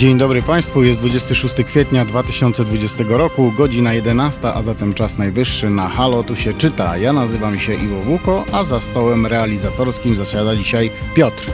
Dzień 0.00 0.18
dobry 0.18 0.42
Państwu, 0.42 0.82
jest 0.82 1.00
26 1.00 1.54
kwietnia 1.66 2.04
2020 2.04 3.04
roku, 3.08 3.52
godzina 3.56 3.94
11, 3.94 4.52
a 4.54 4.62
zatem 4.62 4.94
czas 4.94 5.18
najwyższy 5.18 5.70
na 5.70 5.88
Halo 5.88 6.22
Tu 6.22 6.36
się 6.36 6.54
czyta. 6.54 6.96
Ja 6.96 7.12
nazywam 7.12 7.58
się 7.58 7.74
Iwo 7.74 8.02
Wuko, 8.02 8.44
a 8.52 8.64
za 8.64 8.80
stołem 8.80 9.26
realizatorskim 9.26 10.16
zasiada 10.16 10.56
dzisiaj 10.56 10.90
Piotr. 11.14 11.50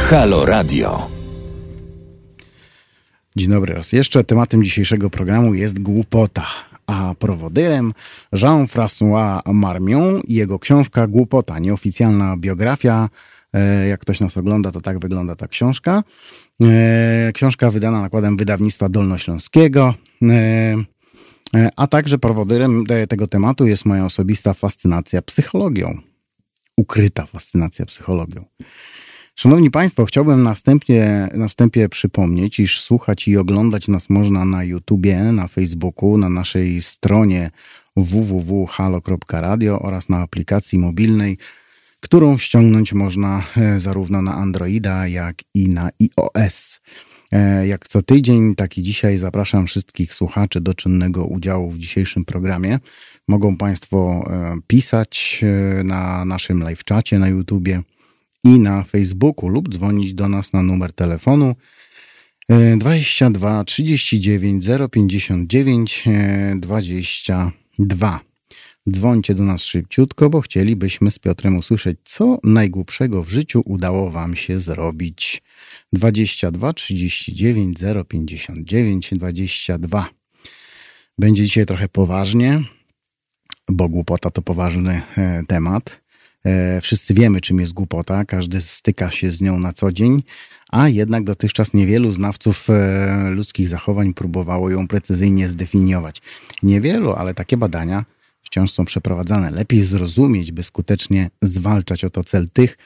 Halo 0.00 0.46
Radio. 0.46 1.08
Dzień 3.36 3.50
dobry 3.50 3.74
raz 3.74 3.92
jeszcze. 3.92 4.24
Tematem 4.24 4.64
dzisiejszego 4.64 5.10
programu 5.10 5.54
jest 5.54 5.82
głupota, 5.82 6.46
a 6.90 7.14
prowodyrem 7.14 7.92
Jean-François 8.32 9.40
Marmion 9.52 10.20
i 10.28 10.34
jego 10.34 10.58
książka 10.58 11.06
Głupota, 11.06 11.58
nieoficjalna 11.58 12.36
biografia. 12.36 13.08
E, 13.52 13.88
jak 13.88 14.00
ktoś 14.00 14.20
nas 14.20 14.36
ogląda, 14.36 14.70
to 14.70 14.80
tak 14.80 14.98
wygląda 14.98 15.36
ta 15.36 15.48
książka. 15.48 16.02
E, 16.62 17.30
książka 17.34 17.70
wydana 17.70 18.00
nakładem 18.00 18.36
wydawnictwa 18.36 18.88
Dolnośląskiego. 18.88 19.94
E, 20.22 20.76
a 21.76 21.86
także 21.86 22.18
prowodyrem 22.18 22.84
tego 23.08 23.26
tematu 23.26 23.66
jest 23.66 23.84
moja 23.84 24.04
osobista 24.04 24.54
fascynacja 24.54 25.22
psychologią. 25.22 25.98
Ukryta 26.76 27.26
fascynacja 27.26 27.86
psychologią. 27.86 28.44
Szanowni 29.40 29.70
Państwo, 29.70 30.04
chciałbym 30.04 30.42
następnie, 30.42 31.28
na 31.34 31.48
wstępie 31.48 31.88
przypomnieć, 31.88 32.60
iż 32.60 32.80
słuchać 32.80 33.28
i 33.28 33.36
oglądać 33.36 33.88
nas 33.88 34.10
można 34.10 34.44
na 34.44 34.64
YouTubie, 34.64 35.18
na 35.18 35.48
Facebooku, 35.48 36.18
na 36.18 36.28
naszej 36.28 36.82
stronie 36.82 37.50
www.halo.radio 37.96 39.80
oraz 39.80 40.08
na 40.08 40.18
aplikacji 40.18 40.78
mobilnej, 40.78 41.38
którą 42.00 42.38
ściągnąć 42.38 42.92
można 42.92 43.44
e, 43.56 43.78
zarówno 43.78 44.22
na 44.22 44.34
Androida, 44.34 45.06
jak 45.06 45.36
i 45.54 45.68
na 45.68 45.88
iOS. 46.00 46.80
E, 47.32 47.66
jak 47.66 47.88
co 47.88 48.02
tydzień, 48.02 48.54
tak 48.54 48.78
i 48.78 48.82
dzisiaj 48.82 49.16
zapraszam 49.16 49.66
wszystkich 49.66 50.14
słuchaczy 50.14 50.60
do 50.60 50.74
czynnego 50.74 51.24
udziału 51.24 51.70
w 51.70 51.78
dzisiejszym 51.78 52.24
programie. 52.24 52.78
Mogą 53.28 53.56
Państwo 53.56 54.24
e, 54.30 54.56
pisać 54.66 55.44
na 55.84 56.24
naszym 56.24 56.62
live 56.62 56.84
czacie 56.84 57.18
na 57.18 57.28
YouTubie 57.28 57.82
i 58.44 58.58
na 58.58 58.82
Facebooku 58.82 59.48
lub 59.48 59.68
dzwonić 59.68 60.14
do 60.14 60.28
nas 60.28 60.52
na 60.52 60.62
numer 60.62 60.92
telefonu 60.92 61.54
22 62.78 63.64
39 63.64 64.66
059 64.92 66.04
22. 66.56 68.20
Dzwońcie 68.90 69.34
do 69.34 69.42
nas 69.42 69.62
szybciutko, 69.62 70.30
bo 70.30 70.40
chcielibyśmy 70.40 71.10
z 71.10 71.18
Piotrem 71.18 71.56
usłyszeć, 71.56 71.98
co 72.04 72.38
najgłupszego 72.44 73.22
w 73.22 73.30
życiu 73.30 73.62
udało 73.64 74.10
Wam 74.10 74.36
się 74.36 74.58
zrobić. 74.58 75.42
22 75.92 76.72
39 76.72 77.78
059 78.08 79.10
22. 79.12 80.08
Będzie 81.18 81.44
dzisiaj 81.44 81.66
trochę 81.66 81.88
poważnie, 81.88 82.62
bo 83.68 83.88
głupota 83.88 84.30
to 84.30 84.42
poważny 84.42 85.02
e, 85.16 85.42
temat. 85.48 86.00
E, 86.44 86.80
wszyscy 86.80 87.14
wiemy, 87.14 87.40
czym 87.40 87.60
jest 87.60 87.72
głupota, 87.72 88.24
każdy 88.24 88.60
styka 88.60 89.10
się 89.10 89.30
z 89.30 89.40
nią 89.40 89.58
na 89.58 89.72
co 89.72 89.92
dzień, 89.92 90.22
a 90.70 90.88
jednak 90.88 91.24
dotychczas 91.24 91.74
niewielu 91.74 92.12
znawców 92.12 92.70
e, 92.70 93.30
ludzkich 93.30 93.68
zachowań 93.68 94.14
próbowało 94.14 94.70
ją 94.70 94.88
precyzyjnie 94.88 95.48
zdefiniować. 95.48 96.22
Niewielu, 96.62 97.12
ale 97.12 97.34
takie 97.34 97.56
badania 97.56 98.04
wciąż 98.42 98.70
są 98.70 98.84
przeprowadzane. 98.84 99.50
Lepiej 99.50 99.82
zrozumieć, 99.82 100.52
by 100.52 100.62
skutecznie 100.62 101.30
zwalczać 101.42 102.04
o 102.04 102.10
to 102.10 102.24
cel 102.24 102.48
tych, 102.52 102.78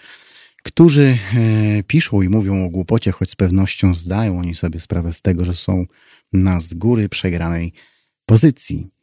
którzy 0.62 1.18
e, 1.34 1.82
piszą 1.82 2.22
i 2.22 2.28
mówią 2.28 2.64
o 2.64 2.70
głupocie, 2.70 3.12
choć 3.12 3.30
z 3.30 3.36
pewnością 3.36 3.94
zdają 3.94 4.38
oni 4.38 4.54
sobie 4.54 4.80
sprawę 4.80 5.12
z 5.12 5.22
tego, 5.22 5.44
że 5.44 5.54
są 5.54 5.84
na 6.32 6.60
z 6.60 6.74
góry 6.74 7.08
przegranej 7.08 7.72
pozycji. 8.26 8.93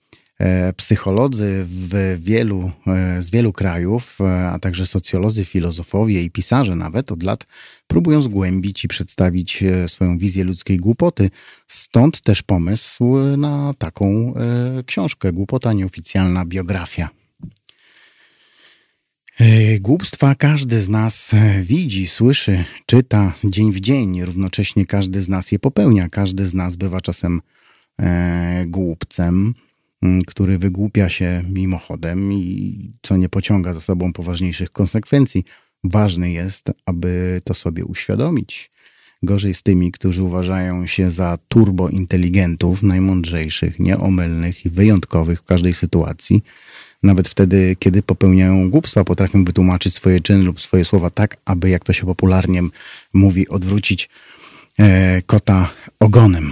E, 0.41 0.73
psycholodzy 0.73 1.65
w 1.67 2.17
wielu, 2.19 2.71
e, 2.87 3.21
z 3.21 3.29
wielu 3.29 3.53
krajów, 3.53 4.17
e, 4.21 4.49
a 4.49 4.59
także 4.59 4.85
socjolodzy, 4.85 5.45
filozofowie 5.45 6.23
i 6.23 6.31
pisarze 6.31 6.75
nawet 6.75 7.11
od 7.11 7.23
lat 7.23 7.45
próbują 7.87 8.21
zgłębić 8.21 8.83
i 8.83 8.87
przedstawić 8.87 9.63
swoją 9.87 10.17
wizję 10.17 10.43
ludzkiej 10.43 10.77
głupoty. 10.77 11.29
Stąd 11.67 12.21
też 12.21 12.43
pomysł 12.43 13.17
na 13.37 13.73
taką 13.77 14.33
książkę 14.85 15.33
Głupota 15.33 15.73
nieoficjalna 15.73 16.45
biografia. 16.45 17.09
Głupstwa 19.79 20.35
każdy 20.35 20.81
z 20.81 20.89
nas 20.89 21.31
widzi, 21.61 22.07
słyszy, 22.07 22.65
czyta 22.85 23.33
dzień 23.43 23.71
w 23.71 23.79
dzień. 23.79 24.21
Równocześnie 24.21 24.85
każdy 24.85 25.21
z 25.21 25.29
nas 25.29 25.51
je 25.51 25.59
popełnia. 25.59 26.09
Każdy 26.09 26.45
z 26.45 26.53
nas 26.53 26.75
bywa 26.75 27.01
czasem 27.01 27.41
głupcem. 28.65 29.53
Mm, 30.03 30.21
który 30.21 30.57
wygłupia 30.57 31.09
się 31.09 31.43
mimochodem 31.49 32.33
i 32.33 32.93
co 33.01 33.17
nie 33.17 33.29
pociąga 33.29 33.73
za 33.73 33.79
sobą 33.79 34.13
poważniejszych 34.13 34.71
konsekwencji. 34.71 35.43
Ważne 35.83 36.31
jest, 36.31 36.71
aby 36.85 37.41
to 37.43 37.53
sobie 37.53 37.85
uświadomić. 37.85 38.71
Gorzej 39.23 39.53
z 39.53 39.63
tymi, 39.63 39.91
którzy 39.91 40.23
uważają 40.23 40.87
się 40.87 41.11
za 41.11 41.37
turbointeligentów, 41.47 42.83
najmądrzejszych, 42.83 43.79
nieomylnych 43.79 44.65
i 44.65 44.69
wyjątkowych 44.69 45.39
w 45.39 45.43
każdej 45.43 45.73
sytuacji. 45.73 46.43
Nawet 47.03 47.29
wtedy, 47.29 47.75
kiedy 47.79 48.03
popełniają 48.03 48.69
głupstwa, 48.69 49.03
potrafią 49.03 49.43
wytłumaczyć 49.43 49.95
swoje 49.95 50.19
czyny 50.19 50.43
lub 50.43 50.61
swoje 50.61 50.85
słowa 50.85 51.09
tak, 51.09 51.37
aby, 51.45 51.69
jak 51.69 51.83
to 51.83 51.93
się 51.93 52.05
popularnie 52.05 52.61
mówi, 53.13 53.47
odwrócić 53.47 54.09
e, 54.79 55.21
kota 55.21 55.73
ogonem. 55.99 56.51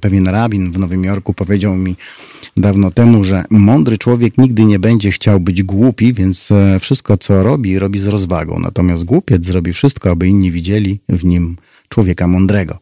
Pewien 0.00 0.28
rabin 0.28 0.72
w 0.72 0.78
Nowym 0.78 1.04
Jorku 1.04 1.34
powiedział 1.34 1.76
mi, 1.76 1.96
dawno 2.56 2.90
temu, 2.90 3.24
że 3.24 3.44
mądry 3.50 3.98
człowiek 3.98 4.38
nigdy 4.38 4.64
nie 4.64 4.78
będzie 4.78 5.10
chciał 5.10 5.40
być 5.40 5.62
głupi, 5.62 6.12
więc 6.12 6.50
e, 6.52 6.80
wszystko, 6.80 7.18
co 7.18 7.42
robi, 7.42 7.78
robi 7.78 7.98
z 7.98 8.06
rozwagą. 8.06 8.58
Natomiast 8.58 9.04
głupiec 9.04 9.44
zrobi 9.44 9.72
wszystko, 9.72 10.10
aby 10.10 10.28
inni 10.28 10.50
widzieli 10.50 11.00
w 11.08 11.24
nim 11.24 11.56
człowieka 11.88 12.26
mądrego. 12.26 12.78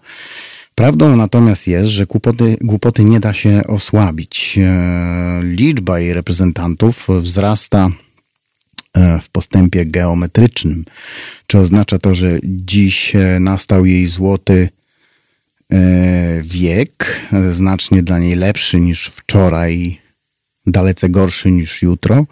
Prawdą 0.75 1.17
natomiast 1.17 1.67
jest, 1.67 1.89
że 1.89 2.07
głupoty, 2.07 2.57
głupoty 2.61 3.05
nie 3.05 3.21
da 3.21 3.35
się 3.35 3.63
osłabić. 3.67 4.59
E, 4.59 5.41
liczba 5.43 6.01
jej 6.01 6.13
reprezentantów 6.13 7.09
wzrasta 7.21 7.91
e, 8.95 9.21
w 9.21 9.29
postępie 9.29 9.87
geometrycznym. 9.87 10.85
Czy 11.47 11.59
oznacza 11.59 11.99
to, 11.99 12.15
że 12.15 12.39
dziś 12.45 13.13
nastał 13.41 13.87
jej 13.87 14.07
złoty 14.07 14.69
wiek, 16.43 17.21
znacznie 17.51 18.03
dla 18.03 18.19
niej 18.19 18.37
lepszy 18.37 18.81
niż 18.81 19.07
wczoraj, 19.07 19.99
dalece 20.67 21.09
gorszy 21.09 21.51
niż 21.51 21.83
jutro. 21.83 22.27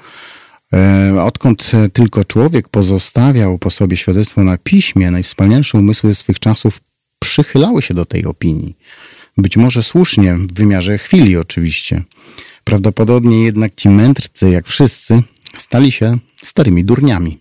E, 0.72 1.22
odkąd 1.22 1.70
tylko 1.93 2.25
człowiek 2.25 2.69
pozostawiał 2.69 3.59
po 3.59 3.70
sobie 3.70 3.97
świadectwo 3.97 4.44
na 4.44 4.59
piśmie, 4.59 5.10
najwspanialsze 5.10 5.78
umysły 5.78 6.15
swych 6.15 6.41
czasów 6.41 6.81
przychylały 7.19 7.82
się 7.82 7.94
do 7.94 8.04
tej 8.04 8.25
opinii. 8.25 8.76
Być 9.37 9.56
może 9.56 9.82
słusznie, 9.82 10.34
w 10.34 10.53
wymiarze 10.53 10.99
chwili 10.99 11.37
oczywiście. 11.37 12.03
Prawdopodobnie 12.64 13.44
jednak 13.44 13.75
ci 13.75 13.88
mędrcy, 13.88 14.50
jak 14.50 14.66
wszyscy, 14.66 15.22
stali 15.56 15.93
się 15.93 16.19
starymi 16.44 16.84
durniami. 16.84 17.38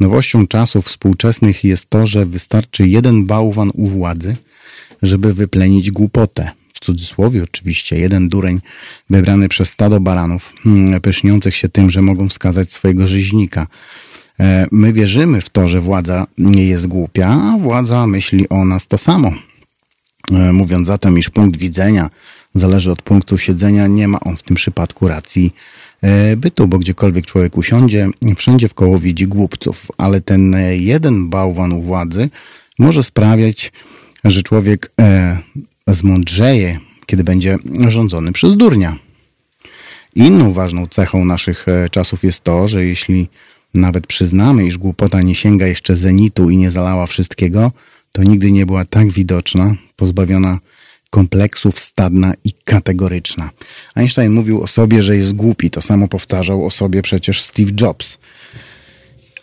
Nowością 0.00 0.46
czasów 0.46 0.86
współczesnych 0.86 1.64
jest 1.64 1.90
to, 1.90 2.06
że 2.06 2.26
wystarczy 2.26 2.88
jeden 2.88 3.26
bałwan 3.26 3.70
u 3.74 3.86
władzy– 3.86 4.36
żeby 5.02 5.34
wyplenić 5.34 5.90
głupotę. 5.90 6.50
W 6.74 6.80
cudzysłowie 6.80 7.42
oczywiście, 7.42 7.98
jeden 7.98 8.28
dureń 8.28 8.60
wybrany 9.10 9.48
przez 9.48 9.68
stado 9.68 10.00
baranów, 10.00 10.54
hmm, 10.62 11.00
pyszniących 11.00 11.56
się 11.56 11.68
tym, 11.68 11.90
że 11.90 12.02
mogą 12.02 12.28
wskazać 12.28 12.72
swojego 12.72 13.06
rzeźnika. 13.06 13.66
E, 14.40 14.66
my 14.72 14.92
wierzymy 14.92 15.40
w 15.40 15.50
to, 15.50 15.68
że 15.68 15.80
władza 15.80 16.26
nie 16.38 16.64
jest 16.64 16.86
głupia, 16.86 17.28
a 17.28 17.58
władza 17.58 18.06
myśli 18.06 18.48
o 18.48 18.64
nas 18.64 18.86
to 18.86 18.98
samo. 18.98 19.32
E, 20.32 20.52
mówiąc 20.52 20.86
zatem, 20.86 21.18
iż 21.18 21.30
punkt 21.30 21.58
widzenia 21.58 22.10
zależy 22.54 22.92
od 22.92 23.02
punktu 23.02 23.38
siedzenia, 23.38 23.86
nie 23.86 24.08
ma 24.08 24.20
on 24.20 24.36
w 24.36 24.42
tym 24.42 24.56
przypadku 24.56 25.08
racji 25.08 25.54
e, 26.02 26.36
bytu, 26.36 26.68
bo 26.68 26.78
gdziekolwiek 26.78 27.26
człowiek 27.26 27.58
usiądzie, 27.58 28.08
wszędzie 28.36 28.68
w 28.68 28.74
koło 28.74 28.98
widzi 28.98 29.26
głupców, 29.26 29.86
ale 29.98 30.20
ten 30.20 30.56
jeden 30.70 31.28
bałwan 31.28 31.72
u 31.72 31.82
władzy 31.82 32.30
może 32.78 33.02
sprawiać, 33.02 33.72
że 34.24 34.42
człowiek 34.42 34.92
e, 35.00 35.38
zmądrzeje, 35.86 36.78
kiedy 37.06 37.24
będzie 37.24 37.58
rządzony 37.88 38.32
przez 38.32 38.56
durnia. 38.56 38.96
Inną 40.14 40.52
ważną 40.52 40.86
cechą 40.86 41.24
naszych 41.24 41.68
e, 41.68 41.88
czasów 41.88 42.24
jest 42.24 42.44
to, 42.44 42.68
że 42.68 42.84
jeśli 42.84 43.28
nawet 43.74 44.06
przyznamy, 44.06 44.66
iż 44.66 44.78
głupota 44.78 45.22
nie 45.22 45.34
sięga 45.34 45.66
jeszcze 45.66 45.96
zenitu 45.96 46.50
i 46.50 46.56
nie 46.56 46.70
zalała 46.70 47.06
wszystkiego, 47.06 47.72
to 48.12 48.22
nigdy 48.22 48.52
nie 48.52 48.66
była 48.66 48.84
tak 48.84 49.10
widoczna, 49.10 49.74
pozbawiona 49.96 50.58
kompleksów, 51.10 51.80
stadna 51.80 52.34
i 52.44 52.52
kategoryczna. 52.64 53.50
Einstein 53.94 54.32
mówił 54.32 54.62
o 54.62 54.66
sobie, 54.66 55.02
że 55.02 55.16
jest 55.16 55.32
głupi. 55.32 55.70
To 55.70 55.82
samo 55.82 56.08
powtarzał 56.08 56.66
o 56.66 56.70
sobie 56.70 57.02
przecież 57.02 57.42
Steve 57.42 57.70
Jobs. 57.80 58.18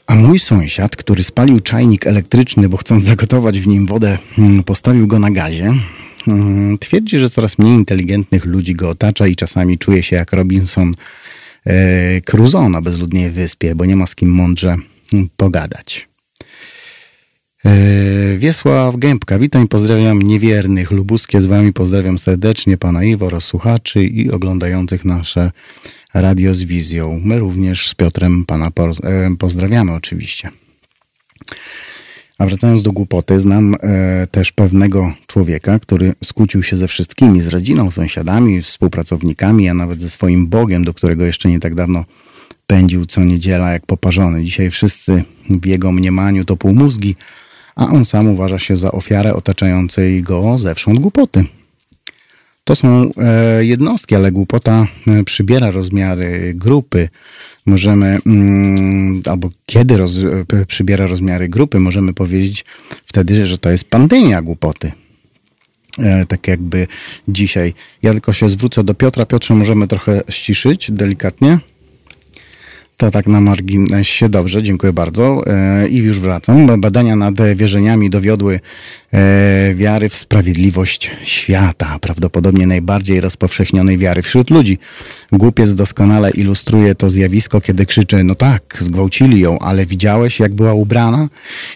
A 0.07 0.15
mój 0.15 0.39
sąsiad, 0.39 0.95
który 0.95 1.23
spalił 1.23 1.59
czajnik 1.59 2.07
elektryczny, 2.07 2.69
bo 2.69 2.77
chcąc 2.77 3.03
zagotować 3.03 3.59
w 3.59 3.67
nim 3.67 3.85
wodę, 3.85 4.17
mm, 4.37 4.63
postawił 4.63 5.07
go 5.07 5.19
na 5.19 5.31
gazie, 5.31 5.73
mm, 6.27 6.77
twierdzi, 6.77 7.19
że 7.19 7.29
coraz 7.29 7.57
mniej 7.57 7.73
inteligentnych 7.73 8.45
ludzi 8.45 8.75
go 8.75 8.89
otacza 8.89 9.27
i 9.27 9.35
czasami 9.35 9.77
czuje 9.77 10.03
się 10.03 10.15
jak 10.15 10.33
Robinson 10.33 10.95
e, 11.65 12.21
Crusoe 12.21 12.69
na 12.69 12.81
bezludnej 12.81 13.29
wyspie, 13.29 13.75
bo 13.75 13.85
nie 13.85 13.95
ma 13.95 14.07
z 14.07 14.15
kim 14.15 14.29
mądrze 14.31 14.75
mm, 15.13 15.29
pogadać. 15.37 16.07
E, 17.65 18.37
Wiesław 18.37 18.97
Gębka, 18.97 19.39
witam 19.39 19.65
i 19.65 19.67
pozdrawiam 19.67 20.21
niewiernych. 20.21 20.91
Lubuskie 20.91 21.41
z 21.41 21.45
wami 21.45 21.73
pozdrawiam 21.73 22.19
serdecznie 22.19 22.77
pana 22.77 23.03
Iwo 23.03 23.25
oraz 23.25 23.43
słuchaczy 23.43 24.03
i 24.03 24.31
oglądających 24.31 25.05
nasze 25.05 25.51
radio 26.13 26.53
z 26.53 26.63
wizją. 26.63 27.21
My 27.23 27.39
również 27.39 27.89
z 27.89 27.95
Piotrem 27.95 28.45
pana 28.45 28.71
e, 29.03 29.35
pozdrawiamy 29.39 29.93
oczywiście. 29.93 30.49
A 32.37 32.45
wracając 32.45 32.83
do 32.83 32.91
głupoty, 32.91 33.39
znam 33.39 33.75
e, 33.75 34.27
też 34.27 34.51
pewnego 34.51 35.13
człowieka, 35.27 35.79
który 35.79 36.13
skłócił 36.23 36.63
się 36.63 36.77
ze 36.77 36.87
wszystkimi, 36.87 37.41
z 37.41 37.47
rodziną, 37.47 37.91
sąsiadami, 37.91 38.61
współpracownikami, 38.61 39.69
a 39.69 39.73
nawet 39.73 40.01
ze 40.01 40.09
swoim 40.09 40.47
Bogiem, 40.47 40.85
do 40.85 40.93
którego 40.93 41.25
jeszcze 41.25 41.49
nie 41.49 41.59
tak 41.59 41.75
dawno 41.75 42.05
pędził 42.67 43.05
co 43.05 43.23
niedziela 43.23 43.71
jak 43.71 43.85
poparzony. 43.85 44.43
Dzisiaj 44.43 44.71
wszyscy 44.71 45.23
w 45.49 45.65
jego 45.65 45.91
mniemaniu 45.91 46.45
to 46.45 46.57
półmózgi, 46.57 47.15
a 47.75 47.87
on 47.87 48.05
sam 48.05 48.27
uważa 48.27 48.59
się 48.59 48.77
za 48.77 48.91
ofiarę 48.91 49.35
otaczającej 49.35 50.21
go 50.21 50.57
zewsząd 50.57 50.99
głupoty. 50.99 51.45
To 52.67 52.75
są 52.75 53.11
e, 53.17 53.65
jednostki, 53.65 54.15
ale 54.15 54.31
głupota 54.31 54.87
e, 55.07 55.23
przybiera 55.23 55.71
rozmiary 55.71 56.53
grupy. 56.55 57.09
Możemy, 57.65 58.17
mm, 58.25 59.21
albo 59.25 59.49
kiedy 59.65 59.97
roz, 59.97 60.17
e, 60.53 60.65
przybiera 60.65 61.07
rozmiary 61.07 61.49
grupy, 61.49 61.79
możemy 61.79 62.13
powiedzieć 62.13 62.65
wtedy, 63.05 63.45
że 63.45 63.57
to 63.57 63.69
jest 63.69 63.83
pandemia 63.83 64.41
głupoty. 64.41 64.91
Tak 66.27 66.47
jakby 66.47 66.87
dzisiaj. 67.27 67.73
Ja 68.03 68.11
tylko 68.11 68.33
się 68.33 68.49
zwrócę 68.49 68.83
do 68.83 68.93
Piotra. 68.93 69.25
Piotrze, 69.25 69.55
możemy 69.55 69.87
trochę 69.87 70.21
ściszyć 70.29 70.91
delikatnie. 70.91 71.59
To 72.97 73.11
tak 73.11 73.27
na 73.27 73.41
marginesie. 73.41 74.29
Dobrze, 74.29 74.63
dziękuję 74.63 74.93
bardzo. 74.93 75.43
E, 75.47 75.87
I 75.87 75.97
już 75.97 76.19
wracam. 76.19 76.81
Badania 76.81 77.15
nad 77.15 77.33
wierzeniami 77.55 78.09
dowiodły 78.09 78.59
e, 79.13 79.73
wiary 79.75 80.09
w 80.09 80.15
sprawiedliwość 80.15 81.11
świata, 81.23 81.99
prawdopodobnie 82.01 82.67
najbardziej 82.67 83.19
rozpowszechnionej 83.19 83.97
wiary 83.97 84.21
wśród 84.21 84.49
ludzi. 84.49 84.77
Głupiec 85.31 85.75
doskonale 85.75 86.31
ilustruje 86.31 86.95
to 86.95 87.09
zjawisko, 87.09 87.61
kiedy 87.61 87.85
krzyczy, 87.85 88.23
no 88.23 88.35
tak, 88.35 88.77
zgwałcili 88.79 89.39
ją, 89.39 89.59
ale 89.59 89.85
widziałeś, 89.85 90.39
jak 90.39 90.53
była 90.55 90.73
ubrana? 90.73 91.27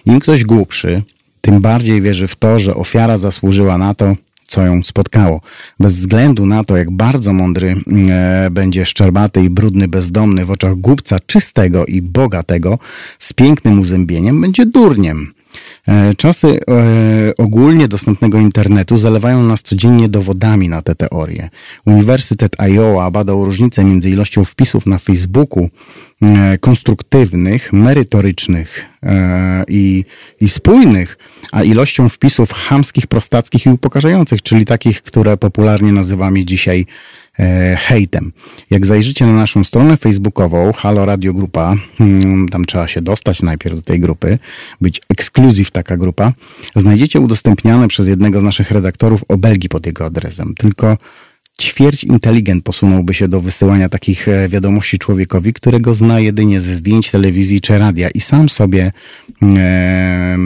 Im 0.06 0.20
ktoś 0.20 0.44
głupszy, 0.44 1.02
tym 1.42 1.62
bardziej 1.62 2.02
wierzy 2.02 2.28
w 2.28 2.36
to, 2.36 2.60
że 2.60 2.76
ofiara 2.76 3.18
zasłużyła 3.18 3.78
na 3.78 3.94
to, 3.94 4.16
co 4.52 4.66
ją 4.66 4.84
spotkało. 4.84 5.42
Bez 5.80 5.96
względu 5.96 6.46
na 6.46 6.64
to, 6.64 6.78
jak 6.78 6.92
bardzo 6.92 7.34
mądry 7.34 7.76
e, 8.10 8.50
będzie 8.52 8.86
szczerbaty 8.86 9.44
i 9.44 9.50
brudny 9.50 9.88
bezdomny 9.88 10.46
w 10.46 10.52
oczach 10.52 10.76
głupca 10.76 11.18
czystego 11.26 11.86
i 11.86 12.02
bogatego, 12.02 12.80
z 13.20 13.34
pięknym 13.34 13.80
uzębieniem, 13.80 14.42
będzie 14.42 14.66
durniem. 14.66 15.34
E, 15.88 16.16
czasy 16.16 16.48
e, 16.48 17.34
ogólnie 17.38 17.88
dostępnego 17.88 18.40
internetu 18.40 18.98
zalewają 18.98 19.44
nas 19.44 19.62
codziennie 19.62 20.10
dowodami 20.10 20.70
na 20.70 20.82
te 20.82 20.96
teorie. 20.96 21.50
Uniwersytet 21.86 22.56
Iowa 22.60 23.12
badał 23.12 23.46
różnicę 23.46 23.84
między 23.84 24.10
ilością 24.10 24.44
wpisów 24.44 24.86
na 24.86 24.98
Facebooku 24.98 25.70
e, 26.22 26.58
konstruktywnych, 26.58 27.74
merytorycznych 27.74 28.86
i, 29.68 30.06
i 30.42 30.50
spójnych, 30.50 31.18
a 31.52 31.64
ilością 31.64 32.10
wpisów 32.10 32.54
chamskich, 32.54 33.08
prostackich 33.08 33.66
i 33.66 33.70
upokarzających, 33.70 34.42
czyli 34.42 34.66
takich, 34.66 35.02
które 35.02 35.38
popularnie 35.38 35.92
nazywamy 35.92 36.46
dzisiaj 36.46 36.86
hejtem. 37.78 38.32
Jak 38.70 38.86
zajrzycie 38.86 39.26
na 39.26 39.34
naszą 39.34 39.64
stronę 39.64 39.98
facebookową 39.98 40.74
Halo 40.74 41.06
Radio 41.06 41.34
Grupa, 41.34 41.76
hmm, 41.98 42.50
tam 42.50 42.66
trzeba 42.66 42.88
się 42.88 43.02
dostać 43.02 43.42
najpierw 43.42 43.76
do 43.76 43.82
tej 43.82 44.00
grupy, 44.00 44.40
być 44.82 45.02
ekskluzyw 45.10 45.72
taka 45.72 45.98
grupa, 45.98 46.34
znajdziecie 46.76 47.20
udostępniane 47.20 47.88
przez 47.88 48.08
jednego 48.08 48.40
z 48.40 48.44
naszych 48.44 48.72
redaktorów 48.72 49.24
obelgi 49.28 49.70
pod 49.70 49.86
jego 49.86 50.06
adresem. 50.06 50.54
Tylko 50.58 50.98
ćwierć 51.62 52.04
inteligent 52.04 52.64
posunąłby 52.64 53.14
się 53.14 53.28
do 53.28 53.42
wysyłania 53.42 53.90
takich 53.90 54.28
e, 54.28 54.50
wiadomości 54.50 55.00
człowiekowi, 55.00 55.54
którego 55.54 55.94
zna 55.94 56.20
jedynie 56.20 56.62
ze 56.62 56.76
zdjęć 56.76 57.12
telewizji 57.12 57.62
czy 57.62 57.78
radia 57.78 58.10
i 58.10 58.22
sam 58.22 58.50
sobie 58.50 58.92
e, 59.42 60.38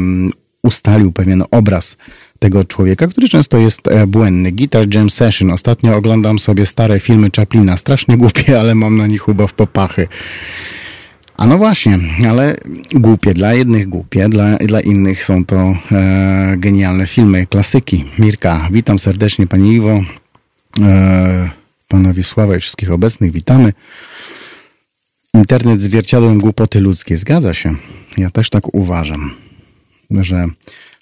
ustalił 0.63 1.11
pewien 1.11 1.43
obraz 1.51 1.97
tego 2.39 2.63
człowieka, 2.63 3.07
który 3.07 3.29
często 3.29 3.57
jest 3.57 3.87
e, 3.87 4.07
błędny. 4.07 4.51
Guitar 4.51 4.95
Jam 4.95 5.09
Session. 5.09 5.51
Ostatnio 5.51 5.95
oglądam 5.95 6.39
sobie 6.39 6.65
stare 6.65 6.99
filmy 6.99 7.29
Chaplina. 7.35 7.77
Strasznie 7.77 8.17
głupie, 8.23 8.59
ale 8.59 8.75
mam 8.75 8.97
na 8.97 9.07
nich 9.07 9.21
chyba 9.21 9.47
w 9.47 9.53
popachy. 9.53 10.07
A 11.37 11.47
no 11.47 11.57
właśnie, 11.57 11.99
ale 12.29 12.55
głupie. 12.93 13.33
Dla 13.33 13.53
jednych 13.53 13.87
głupie, 13.87 14.29
dla, 14.29 14.57
dla 14.57 14.81
innych 14.81 15.25
są 15.25 15.45
to 15.45 15.77
e, 15.91 16.55
genialne 16.57 17.07
filmy, 17.07 17.47
klasyki. 17.47 18.05
Mirka, 18.19 18.67
witam 18.71 18.99
serdecznie 18.99 19.47
Pani 19.47 19.73
Iwo, 19.73 20.03
e, 20.81 22.23
Sława 22.23 22.57
i 22.57 22.59
wszystkich 22.59 22.91
obecnych, 22.91 23.31
witamy. 23.31 23.73
Internet 25.33 25.81
zwierciadłem 25.81 26.39
głupoty 26.39 26.79
ludzkie. 26.79 27.17
Zgadza 27.17 27.53
się. 27.53 27.75
Ja 28.17 28.31
też 28.31 28.49
tak 28.49 28.73
uważam, 28.73 29.31
że 30.11 30.45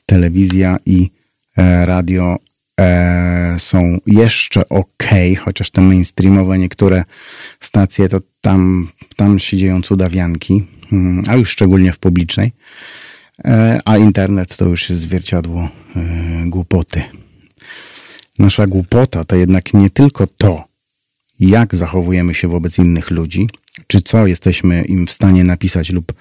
telewizja 0.05 0.77
i 0.85 1.09
radio 1.57 2.37
e, 2.79 3.55
są 3.59 3.97
jeszcze 4.05 4.69
ok, 4.69 5.09
chociaż 5.45 5.69
te 5.69 5.81
mainstreamowe 5.81 6.57
niektóre 6.57 7.03
stacje 7.59 8.09
to 8.09 8.21
tam, 8.41 8.87
tam 9.15 9.39
się 9.39 9.57
dzieją 9.57 9.81
cudawianki, 9.81 10.67
mm, 10.91 11.23
a 11.27 11.35
już 11.35 11.49
szczególnie 11.49 11.93
w 11.93 11.99
publicznej. 11.99 12.51
E, 13.45 13.79
a 13.85 13.97
internet 13.97 14.57
to 14.57 14.65
już 14.65 14.89
jest 14.89 15.01
zwierciadło 15.01 15.69
głupoty. 16.45 17.01
Nasza 18.39 18.67
głupota 18.67 19.23
to 19.23 19.35
jednak 19.35 19.73
nie 19.73 19.89
tylko 19.89 20.27
to, 20.27 20.63
jak 21.39 21.75
zachowujemy 21.75 22.33
się 22.33 22.47
wobec 22.47 22.77
innych 22.77 23.11
ludzi, 23.11 23.49
czy 23.87 24.01
co 24.01 24.27
jesteśmy 24.27 24.81
im 24.81 25.07
w 25.07 25.11
stanie 25.11 25.43
napisać 25.43 25.89
lub 25.89 26.13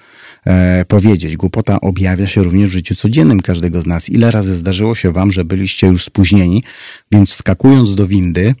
e, 0.45 0.85
powiedzieć. 0.85 1.37
Głupota 1.37 1.81
objawia 1.81 2.27
się 2.27 2.43
również 2.43 2.69
w 2.69 2.73
życiu 2.73 2.95
codziennym 2.95 3.41
każdego 3.41 3.81
z 3.81 3.85
nas. 3.85 4.09
Ile 4.09 4.31
razy 4.31 4.55
zdarzyło 4.55 4.95
się 4.95 5.11
wam, 5.11 5.31
że 5.31 5.45
byliście 5.45 5.87
już 5.87 6.03
spóźnieni, 6.03 6.63
więc 7.11 7.29
wskakując 7.29 7.95
do 7.95 8.07
windy, 8.07 8.55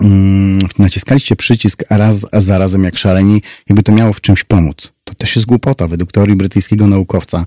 mm, 0.00 0.58
naciskaliście 0.78 1.36
przycisk 1.36 1.84
raz 1.90 2.26
a 2.32 2.40
zarazem 2.40 2.84
jak 2.84 2.98
szaleni, 2.98 3.42
jakby 3.68 3.82
to 3.82 3.92
miało 3.92 4.12
w 4.12 4.20
czymś 4.20 4.44
pomóc. 4.44 4.92
To 5.04 5.14
też 5.14 5.36
jest 5.36 5.46
głupota, 5.46 5.86
według 5.86 6.12
teorii 6.12 6.36
brytyjskiego 6.36 6.86
naukowca 6.86 7.46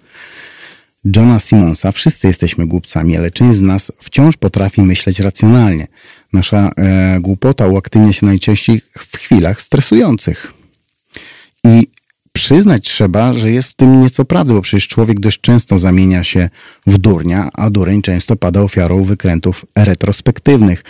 Johna 1.16 1.40
Simonsa. 1.40 1.92
Wszyscy 1.92 2.28
jesteśmy 2.28 2.68
głupcami, 2.68 3.18
ale 3.18 3.32
część 3.32 3.58
z 3.58 3.62
nas 3.62 3.92
wciąż 4.00 4.38
potrafi 4.38 4.82
myśleć 4.82 5.20
racjonalnie. 5.20 5.88
Nasza 6.34 6.72
e, 6.78 7.20
głupota 7.22 7.68
uaktywnia 7.68 8.14
się 8.14 8.26
najczęściej 8.26 8.82
w 9.00 9.18
chwilach 9.18 9.62
stresujących. 9.62 10.54
I 11.64 11.88
przyznać 12.38 12.84
trzeba, 12.84 13.34
że 13.34 13.52
jest 13.52 13.72
w 13.72 13.74
tym 13.76 14.02
nieco 14.02 14.26
prawdy, 14.26 14.54
bo 14.54 14.62
przecież 14.62 14.88
człowiek 14.88 15.20
dość 15.20 15.42
często 15.42 15.80
zamienia 15.80 16.24
się 16.24 16.50
w 16.88 16.98
durnia, 16.98 17.50
a 17.54 17.70
dureń 17.70 18.02
często 18.02 18.36
pada 18.36 18.62
ofiarą 18.62 19.04
wykrętów 19.04 19.66
retrospektywnych. 19.76 20.84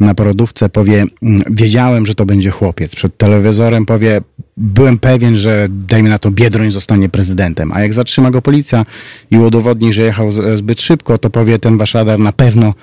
Na 0.00 0.14
porodówce 0.14 0.68
powie, 0.68 1.04
mm, 1.22 1.42
wiedziałem, 1.50 2.06
że 2.06 2.14
to 2.14 2.26
będzie 2.26 2.50
chłopiec. 2.50 2.94
Przed 2.94 3.16
telewizorem 3.16 3.86
powie, 3.86 4.20
byłem 4.56 4.98
pewien, 4.98 5.36
że 5.36 5.68
dajmy 5.70 6.08
na 6.08 6.18
to 6.18 6.30
Biedroń 6.30 6.72
zostanie 6.72 7.08
prezydentem. 7.08 7.72
A 7.72 7.80
jak 7.80 7.92
zatrzyma 7.92 8.30
go 8.30 8.42
policja 8.42 8.86
i 9.30 9.38
udowodni, 9.38 9.92
że 9.92 10.02
jechał 10.02 10.32
zbyt 10.56 10.80
szybko, 10.80 11.18
to 11.18 11.30
powie 11.30 11.58
ten 11.58 11.78
wasz 11.78 11.94
radar 11.94 12.18
na 12.18 12.32
pewno 12.32 12.74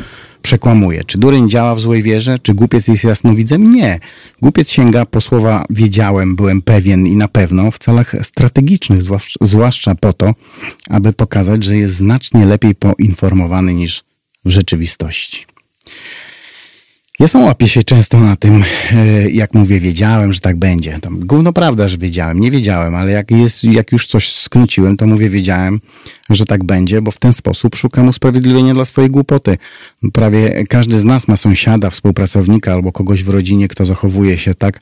przekłamuje. 0.49 1.03
Czy 1.03 1.17
dureń 1.17 1.49
działa 1.49 1.75
w 1.75 1.79
złej 1.79 2.03
wierze? 2.03 2.39
Czy 2.39 2.53
głupiec 2.53 2.87
jest 2.87 3.03
jasnowidzem? 3.03 3.73
Nie. 3.73 3.99
Głupiec 4.41 4.69
sięga 4.69 5.05
po 5.05 5.21
słowa 5.21 5.65
wiedziałem, 5.69 6.35
byłem 6.35 6.61
pewien 6.61 7.07
i 7.07 7.15
na 7.15 7.27
pewno 7.27 7.71
w 7.71 7.79
celach 7.79 8.15
strategicznych, 8.23 9.01
zwłaszcza 9.41 9.95
po 9.95 10.13
to, 10.13 10.33
aby 10.89 11.13
pokazać, 11.13 11.63
że 11.63 11.77
jest 11.77 11.95
znacznie 11.95 12.45
lepiej 12.45 12.75
poinformowany 12.75 13.73
niż 13.73 14.03
w 14.45 14.49
rzeczywistości. 14.49 15.45
Ja 17.19 17.27
sam 17.27 17.43
łapię 17.43 17.67
się 17.67 17.83
często 17.83 18.19
na 18.19 18.35
tym, 18.35 18.63
e, 18.91 19.29
jak 19.29 19.53
mówię, 19.53 19.79
wiedziałem, 19.79 20.33
że 20.33 20.39
tak 20.39 20.57
będzie. 20.57 20.99
Tam 21.01 21.19
gówno 21.19 21.53
prawda, 21.53 21.87
że 21.87 21.97
wiedziałem, 21.97 22.39
nie 22.39 22.51
wiedziałem, 22.51 22.95
ale 22.95 23.11
jak, 23.11 23.31
jest, 23.31 23.63
jak 23.63 23.91
już 23.91 24.07
coś 24.07 24.31
skróciłem, 24.31 24.97
to 24.97 25.07
mówię, 25.07 25.29
wiedziałem, 25.29 25.79
że 26.29 26.45
tak 26.45 26.63
będzie, 26.63 27.01
bo 27.01 27.11
w 27.11 27.17
ten 27.17 27.33
sposób 27.33 27.75
szukam 27.75 28.07
usprawiedliwienia 28.07 28.73
dla 28.73 28.85
swojej 28.85 29.09
głupoty. 29.09 29.57
Prawie 30.13 30.63
każdy 30.69 30.99
z 30.99 31.05
nas 31.05 31.27
ma 31.27 31.37
sąsiada, 31.37 31.89
współpracownika 31.89 32.73
albo 32.73 32.91
kogoś 32.91 33.23
w 33.23 33.29
rodzinie, 33.29 33.67
kto 33.67 33.85
zachowuje 33.85 34.37
się 34.37 34.55
tak, 34.55 34.79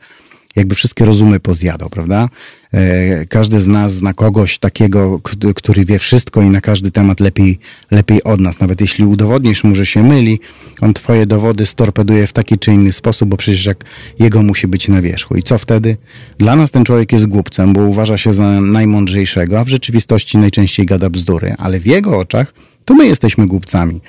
jakby 0.58 0.76
wszystkie 0.76 1.06
rozumy 1.06 1.40
pozjadał, 1.40 1.90
prawda? 1.90 2.30
E, 2.74 3.26
każdy 3.26 3.62
z 3.62 3.68
nas 3.68 3.94
zna 3.94 4.14
kogoś 4.14 4.60
takiego, 4.60 5.20
który 5.56 5.86
wie 5.86 6.00
wszystko 6.00 6.42
i 6.42 6.50
na 6.50 6.62
każdy 6.62 6.92
temat 6.92 7.20
lepiej, 7.20 7.60
lepiej 7.92 8.24
od 8.24 8.40
nas. 8.40 8.60
Nawet 8.60 8.82
jeśli 8.82 9.06
udowodnisz 9.06 9.64
mu, 9.64 9.76
że 9.76 9.86
się 9.86 10.04
myli, 10.04 10.40
on 10.82 10.94
twoje 10.94 11.26
dowody 11.26 11.66
storpeduje 11.66 12.28
w 12.28 12.34
taki 12.34 12.60
czy 12.60 12.74
inny 12.74 12.94
sposób, 12.94 13.30
bo 13.30 13.38
przecież 13.38 13.66
jak 13.66 13.84
jego 14.20 14.44
musi 14.44 14.68
być 14.68 14.88
na 14.88 15.02
wierzchu. 15.02 15.36
I 15.36 15.44
co 15.44 15.58
wtedy? 15.58 15.98
Dla 16.38 16.56
nas 16.56 16.72
ten 16.72 16.86
człowiek 16.86 17.12
jest 17.12 17.28
głupcem, 17.28 17.74
bo 17.74 17.82
uważa 17.82 18.18
się 18.18 18.34
za 18.34 18.62
najmądrzejszego, 18.62 19.60
a 19.60 19.64
w 19.64 19.68
rzeczywistości 19.68 20.38
najczęściej 20.38 20.86
gada 20.86 21.10
bzdury. 21.10 21.56
Ale 21.58 21.80
w 21.80 21.86
jego 21.86 22.20
oczach 22.20 22.54
to 22.86 22.94
my 22.94 23.08
jesteśmy 23.08 23.48
głupcami, 23.48 24.02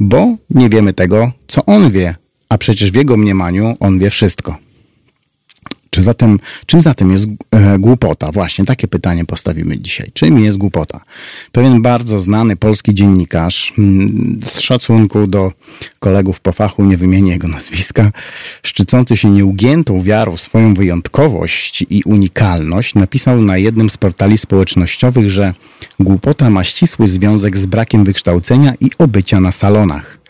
bo 0.00 0.36
nie 0.50 0.68
wiemy 0.68 0.92
tego, 0.92 1.32
co 1.48 1.64
on 1.64 1.90
wie, 1.90 2.14
a 2.48 2.58
przecież 2.58 2.90
w 2.90 2.94
jego 2.94 3.16
mniemaniu 3.16 3.76
on 3.80 3.98
wie 3.98 4.10
wszystko. 4.10 4.71
Czy 5.94 6.02
zatem, 6.02 6.38
czym 6.66 6.80
zatem 6.80 7.12
jest 7.12 7.26
e, 7.50 7.78
głupota? 7.78 8.32
Właśnie 8.32 8.64
takie 8.64 8.88
pytanie 8.88 9.24
postawimy 9.24 9.78
dzisiaj. 9.78 10.10
Czym 10.14 10.40
jest 10.40 10.58
głupota? 10.58 11.00
Pewien 11.52 11.82
bardzo 11.82 12.20
znany 12.20 12.56
polski 12.56 12.94
dziennikarz, 12.94 13.72
mm, 13.78 14.40
z 14.46 14.60
szacunku 14.60 15.26
do 15.26 15.52
kolegów 15.98 16.40
po 16.40 16.52
fachu, 16.52 16.84
nie 16.84 16.96
wymienię 16.96 17.32
jego 17.32 17.48
nazwiska, 17.48 18.12
szczycący 18.62 19.16
się 19.16 19.30
nieugiętą 19.30 20.02
wiarą 20.02 20.36
w 20.36 20.40
swoją 20.40 20.74
wyjątkowość 20.74 21.84
i 21.90 22.02
unikalność, 22.04 22.94
napisał 22.94 23.42
na 23.42 23.56
jednym 23.58 23.90
z 23.90 23.96
portali 23.96 24.38
społecznościowych, 24.38 25.30
że 25.30 25.54
głupota 26.00 26.50
ma 26.50 26.64
ścisły 26.64 27.08
związek 27.08 27.58
z 27.58 27.66
brakiem 27.66 28.04
wykształcenia 28.04 28.74
i 28.80 28.90
obycia 28.98 29.40
na 29.40 29.52
salonach. 29.52 30.21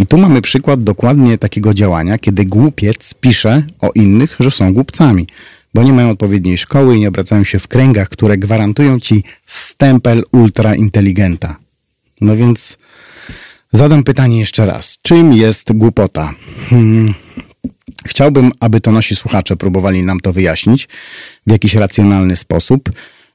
I 0.00 0.06
tu 0.06 0.18
mamy 0.18 0.42
przykład 0.42 0.84
dokładnie 0.84 1.38
takiego 1.38 1.74
działania, 1.74 2.18
kiedy 2.18 2.44
głupiec 2.44 3.14
pisze 3.14 3.62
o 3.80 3.90
innych, 3.94 4.36
że 4.40 4.50
są 4.50 4.74
głupcami, 4.74 5.26
bo 5.74 5.82
nie 5.82 5.92
mają 5.92 6.10
odpowiedniej 6.10 6.58
szkoły 6.58 6.96
i 6.96 7.00
nie 7.00 7.08
obracają 7.08 7.44
się 7.44 7.58
w 7.58 7.68
kręgach, 7.68 8.08
które 8.08 8.38
gwarantują 8.38 9.00
ci 9.00 9.24
stempel 9.46 10.24
ultrainteligenta. 10.32 11.56
No 12.20 12.36
więc 12.36 12.78
zadam 13.72 14.02
pytanie 14.02 14.40
jeszcze 14.40 14.66
raz. 14.66 14.98
Czym 15.02 15.32
jest 15.32 15.72
głupota? 15.72 16.34
Hmm. 16.70 17.14
Chciałbym, 18.06 18.52
aby 18.60 18.80
to 18.80 18.92
nasi 18.92 19.16
słuchacze 19.16 19.56
próbowali 19.56 20.02
nam 20.02 20.20
to 20.20 20.32
wyjaśnić 20.32 20.88
w 21.46 21.50
jakiś 21.50 21.74
racjonalny 21.74 22.36
sposób 22.36 22.90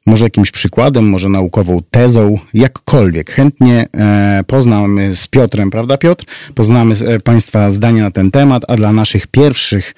może 0.05 0.23
jakimś 0.23 0.51
przykładem, 0.51 1.09
może 1.09 1.29
naukową 1.29 1.81
tezą, 1.91 2.39
jakkolwiek. 2.53 3.31
Chętnie 3.31 3.87
e, 3.93 4.43
poznamy 4.47 5.15
z 5.15 5.27
Piotrem, 5.27 5.69
prawda 5.69 5.97
Piotr? 5.97 6.25
Poznamy 6.55 6.95
e, 7.07 7.19
Państwa 7.19 7.71
zdania 7.71 8.03
na 8.03 8.11
ten 8.11 8.31
temat, 8.31 8.63
a 8.67 8.75
dla 8.75 8.93
naszych 8.93 9.27
pierwszych 9.27 9.95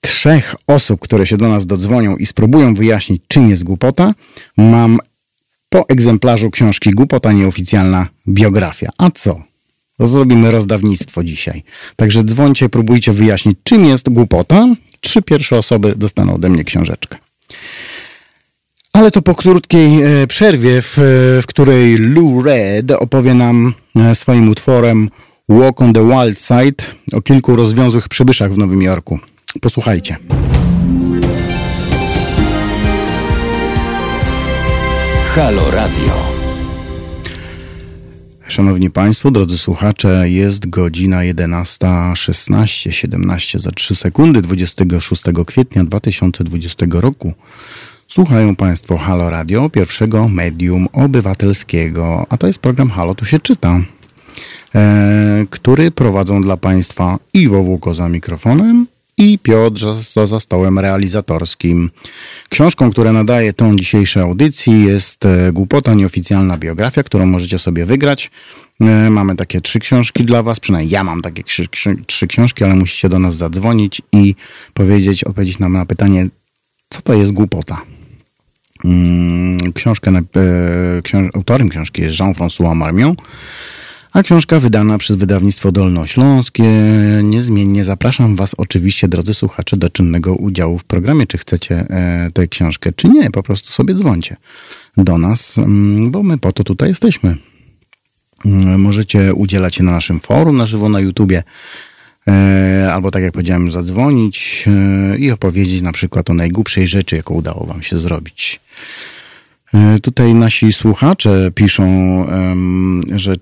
trzech 0.00 0.54
osób, 0.66 1.00
które 1.00 1.26
się 1.26 1.36
do 1.36 1.48
nas 1.48 1.66
dodzwonią 1.66 2.16
i 2.16 2.26
spróbują 2.26 2.74
wyjaśnić, 2.74 3.22
czym 3.28 3.50
jest 3.50 3.64
głupota, 3.64 4.14
mam 4.56 4.98
po 5.68 5.88
egzemplarzu 5.88 6.50
książki 6.50 6.90
Głupota 6.90 7.32
Nieoficjalna 7.32 8.08
Biografia. 8.28 8.90
A 8.98 9.10
co? 9.10 9.40
Zrobimy 10.00 10.50
rozdawnictwo 10.50 11.24
dzisiaj. 11.24 11.62
Także 11.96 12.24
dzwońcie, 12.24 12.68
próbujcie 12.68 13.12
wyjaśnić, 13.12 13.58
czym 13.64 13.84
jest 13.84 14.08
głupota. 14.08 14.68
Trzy 15.00 15.22
pierwsze 15.22 15.56
osoby 15.56 15.94
dostaną 15.96 16.34
ode 16.34 16.48
mnie 16.48 16.64
książeczkę. 16.64 17.16
Ale 18.96 19.10
to 19.10 19.22
po 19.22 19.34
krótkiej 19.34 20.02
e, 20.02 20.26
przerwie, 20.26 20.82
w, 20.82 20.94
w 21.42 21.46
której 21.46 21.98
Lou 21.98 22.42
Red 22.42 22.90
opowie 22.90 23.34
nam 23.34 23.74
e, 23.96 24.14
swoim 24.14 24.48
utworem 24.48 25.10
Walk 25.48 25.80
on 25.80 25.92
the 25.92 26.08
Wild 26.08 26.38
Side 26.38 26.84
o 27.12 27.22
kilku 27.22 27.56
rozwiązłych 27.56 28.08
przybyszach 28.08 28.52
w 28.52 28.58
Nowym 28.58 28.82
Jorku. 28.82 29.18
Posłuchajcie. 29.60 30.16
Halo 35.34 35.70
Radio. 35.70 36.14
Szanowni 38.48 38.90
Państwo, 38.90 39.30
drodzy 39.30 39.58
słuchacze, 39.58 40.30
jest 40.30 40.70
godzina 40.70 41.18
11.16, 41.18 42.90
17 42.90 43.58
za 43.58 43.70
3 43.70 43.96
sekundy 43.96 44.42
26 44.42 45.22
kwietnia 45.46 45.84
2020 45.84 46.86
roku. 46.90 47.34
Słuchają 48.08 48.56
Państwo 48.56 48.96
Halo 48.96 49.30
Radio, 49.30 49.70
pierwszego 49.70 50.28
medium 50.28 50.86
obywatelskiego, 50.92 52.26
a 52.28 52.36
to 52.36 52.46
jest 52.46 52.58
program 52.58 52.90
Halo 52.90 53.14
Tu 53.14 53.24
się 53.24 53.38
czyta, 53.38 53.80
e, 54.74 55.46
który 55.50 55.90
prowadzą 55.90 56.42
dla 56.42 56.56
Państwa 56.56 57.18
Iwo 57.34 57.62
Włóko 57.62 57.94
za 57.94 58.08
mikrofonem 58.08 58.86
i 59.18 59.38
Piotr 59.38 59.86
za, 60.14 60.26
za 60.26 60.40
stołem 60.40 60.78
realizatorskim. 60.78 61.90
Książką, 62.48 62.90
która 62.90 63.12
nadaje 63.12 63.52
tą 63.52 63.76
dzisiejszej 63.76 64.22
audycji 64.22 64.84
jest 64.84 65.24
e, 65.24 65.52
Głupota 65.52 65.94
Nieoficjalna 65.94 66.58
Biografia, 66.58 67.02
którą 67.02 67.26
możecie 67.26 67.58
sobie 67.58 67.84
wygrać. 67.84 68.30
E, 68.80 69.10
mamy 69.10 69.36
takie 69.36 69.60
trzy 69.60 69.78
książki 69.78 70.24
dla 70.24 70.42
Was, 70.42 70.60
przynajmniej 70.60 70.92
ja 70.92 71.04
mam 71.04 71.22
takie 71.22 71.42
trzy 72.06 72.26
książki, 72.26 72.64
ale 72.64 72.74
musicie 72.74 73.08
do 73.08 73.18
nas 73.18 73.36
zadzwonić 73.36 74.02
i 74.12 74.34
powiedzieć, 74.74 75.24
odpowiedzieć 75.24 75.58
nam 75.58 75.72
na 75.72 75.86
pytanie, 75.86 76.28
co 76.88 77.02
to 77.02 77.14
jest 77.14 77.32
głupota. 77.32 77.95
Mm, 78.84 79.72
książkę, 79.72 80.10
e, 80.10 80.22
książ 81.02 81.30
autorem 81.34 81.68
książki 81.68 82.02
jest 82.02 82.16
Jean-François 82.16 82.74
Marmion, 82.74 83.14
a 84.12 84.22
książka 84.22 84.60
wydana 84.60 84.98
przez 84.98 85.16
wydawnictwo 85.16 85.72
Dolnośląskie. 85.72 86.64
Niezmiennie 87.22 87.84
zapraszam 87.84 88.36
Was 88.36 88.54
oczywiście, 88.58 89.08
drodzy 89.08 89.34
słuchacze, 89.34 89.76
do 89.76 89.90
czynnego 89.90 90.34
udziału 90.34 90.78
w 90.78 90.84
programie. 90.84 91.26
Czy 91.26 91.38
chcecie 91.38 91.74
e, 91.74 92.30
tę 92.34 92.48
książkę, 92.48 92.92
czy 92.92 93.08
nie, 93.08 93.30
po 93.30 93.42
prostu 93.42 93.72
sobie 93.72 93.94
dzwońcie 93.94 94.36
do 94.96 95.18
nas, 95.18 95.58
mm, 95.58 96.10
bo 96.10 96.22
my 96.22 96.38
po 96.38 96.52
to 96.52 96.64
tutaj 96.64 96.88
jesteśmy. 96.88 97.36
Mm, 98.44 98.80
możecie 98.80 99.34
udzielać 99.34 99.74
się 99.74 99.84
na 99.84 99.92
naszym 99.92 100.20
forum 100.20 100.56
na 100.56 100.66
żywo 100.66 100.88
na 100.88 101.00
YouTubie 101.00 101.42
albo 102.96 103.10
tak 103.10 103.22
jak 103.22 103.32
powiedziałem, 103.32 103.72
zadzwonić 103.72 104.64
e, 104.66 105.18
i 105.18 105.30
opowiedzieć 105.30 105.82
na 105.82 105.92
przykład 105.92 106.30
o 106.30 106.34
najgłupszej 106.34 106.86
rzeczy, 106.86 107.16
jaką 107.16 107.34
udało 107.34 107.66
Wam 107.66 107.82
się 107.82 107.98
zrobić. 107.98 108.60
E, 109.74 109.98
tutaj 110.00 110.34
nasi 110.34 110.72
słuchacze 110.72 111.50
piszą, 111.54 111.86
że 113.14 113.34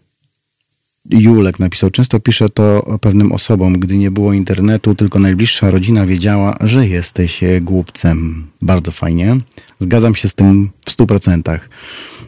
Julek 1.10 1.60
napisał, 1.60 1.90
często 1.90 2.20
piszę 2.20 2.48
to 2.48 2.98
pewnym 3.00 3.32
osobom, 3.32 3.72
gdy 3.72 3.98
nie 3.98 4.10
było 4.10 4.32
internetu, 4.32 4.94
tylko 4.94 5.18
najbliższa 5.18 5.70
rodzina 5.70 6.06
wiedziała, 6.06 6.56
że 6.60 6.86
jesteś 6.86 7.40
głupcem. 7.60 8.46
Bardzo 8.62 8.92
fajnie. 8.92 9.36
Zgadzam 9.80 10.14
się 10.14 10.28
z 10.28 10.34
tym 10.34 10.70
w 10.86 10.90
stu 10.90 11.06
procentach. 11.06 11.68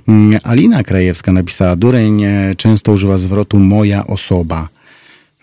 Mm, 0.08 0.40
Alina 0.44 0.84
Krajewska 0.84 1.32
napisała, 1.32 1.76
Dureń 1.76 2.22
często 2.56 2.92
używa 2.92 3.18
zwrotu 3.18 3.58
moja 3.58 4.06
osoba. 4.06 4.68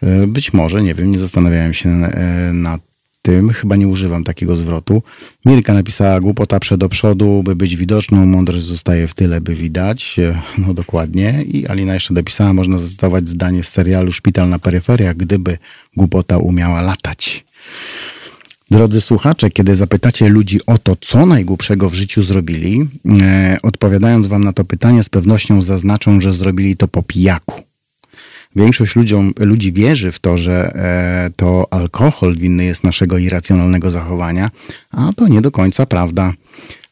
E, 0.03 0.27
być 0.27 0.53
może, 0.53 0.83
nie 0.83 0.95
wiem, 0.95 1.11
nie 1.11 1.19
zastanawiałem 1.19 1.73
się 1.73 1.89
e, 1.89 2.53
nad 2.53 2.81
tym, 3.21 3.49
chyba 3.49 3.75
nie 3.75 3.87
używam 3.87 4.23
takiego 4.23 4.55
zwrotu. 4.55 5.03
Milka 5.45 5.73
napisała 5.73 6.21
głupota 6.21 6.59
przed 6.59 6.87
przodu, 6.87 7.43
by 7.43 7.55
być 7.55 7.75
widoczną, 7.75 8.25
mądrość 8.25 8.65
zostaje 8.65 9.07
w 9.07 9.13
tyle, 9.13 9.41
by 9.41 9.55
widać. 9.55 10.19
E, 10.19 10.41
no 10.57 10.73
dokładnie. 10.73 11.43
I 11.43 11.67
Alina 11.67 11.93
jeszcze 11.93 12.13
dopisała, 12.13 12.53
można 12.53 12.77
zacytować 12.77 13.29
zdanie 13.29 13.63
z 13.63 13.67
serialu 13.67 14.11
Szpital 14.11 14.49
na 14.49 14.59
peryferiach, 14.59 15.17
gdyby 15.17 15.57
głupota 15.97 16.37
umiała 16.37 16.81
latać. 16.81 17.45
Drodzy 18.71 19.01
słuchacze, 19.01 19.49
kiedy 19.49 19.75
zapytacie 19.75 20.29
ludzi 20.29 20.59
o 20.65 20.77
to, 20.77 20.95
co 20.95 21.25
najgłupszego 21.25 21.89
w 21.89 21.93
życiu 21.93 22.21
zrobili, 22.21 22.87
e, 23.21 23.57
odpowiadając 23.63 24.27
wam 24.27 24.43
na 24.43 24.53
to 24.53 24.65
pytanie, 24.65 25.03
z 25.03 25.09
pewnością 25.09 25.61
zaznaczą, 25.61 26.21
że 26.21 26.33
zrobili 26.33 26.77
to 26.77 26.87
po 26.87 27.03
pijaku. 27.03 27.72
Większość 28.55 28.95
ludziom, 28.95 29.33
ludzi 29.39 29.73
wierzy 29.73 30.11
w 30.11 30.19
to, 30.19 30.37
że 30.37 30.75
e, 30.75 31.29
to 31.35 31.67
alkohol 31.71 32.35
winny 32.35 32.65
jest 32.65 32.83
naszego 32.83 33.17
irracjonalnego 33.17 33.89
zachowania, 33.89 34.49
a 34.91 35.13
to 35.13 35.27
nie 35.27 35.41
do 35.41 35.51
końca 35.51 35.85
prawda. 35.85 36.33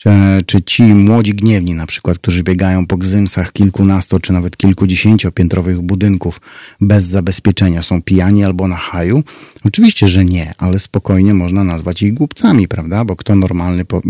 E, 0.05 0.41
czy 0.45 0.61
ci 0.61 0.83
młodzi 0.83 1.33
gniewni 1.33 1.73
na 1.73 1.87
przykład, 1.87 2.17
którzy 2.17 2.43
biegają 2.43 2.87
po 2.87 2.97
gzymsach 2.97 3.51
kilkunasto 3.51 4.19
czy 4.19 4.33
nawet 4.33 4.57
kilkudziesięciopiętrowych 4.57 5.81
budynków 5.81 6.41
bez 6.81 7.03
zabezpieczenia 7.03 7.81
są 7.81 8.01
pijani 8.01 8.43
albo 8.43 8.67
na 8.67 8.75
haju? 8.75 9.23
Oczywiście, 9.65 10.07
że 10.07 10.25
nie, 10.25 10.53
ale 10.57 10.79
spokojnie 10.79 11.33
można 11.33 11.63
nazwać 11.63 12.01
ich 12.01 12.13
głupcami, 12.13 12.67
prawda? 12.67 13.05
Bo 13.05 13.15
kto 13.15 13.35
normalny 13.35 13.85
po, 13.85 14.01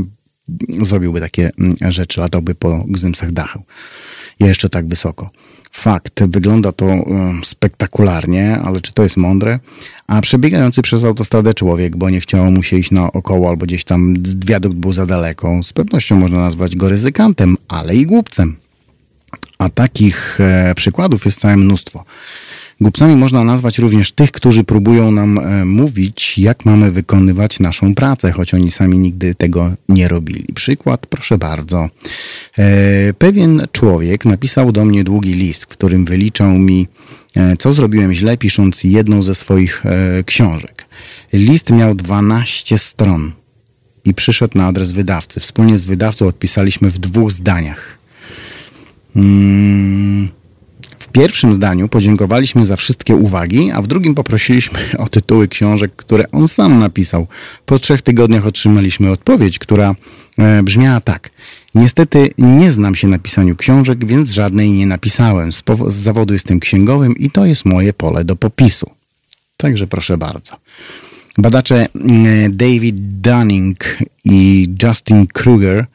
zrobiłby 0.81 1.19
takie 1.19 1.51
mm, 1.59 1.75
rzeczy, 1.91 2.19
latałby 2.19 2.55
po 2.55 2.85
gzymsach 2.87 3.31
dachu. 3.31 3.63
Jeszcze 4.39 4.69
tak 4.69 4.87
wysoko. 4.87 5.29
Fakt, 5.71 6.23
wygląda 6.23 6.71
to 6.71 6.87
spektakularnie, 7.43 8.59
ale 8.63 8.81
czy 8.81 8.93
to 8.93 9.03
jest 9.03 9.17
mądre? 9.17 9.59
A 10.07 10.21
przebiegający 10.21 10.81
przez 10.81 11.03
autostradę 11.03 11.53
człowiek, 11.53 11.97
bo 11.97 12.09
nie 12.09 12.21
chciało 12.21 12.51
mu 12.51 12.63
się 12.63 12.77
iść 12.77 12.91
naokoło 12.91 13.49
albo 13.49 13.65
gdzieś 13.65 13.83
tam 13.83 14.13
wiadukt 14.45 14.75
był 14.75 14.93
za 14.93 15.05
daleko, 15.05 15.63
z 15.63 15.73
pewnością 15.73 16.15
można 16.15 16.39
nazwać 16.39 16.75
go 16.75 16.89
ryzykantem, 16.89 17.57
ale 17.67 17.95
i 17.95 18.05
głupcem. 18.05 18.55
A 19.57 19.69
takich 19.69 20.39
e, 20.41 20.75
przykładów 20.75 21.25
jest 21.25 21.39
całe 21.39 21.57
mnóstwo. 21.57 22.05
Głupcami 22.81 23.15
można 23.15 23.43
nazwać 23.43 23.79
również 23.79 24.11
tych, 24.11 24.31
którzy 24.31 24.63
próbują 24.63 25.11
nam 25.11 25.39
e, 25.39 25.65
mówić, 25.65 26.37
jak 26.37 26.65
mamy 26.65 26.91
wykonywać 26.91 27.59
naszą 27.59 27.95
pracę, 27.95 28.31
choć 28.31 28.53
oni 28.53 28.71
sami 28.71 28.97
nigdy 28.97 29.35
tego 29.35 29.71
nie 29.89 30.07
robili. 30.07 30.45
Przykład, 30.55 31.07
proszę 31.07 31.37
bardzo. 31.37 31.89
E, 32.57 33.13
pewien 33.13 33.67
człowiek 33.71 34.25
napisał 34.25 34.71
do 34.71 34.85
mnie 34.85 35.03
długi 35.03 35.33
list, 35.33 35.63
w 35.63 35.67
którym 35.67 36.05
wyliczał 36.05 36.49
mi, 36.49 36.87
e, 37.35 37.57
co 37.57 37.73
zrobiłem 37.73 38.13
źle, 38.13 38.37
pisząc 38.37 38.83
jedną 38.83 39.23
ze 39.23 39.35
swoich 39.35 39.83
książek. 40.25 40.85
List 41.33 41.69
miał 41.69 41.95
12 41.95 42.77
stron 42.77 43.31
i 44.05 44.13
przyszedł 44.13 44.57
na 44.57 44.67
adres 44.67 44.91
wydawcy. 44.91 45.39
Wspólnie 45.39 45.77
z 45.77 45.85
wydawcą 45.85 46.27
odpisaliśmy 46.27 46.91
w 46.91 46.99
dwóch 46.99 47.31
zdaniach. 47.31 47.97
Hmm 49.13 50.40
pierwszym 51.11 51.53
zdaniu 51.53 51.87
podziękowaliśmy 51.87 52.65
za 52.65 52.75
wszystkie 52.75 53.15
uwagi, 53.15 53.71
a 53.71 53.81
w 53.81 53.87
drugim 53.87 54.15
poprosiliśmy 54.15 54.79
o 54.97 55.07
tytuły 55.07 55.47
książek, 55.47 55.95
które 55.95 56.31
on 56.31 56.47
sam 56.47 56.79
napisał. 56.79 57.27
Po 57.65 57.79
trzech 57.79 58.01
tygodniach 58.01 58.45
otrzymaliśmy 58.45 59.11
odpowiedź, 59.11 59.59
która 59.59 59.95
e, 60.37 60.63
brzmiała 60.63 61.01
tak. 61.01 61.29
Niestety 61.75 62.29
nie 62.37 62.71
znam 62.71 62.95
się 62.95 63.07
na 63.07 63.19
pisaniu 63.19 63.55
książek, 63.55 64.05
więc 64.05 64.31
żadnej 64.31 64.71
nie 64.71 64.85
napisałem. 64.85 65.53
Z, 65.53 65.63
z 65.87 65.93
zawodu 65.93 66.33
jestem 66.33 66.59
księgowym 66.59 67.17
i 67.17 67.31
to 67.31 67.45
jest 67.45 67.65
moje 67.65 67.93
pole 67.93 68.23
do 68.23 68.35
popisu. 68.35 68.91
Także 69.57 69.87
proszę 69.87 70.17
bardzo. 70.17 70.55
Badacze 71.37 71.87
mm, 71.95 72.57
David 72.57 72.95
Dunning 73.21 73.97
i 74.23 74.69
Justin 74.83 75.27
Kruger 75.27 75.85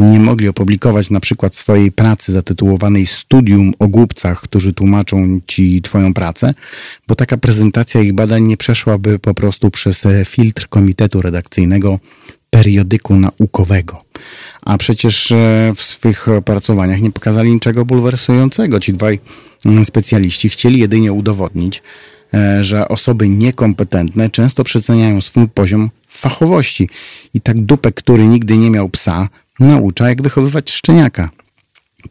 nie 0.00 0.20
mogli 0.20 0.48
opublikować 0.48 1.10
na 1.10 1.20
przykład 1.20 1.56
swojej 1.56 1.92
pracy 1.92 2.32
zatytułowanej 2.32 3.06
Studium 3.06 3.72
o 3.78 3.88
głupcach, 3.88 4.40
którzy 4.40 4.72
tłumaczą 4.72 5.40
ci 5.46 5.82
twoją 5.82 6.14
pracę, 6.14 6.54
bo 7.08 7.14
taka 7.14 7.36
prezentacja 7.36 8.00
ich 8.00 8.12
badań 8.12 8.42
nie 8.42 8.56
przeszłaby 8.56 9.18
po 9.18 9.34
prostu 9.34 9.70
przez 9.70 10.06
filtr 10.24 10.68
komitetu 10.68 11.22
redakcyjnego 11.22 11.98
periodyku 12.50 13.16
naukowego. 13.16 14.02
A 14.62 14.78
przecież 14.78 15.32
e, 15.32 15.72
w 15.76 15.82
swych 15.82 16.28
opracowaniach 16.28 17.00
nie 17.00 17.10
pokazali 17.10 17.52
niczego 17.52 17.84
bulwersującego. 17.84 18.80
Ci 18.80 18.92
dwaj 18.92 19.20
mm, 19.64 19.84
specjaliści 19.84 20.48
chcieli 20.48 20.78
jedynie 20.78 21.12
udowodnić, 21.12 21.82
e, 22.34 22.64
że 22.64 22.88
osoby 22.88 23.28
niekompetentne 23.28 24.30
często 24.30 24.64
przeceniają 24.64 25.20
swój 25.20 25.48
poziom 25.48 25.90
fachowości. 26.08 26.88
I 27.34 27.40
tak 27.40 27.60
dupek, 27.60 27.94
który 27.94 28.24
nigdy 28.24 28.56
nie 28.56 28.70
miał 28.70 28.88
psa, 28.88 29.28
naucza, 29.60 30.08
jak 30.08 30.22
wychowywać 30.22 30.70
szczeniaka. 30.70 31.30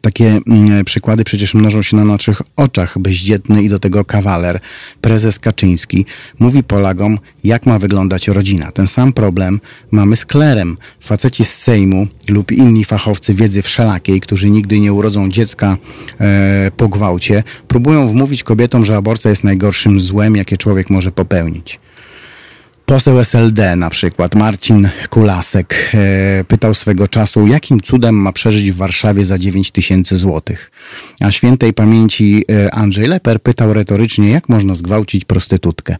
Takie 0.00 0.38
mm, 0.46 0.84
przykłady 0.84 1.24
przecież 1.24 1.54
mnożą 1.54 1.82
się 1.82 1.96
na 1.96 2.04
naszych 2.04 2.42
oczach. 2.56 2.98
Bezdzietny 2.98 3.62
i 3.62 3.68
do 3.68 3.78
tego 3.78 4.04
kawaler, 4.04 4.60
prezes 5.00 5.38
Kaczyński, 5.38 6.06
mówi 6.38 6.62
Polakom, 6.62 7.18
jak 7.44 7.66
ma 7.66 7.78
wyglądać 7.78 8.28
rodzina. 8.28 8.72
Ten 8.72 8.86
sam 8.86 9.12
problem 9.12 9.60
mamy 9.90 10.16
z 10.16 10.26
klerem. 10.26 10.76
Faceci 11.00 11.44
z 11.44 11.54
Sejmu 11.54 12.06
lub 12.28 12.52
inni 12.52 12.84
fachowcy 12.84 13.34
wiedzy 13.34 13.62
wszelakiej, 13.62 14.20
którzy 14.20 14.50
nigdy 14.50 14.80
nie 14.80 14.92
urodzą 14.92 15.30
dziecka 15.30 15.76
e, 16.20 16.70
po 16.76 16.88
gwałcie, 16.88 17.42
próbują 17.68 18.08
wmówić 18.08 18.42
kobietom, 18.42 18.84
że 18.84 18.96
aborcja 18.96 19.30
jest 19.30 19.44
najgorszym 19.44 20.00
złem, 20.00 20.36
jakie 20.36 20.56
człowiek 20.56 20.90
może 20.90 21.12
popełnić. 21.12 21.80
Poseł 22.90 23.18
SLD 23.18 23.76
na 23.76 23.90
przykład, 23.90 24.34
Marcin 24.34 24.88
Kulasek, 25.10 25.90
e, 25.94 26.44
pytał 26.44 26.74
swego 26.74 27.08
czasu, 27.08 27.46
jakim 27.46 27.80
cudem 27.80 28.14
ma 28.14 28.32
przeżyć 28.32 28.72
w 28.72 28.76
Warszawie 28.76 29.24
za 29.24 29.38
9 29.38 29.70
tysięcy 29.70 30.16
złotych. 30.18 30.70
A 31.20 31.30
świętej 31.30 31.72
pamięci 31.72 32.44
e, 32.52 32.74
Andrzej 32.74 33.06
Leper 33.06 33.42
pytał 33.42 33.72
retorycznie, 33.72 34.30
jak 34.30 34.48
można 34.48 34.74
zgwałcić 34.74 35.24
prostytutkę. 35.24 35.96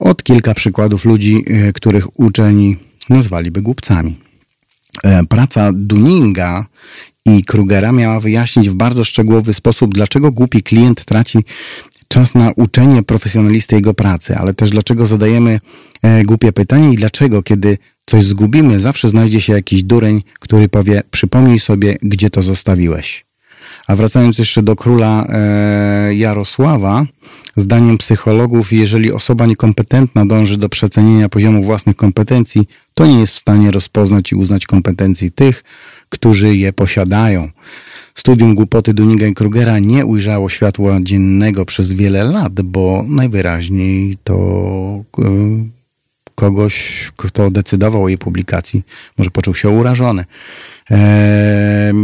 Od 0.00 0.22
kilka 0.22 0.54
przykładów 0.54 1.04
ludzi, 1.04 1.44
e, 1.46 1.72
których 1.72 2.20
uczeni 2.20 2.76
nazwaliby 3.08 3.62
głupcami. 3.62 4.18
Praca 5.28 5.70
Duninga 5.72 6.66
i 7.26 7.44
Krugera 7.44 7.92
miała 7.92 8.20
wyjaśnić 8.20 8.70
w 8.70 8.74
bardzo 8.74 9.04
szczegółowy 9.04 9.54
sposób, 9.54 9.94
dlaczego 9.94 10.30
głupi 10.30 10.62
klient 10.62 11.04
traci 11.04 11.38
czas 12.08 12.34
na 12.34 12.52
uczenie 12.56 13.02
profesjonalisty 13.02 13.76
jego 13.76 13.94
pracy, 13.94 14.36
ale 14.36 14.54
też 14.54 14.70
dlaczego 14.70 15.06
zadajemy 15.06 15.60
e, 16.02 16.24
głupie 16.24 16.52
pytanie 16.52 16.92
i 16.92 16.96
dlaczego, 16.96 17.42
kiedy 17.42 17.78
coś 18.06 18.24
zgubimy, 18.24 18.80
zawsze 18.80 19.08
znajdzie 19.08 19.40
się 19.40 19.52
jakiś 19.52 19.82
dureń, 19.82 20.22
który 20.40 20.68
powie: 20.68 21.02
Przypomnij 21.10 21.60
sobie, 21.60 21.96
gdzie 22.02 22.30
to 22.30 22.42
zostawiłeś. 22.42 23.24
A 23.86 23.96
wracając 23.96 24.38
jeszcze 24.38 24.62
do 24.62 24.76
króla 24.76 25.26
e, 25.28 26.14
Jarosława, 26.14 27.06
zdaniem 27.56 27.98
psychologów, 27.98 28.72
jeżeli 28.72 29.12
osoba 29.12 29.46
niekompetentna 29.46 30.26
dąży 30.26 30.56
do 30.56 30.68
przecenienia 30.68 31.28
poziomu 31.28 31.62
własnych 31.62 31.96
kompetencji, 31.96 32.68
to 32.94 33.06
nie 33.06 33.20
jest 33.20 33.34
w 33.34 33.38
stanie 33.38 33.70
rozpoznać 33.70 34.32
i 34.32 34.34
uznać 34.34 34.66
kompetencji 34.66 35.32
tych, 35.32 35.64
którzy 36.08 36.56
je 36.56 36.72
posiadają. 36.72 37.48
Studium 38.14 38.54
głupoty 38.54 38.94
Duniga 38.94 39.26
i 39.26 39.34
Krugera 39.34 39.78
nie 39.78 40.06
ujrzało 40.06 40.48
światła 40.48 40.98
dziennego 41.02 41.64
przez 41.64 41.92
wiele 41.92 42.24
lat, 42.24 42.62
bo 42.62 43.04
najwyraźniej 43.08 44.18
to 44.24 44.34
e, 45.18 45.24
kogoś, 46.34 46.74
kto 47.16 47.50
decydował 47.50 48.04
o 48.04 48.08
jej 48.08 48.18
publikacji, 48.18 48.82
może 49.18 49.30
poczuł 49.30 49.54
się 49.54 49.68
urażony. 49.68 50.24
Eee, 50.90 51.94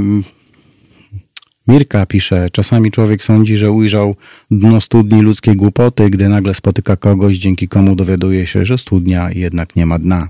Mirka 1.68 2.06
pisze, 2.06 2.48
czasami 2.52 2.90
człowiek 2.90 3.22
sądzi, 3.22 3.56
że 3.56 3.70
ujrzał 3.70 4.16
dno 4.50 4.80
studni 4.80 5.22
ludzkiej 5.22 5.56
głupoty, 5.56 6.10
gdy 6.10 6.28
nagle 6.28 6.54
spotyka 6.54 6.96
kogoś, 6.96 7.36
dzięki 7.36 7.68
komu 7.68 7.96
dowiaduje 7.96 8.46
się, 8.46 8.64
że 8.64 8.78
studnia 8.78 9.30
jednak 9.30 9.76
nie 9.76 9.86
ma 9.86 9.98
dna. 9.98 10.28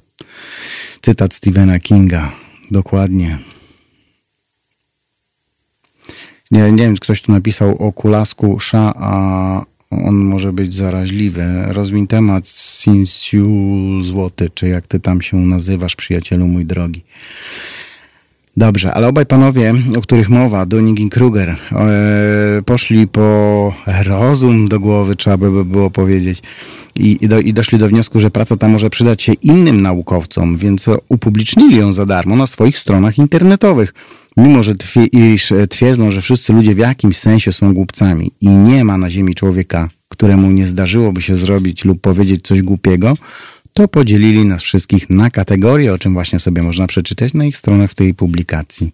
Cytat 1.03 1.35
Stephena 1.35 1.79
Kinga. 1.79 2.33
Dokładnie. 2.71 3.39
Nie, 6.51 6.73
nie 6.73 6.83
wiem, 6.83 6.97
ktoś 6.97 7.23
tu 7.23 7.33
napisał 7.33 7.77
o 7.77 7.93
kulasku 7.93 8.61
sza, 8.61 8.93
a 8.97 9.63
on 9.91 10.15
może 10.15 10.53
być 10.53 10.75
zaraźliwy. 10.75 11.45
Rozwiń 11.69 12.07
temat 12.07 12.49
Sinsiu 12.49 13.49
Złoty, 14.03 14.51
czy 14.55 14.69
jak 14.69 14.87
ty 14.87 15.01
tam 15.01 15.23
się 15.23 15.37
nazywasz, 15.37 15.97
przyjacielu 15.97 16.47
mój 16.47 16.67
drogi. 16.67 17.03
Dobrze, 18.57 18.95
ale 18.95 19.09
obaj 19.09 19.27
panowie, 19.27 19.75
o 19.99 20.01
których 20.01 20.29
mowa, 20.29 20.67
Dunning 20.67 21.01
i 21.01 21.11
Kruger, 21.11 21.49
e, 21.49 21.57
poszli 22.65 23.07
po 23.07 23.75
rozum 24.05 24.69
do 24.69 24.81
głowy, 24.81 25.17
trzeba 25.17 25.37
by 25.37 25.65
było 25.65 25.91
powiedzieć, 25.91 26.43
i, 26.97 27.19
i, 27.21 27.29
do, 27.29 27.41
i 27.41 27.53
doszli 27.53 27.79
do 27.79 27.89
wniosku, 27.89 28.21
że 28.21 28.31
praca 28.31 28.57
ta 28.57 28.69
może 28.69 28.91
przydać 28.91 29.23
się 29.23 29.33
innym 29.33 29.83
naukowcom, 29.83 30.57
więc 30.57 30.87
upublicznili 31.09 31.77
ją 31.77 31.93
za 31.93 32.07
darmo 32.07 32.37
na 32.37 32.47
swoich 32.47 32.79
stronach 32.79 33.19
internetowych 33.19 33.95
mimo 34.37 34.63
że 34.63 34.75
twierdzą, 35.71 36.11
że 36.11 36.21
wszyscy 36.21 36.53
ludzie 36.53 36.75
w 36.75 36.79
jakimś 36.79 37.17
sensie 37.17 37.53
są 37.53 37.75
głupcami 37.75 38.31
i 38.41 38.49
nie 38.49 38.85
ma 38.85 38.99
na 38.99 39.11
ziemi 39.11 39.35
człowieka, 39.35 39.89
któremu 40.09 40.51
nie 40.51 40.67
zdarzyłoby 40.67 41.23
się 41.23 41.37
zrobić 41.37 41.85
lub 41.85 42.01
powiedzieć 42.01 42.47
coś 42.47 42.63
głupiego, 42.63 43.15
to 43.73 43.89
podzielili 43.89 44.45
nas 44.45 44.63
wszystkich 44.63 45.11
na 45.11 45.31
kategorie, 45.31 45.93
o 45.93 45.99
czym 45.99 46.13
właśnie 46.13 46.39
sobie 46.39 46.63
można 46.63 46.87
przeczytać 46.87 47.35
na 47.35 47.45
ich 47.45 47.57
stronach 47.57 47.91
w 47.91 47.95
tej 47.95 48.15
publikacji. 48.15 48.93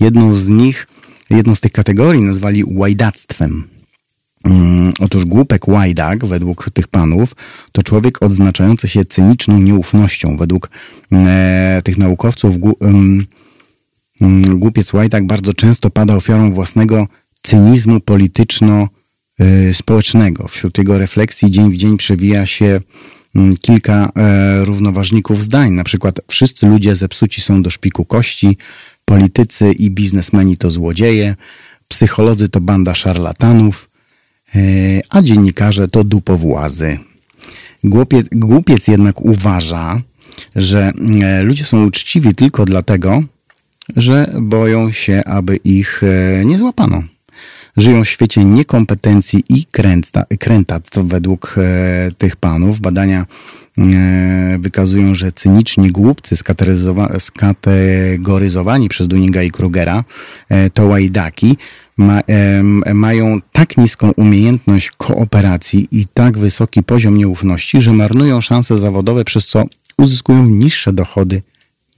Jedną 0.00 0.34
z 0.34 0.48
nich, 0.48 0.86
jedną 1.30 1.54
z 1.54 1.60
tych 1.60 1.72
kategorii 1.72 2.24
nazwali 2.24 2.64
łajdactwem. 2.66 3.64
Um, 4.44 4.92
otóż 5.00 5.24
głupek 5.24 5.68
łajdak, 5.68 6.24
według 6.24 6.70
tych 6.70 6.88
panów, 6.88 7.36
to 7.72 7.82
człowiek 7.82 8.22
odznaczający 8.22 8.88
się 8.88 9.04
cyniczną 9.04 9.58
nieufnością. 9.58 10.36
Według 10.36 10.70
e, 11.12 11.80
tych 11.84 11.98
naukowców 11.98 12.56
um, 12.62 12.74
Mm, 12.80 13.26
głupiec 14.54 14.92
Łajdak 14.92 15.26
bardzo 15.26 15.54
często 15.54 15.90
pada 15.90 16.16
ofiarą 16.16 16.52
własnego 16.52 17.06
cynizmu 17.42 18.00
polityczno-społecznego. 18.00 20.48
Wśród 20.48 20.78
jego 20.78 20.98
refleksji 20.98 21.50
dzień 21.50 21.72
w 21.72 21.76
dzień 21.76 21.96
przewija 21.96 22.46
się 22.46 22.80
mm, 23.34 23.56
kilka 23.56 24.12
e, 24.16 24.64
równoważników 24.64 25.42
zdań. 25.42 25.72
Na 25.72 25.84
przykład 25.84 26.20
wszyscy 26.28 26.66
ludzie 26.66 26.96
zepsuci 26.96 27.40
są 27.40 27.62
do 27.62 27.70
szpiku 27.70 28.04
kości, 28.04 28.56
politycy 29.04 29.72
i 29.72 29.90
biznesmeni 29.90 30.56
to 30.56 30.70
złodzieje, 30.70 31.36
psycholodzy 31.88 32.48
to 32.48 32.60
banda 32.60 32.94
szarlatanów, 32.94 33.90
e, 34.54 34.58
a 35.10 35.22
dziennikarze 35.22 35.88
to 35.88 36.04
dupowłazy. 36.04 36.98
Głupiec, 37.84 38.26
głupiec 38.32 38.88
jednak 38.88 39.20
uważa, 39.20 40.00
że 40.56 40.92
e, 41.22 41.42
ludzie 41.42 41.64
są 41.64 41.86
uczciwi 41.86 42.34
tylko 42.34 42.64
dlatego, 42.64 43.22
że 43.96 44.32
boją 44.40 44.92
się, 44.92 45.22
aby 45.24 45.56
ich 45.56 46.02
e, 46.02 46.44
nie 46.44 46.58
złapano. 46.58 47.02
Żyją 47.76 48.04
w 48.04 48.08
świecie 48.08 48.44
niekompetencji 48.44 49.44
i 49.48 49.64
kręta, 49.64 50.24
krętactw 50.38 50.98
według 50.98 51.56
e, 51.58 52.10
tych 52.18 52.36
panów. 52.36 52.80
Badania 52.80 53.26
e, 53.78 54.58
wykazują, 54.58 55.14
że 55.14 55.32
cyniczni 55.32 55.90
głupcy 55.90 56.36
skategoryzowani 57.18 58.88
przez 58.88 59.08
Duninga 59.08 59.42
i 59.42 59.50
Krugera 59.50 60.04
to 60.74 60.86
łajdaki 60.86 61.56
ma, 62.00 62.20
e, 62.20 62.94
mają 62.94 63.40
tak 63.52 63.76
niską 63.76 64.12
umiejętność 64.16 64.90
kooperacji 64.90 65.88
i 65.92 66.06
tak 66.14 66.38
wysoki 66.38 66.82
poziom 66.82 67.16
nieufności, 67.16 67.80
że 67.80 67.92
marnują 67.92 68.40
szanse 68.40 68.78
zawodowe, 68.78 69.24
przez 69.24 69.46
co 69.46 69.64
uzyskują 69.98 70.46
niższe 70.46 70.92
dochody 70.92 71.42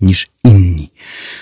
niż 0.03 0.29
inni. 0.45 0.91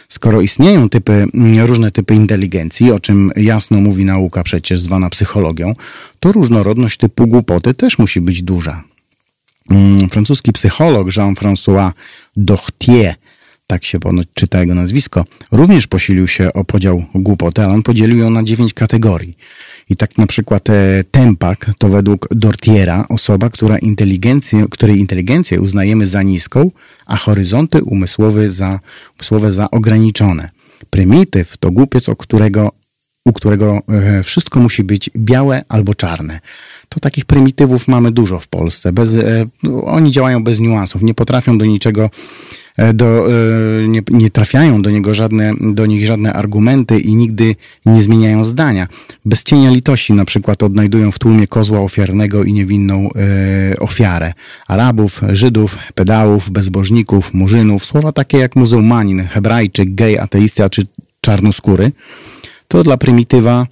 Skoro 0.08 0.40
istnieją 0.40 0.88
typy, 0.88 1.26
różne 1.66 1.90
typy 1.90 2.14
inteligencji, 2.14 2.92
o 2.92 2.98
czym 2.98 3.30
jasno 3.36 3.80
mówi 3.80 4.04
nauka 4.04 4.42
przecież 4.42 4.80
zwana 4.80 5.10
psychologią, 5.10 5.74
to 6.20 6.32
różnorodność 6.32 6.98
typu 6.98 7.26
głupoty 7.26 7.74
też 7.74 7.98
musi 7.98 8.20
być 8.20 8.42
duża. 8.42 8.82
Mm, 9.70 10.08
francuski 10.08 10.52
psycholog 10.52 11.08
Jean-François 11.08 11.90
Dortier, 12.36 13.14
tak 13.66 13.84
się 13.84 14.00
ponoć 14.00 14.26
czyta 14.34 14.60
jego 14.60 14.74
nazwisko, 14.74 15.24
również 15.52 15.86
posilił 15.86 16.28
się 16.28 16.52
o 16.52 16.64
podział 16.64 17.04
głupoty, 17.14 17.62
ale 17.62 17.72
on 17.72 17.82
podzielił 17.82 18.18
ją 18.18 18.30
na 18.30 18.42
dziewięć 18.42 18.74
kategorii. 18.74 19.36
I 19.90 19.96
tak 19.96 20.18
na 20.18 20.26
przykład 20.26 20.70
e, 20.70 21.04
tempak 21.10 21.70
to 21.78 21.88
według 21.88 22.28
Dortiera 22.30 23.04
osoba, 23.08 23.50
która 23.50 23.78
inteligencję, 23.78 24.66
której 24.70 24.98
inteligencję 24.98 25.60
uznajemy 25.60 26.06
za 26.06 26.22
niską, 26.22 26.70
a 27.06 27.16
horyzonty 27.16 27.82
umysłowe 27.82 28.50
za, 28.50 28.80
umysłowe 29.18 29.52
za 29.52 29.70
ograniczone. 29.70 30.50
Prymityw 30.90 31.56
to 31.56 31.70
głupiec, 31.70 32.08
o 32.08 32.16
którego, 32.16 32.72
u 33.24 33.32
którego 33.32 33.82
e, 33.88 34.22
wszystko 34.22 34.60
musi 34.60 34.84
być 34.84 35.10
białe 35.16 35.62
albo 35.68 35.94
czarne 35.94 36.40
to 36.90 37.00
takich 37.00 37.24
prymitywów 37.24 37.88
mamy 37.88 38.12
dużo 38.12 38.40
w 38.40 38.48
Polsce. 38.48 38.92
Bez, 38.92 39.14
e, 39.14 39.46
oni 39.84 40.10
działają 40.10 40.44
bez 40.44 40.60
niuansów, 40.60 41.02
nie 41.02 41.14
potrafią 41.14 41.58
do 41.58 41.64
niczego, 41.64 42.10
do, 42.94 43.28
e, 43.28 43.88
nie, 43.88 44.02
nie, 44.10 44.30
trafiają 44.30 44.82
do, 44.82 44.90
niego 44.90 45.14
żadne, 45.14 45.52
do 45.60 45.86
nich 45.86 46.06
żadne 46.06 46.32
argumenty 46.32 46.98
i 46.98 47.14
nigdy 47.14 47.56
nie 47.86 48.02
zmieniają 48.02 48.44
zdania. 48.44 48.86
Bez 49.24 49.42
cienia 49.42 49.70
litości 49.70 50.12
na 50.12 50.24
przykład 50.24 50.62
odnajdują 50.62 51.10
w 51.10 51.18
tłumie 51.18 51.46
kozła 51.46 51.80
ofiarnego 51.80 52.44
i 52.44 52.52
niewinną 52.52 53.08
e, 53.72 53.80
ofiarę. 53.80 54.32
Arabów, 54.68 55.20
Żydów, 55.32 55.78
pedałów, 55.94 56.50
bezbożników, 56.50 57.34
murzynów, 57.34 57.84
słowa 57.84 58.12
takie 58.12 58.38
jak 58.38 58.56
muzułmanin, 58.56 59.22
hebrajczyk, 59.22 59.94
gej, 59.94 60.18
ateista 60.18 60.70
czy 60.70 60.86
czarnoskóry, 61.20 61.92
to 62.68 62.84
dla 62.84 62.96
prymitywa 62.96 63.66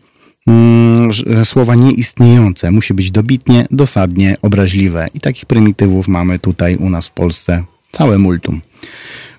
Mm, 0.49 1.11
słowa 1.45 1.75
nieistniejące. 1.75 2.71
Musi 2.71 2.95
być 2.95 3.11
dobitnie, 3.11 3.67
dosadnie, 3.71 4.37
obraźliwe. 4.43 5.09
I 5.15 5.21
takich 5.21 5.47
prymitywów 5.47 6.09
mamy 6.09 6.39
tutaj 6.39 6.77
u 6.77 6.91
nas 6.91 7.07
w 7.07 7.11
Polsce 7.11 7.65
całe 7.93 8.19
multum. 8.19 8.61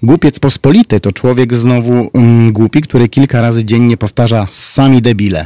Głupiec 0.03 0.39
pospolity 0.39 0.99
to 0.99 1.12
człowiek 1.12 1.53
znowu 1.53 2.12
mm, 2.13 2.51
głupi, 2.51 2.81
który 2.81 3.09
kilka 3.09 3.41
razy 3.41 3.65
dziennie 3.65 3.97
powtarza 3.97 4.47
sami 4.51 5.01
debile. 5.01 5.45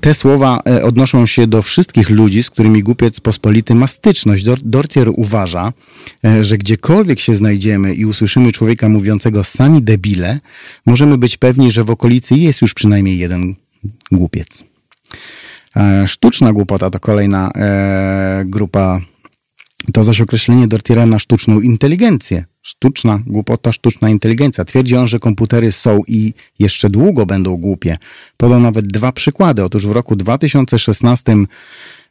Te 0.00 0.14
słowa 0.14 0.60
e, 0.66 0.84
odnoszą 0.84 1.26
się 1.26 1.46
do 1.46 1.62
wszystkich 1.62 2.10
ludzi, 2.10 2.42
z 2.42 2.50
którymi 2.50 2.82
głupiec 2.82 3.20
pospolity 3.20 3.74
ma 3.74 3.86
styczność. 3.86 4.44
Dortier 4.64 5.10
uważa, 5.16 5.72
e, 6.24 6.44
że 6.44 6.58
gdziekolwiek 6.58 7.20
się 7.20 7.34
znajdziemy 7.34 7.94
i 7.94 8.04
usłyszymy 8.04 8.52
człowieka 8.52 8.88
mówiącego 8.88 9.44
sami 9.44 9.82
debile, 9.82 10.40
możemy 10.86 11.18
być 11.18 11.36
pewni, 11.36 11.72
że 11.72 11.84
w 11.84 11.90
okolicy 11.90 12.34
jest 12.34 12.62
już 12.62 12.74
przynajmniej 12.74 13.18
jeden 13.18 13.54
głupiec. 14.12 14.64
E, 15.76 16.08
sztuczna 16.08 16.52
głupota 16.52 16.90
to 16.90 17.00
kolejna 17.00 17.50
grupa, 18.44 19.00
to 19.92 20.04
zaś 20.04 20.20
określenie 20.20 20.68
Dortiera 20.68 21.06
na 21.06 21.18
sztuczną 21.18 21.60
inteligencję. 21.60 22.44
Sztuczna 22.62 23.18
głupota, 23.26 23.72
sztuczna 23.72 24.10
inteligencja. 24.10 24.64
Twierdzi 24.64 24.96
on, 24.96 25.08
że 25.08 25.18
komputery 25.18 25.72
są 25.72 26.02
i 26.06 26.34
jeszcze 26.58 26.90
długo 26.90 27.26
będą 27.26 27.56
głupie. 27.56 27.96
Podał 28.36 28.60
nawet 28.60 28.86
dwa 28.86 29.12
przykłady. 29.12 29.64
Otóż 29.64 29.86
w 29.86 29.90
roku 29.90 30.16
2016 30.16 31.32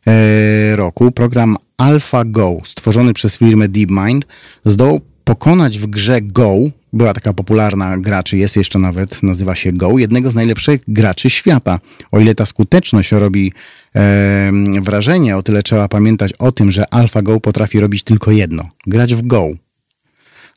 e, 0.08 0.76
roku 0.76 1.12
program 1.12 1.58
AlphaGo, 1.78 2.58
stworzony 2.66 3.14
przez 3.14 3.38
firmę 3.38 3.70
DeepMind, 3.70 4.26
zdołał 4.66 5.02
pokonać 5.28 5.80
w 5.80 5.88
grze 5.88 6.22
Go, 6.22 6.56
była 6.94 7.14
taka 7.14 7.34
popularna 7.34 7.98
gra, 7.98 8.24
czy 8.24 8.38
jest 8.38 8.56
jeszcze 8.56 8.80
nawet, 8.80 9.24
nazywa 9.24 9.56
się 9.56 9.74
Go, 9.74 9.98
jednego 9.98 10.30
z 10.30 10.36
najlepszych 10.36 10.82
graczy 10.88 11.30
świata. 11.30 11.80
O 12.12 12.20
ile 12.20 12.36
ta 12.36 12.46
skuteczność 12.46 13.12
robi 13.12 13.54
e, 13.96 14.52
wrażenie, 14.82 15.38
o 15.38 15.44
tyle 15.44 15.64
trzeba 15.64 15.88
pamiętać 15.88 16.34
o 16.34 16.52
tym, 16.52 16.72
że 16.72 16.94
AlphaGo 16.94 17.40
potrafi 17.40 17.80
robić 17.80 18.04
tylko 18.04 18.32
jedno 18.32 18.70
grać 18.88 19.16
w 19.16 19.28
Go. 19.28 19.50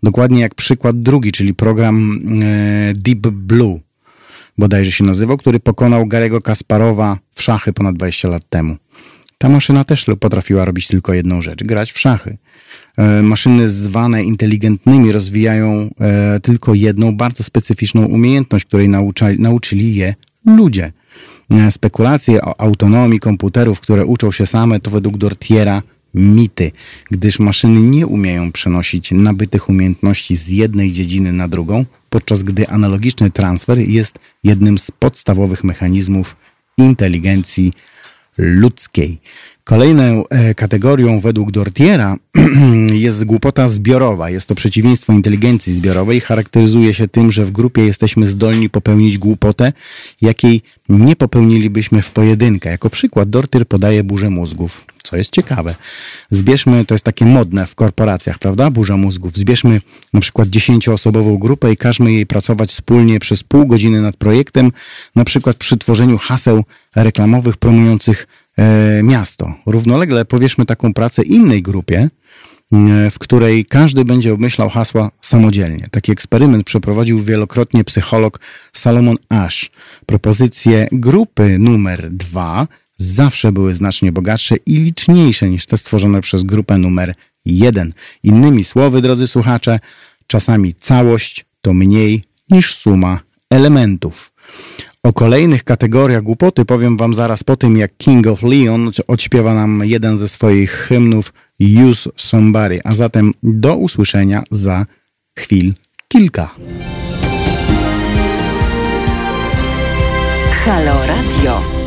Dokładnie 0.03 0.41
jak 0.41 0.55
przykład 0.55 1.03
drugi, 1.03 1.33
czyli 1.33 1.55
program 1.55 2.21
e, 2.43 2.95
Deep 2.95 3.19
Blue, 3.19 3.81
bodajże 4.59 4.93
się 4.93 5.05
nazywał, 5.05 5.37
który 5.37 5.61
pokonał 5.61 6.07
Garego 6.07 6.41
Kasparowa 6.41 7.19
w 7.33 7.43
szachy 7.43 7.73
ponad 7.73 7.97
20 7.97 8.29
lat 8.29 8.43
temu. 8.49 8.77
Ta 9.43 9.49
maszyna 9.49 9.85
też 9.85 10.07
potrafiła 10.21 10.65
robić 10.65 10.87
tylko 10.87 11.15
jedną 11.15 11.43
rzecz 11.43 11.65
grać 11.65 11.93
w 11.93 11.99
szachy. 11.99 12.37
E, 12.97 13.23
maszyny 13.23 13.69
zwane 13.69 14.25
inteligentnymi 14.25 15.13
rozwijają 15.13 15.91
e, 16.01 16.41
tylko 16.41 16.75
jedną 16.75 17.17
bardzo 17.17 17.45
specyficzną 17.45 18.07
umiejętność, 18.07 18.65
której 18.65 18.89
nauczali, 18.89 19.41
nauczyli 19.41 19.95
je 19.95 20.15
ludzie. 20.47 20.93
E, 21.51 21.71
spekulacje 21.71 22.43
o 22.43 22.61
autonomii 22.61 23.21
komputerów, 23.21 23.81
które 23.81 24.07
uczą 24.07 24.33
się 24.33 24.47
same, 24.47 24.81
to 24.81 24.91
według 24.91 25.17
Dortiera 25.17 25.83
mity, 26.15 26.73
gdyż 27.11 27.39
maszyny 27.39 27.81
nie 27.81 28.07
umieją 28.07 28.53
przenosić 28.53 29.11
nabytych 29.11 29.69
umiejętności 29.69 30.37
z 30.37 30.49
jednej 30.49 30.93
dziedziny 30.93 31.33
na 31.33 31.49
drugą, 31.49 31.85
podczas 32.11 32.43
gdy 32.43 32.69
analogiczny 32.69 33.31
transfer 33.31 33.79
jest 33.79 34.19
jednym 34.45 34.79
z 34.79 34.91
podstawowych 34.91 35.65
mechanizmów 35.65 36.37
inteligencji 36.79 37.73
ludzkiej. 38.41 39.21
Kolejną 39.65 40.25
e, 40.29 40.55
kategorią 40.55 41.21
według 41.21 41.51
Dortiera 41.51 42.17
jest 43.07 43.25
głupota 43.25 43.69
zbiorowa. 43.69 44.31
Jest 44.31 44.49
to 44.49 44.55
przeciwieństwo 44.55 45.13
inteligencji 45.13 45.73
zbiorowej. 45.73 46.21
Charakteryzuje 46.21 46.95
się 46.95 47.09
tym, 47.09 47.33
że 47.33 47.45
w 47.45 47.51
grupie 47.51 47.83
jesteśmy 47.83 48.27
zdolni 48.27 48.71
popełnić 48.71 49.19
głupotę, 49.19 49.73
jakiej 50.21 50.63
nie 50.89 51.17
popełnilibyśmy 51.17 52.03
w 52.03 52.11
pojedynkę. 52.11 52.71
Jako 52.71 52.91
przykład 52.91 53.31
Dortier 53.31 53.67
podaje 53.67 54.05
burzę 54.05 54.31
mózgów, 54.31 54.87
co 55.03 55.17
jest 55.17 55.31
ciekawe. 55.31 55.75
Zbierzmy, 56.31 56.85
to 56.85 56.95
jest 56.95 57.05
takie 57.05 57.25
modne 57.25 57.67
w 57.67 57.75
korporacjach, 57.75 58.39
prawda? 58.39 58.71
Burza 58.71 58.97
mózgów. 58.97 59.37
Zbierzmy 59.37 59.81
na 60.13 60.21
przykład 60.21 60.49
dziesięcioosobową 60.49 61.39
grupę 61.39 61.73
i 61.73 61.77
każmy 61.77 62.13
jej 62.13 62.27
pracować 62.27 62.71
wspólnie 62.71 63.21
przez 63.21 63.43
pół 63.43 63.67
godziny 63.67 64.03
nad 64.03 64.17
projektem, 64.17 64.73
na 65.17 65.25
przykład 65.25 65.57
przy 65.57 65.77
tworzeniu 65.77 66.19
haseł 66.19 66.65
reklamowych 66.95 67.57
promujących 67.57 68.27
miasto. 69.03 69.55
Równolegle 69.67 70.25
powierzmy 70.25 70.67
taką 70.67 70.95
pracę 70.95 71.23
innej 71.23 71.63
grupie, 71.63 71.99
e, 72.73 73.11
w 73.11 73.19
której 73.19 73.67
każdy 73.67 74.05
będzie 74.05 74.33
obmyślał 74.33 74.69
hasła 74.69 75.11
samodzielnie. 75.21 75.89
Taki 75.91 76.13
eksperyment 76.13 76.65
przeprowadził 76.65 77.19
wielokrotnie 77.19 77.85
psycholog 77.85 78.41
Salomon 78.73 79.17
Ash. 79.29 79.71
Propozycje 80.07 80.89
grupy 80.93 81.59
numer 81.59 82.11
dwa 82.11 82.67
zawsze 82.97 83.53
były 83.53 83.75
znacznie 83.75 84.13
bogatsze 84.13 84.57
i 84.57 84.77
liczniejsze 84.77 85.49
niż 85.49 85.67
te 85.67 85.79
stworzone 85.79 86.21
przez 86.21 86.43
grupę 86.43 86.79
numer 86.79 87.15
jeden. 87.45 87.93
Innymi 88.23 88.65
słowy, 88.65 89.03
drodzy 89.03 89.27
słuchacze, 89.27 89.81
czasami 90.27 90.75
całość 90.75 91.45
to 91.63 91.73
mniej 91.75 92.25
niż 92.51 92.75
suma 92.75 93.21
elementów. 93.51 94.33
O 95.03 95.13
kolejnych 95.13 95.65
kategoriach 95.65 96.23
głupoty 96.23 96.65
powiem 96.65 96.97
wam 96.97 97.15
zaraz 97.15 97.45
po 97.45 97.57
tym, 97.57 97.77
jak 97.77 97.97
King 97.97 98.27
of 98.27 98.43
Leon 98.43 98.91
odśpiewa 99.09 99.55
nam 99.55 99.83
jeden 99.85 100.19
ze 100.19 100.29
swoich 100.29 100.71
hymnów 100.71 101.33
Use 101.91 102.11
Somebody. 102.17 102.81
A 102.85 102.95
zatem 102.95 103.33
do 103.43 103.77
usłyszenia 103.77 104.43
za 104.51 104.87
chwil 105.39 105.73
kilka. 106.09 106.51
Halo 110.65 111.07
Radio. 111.07 111.80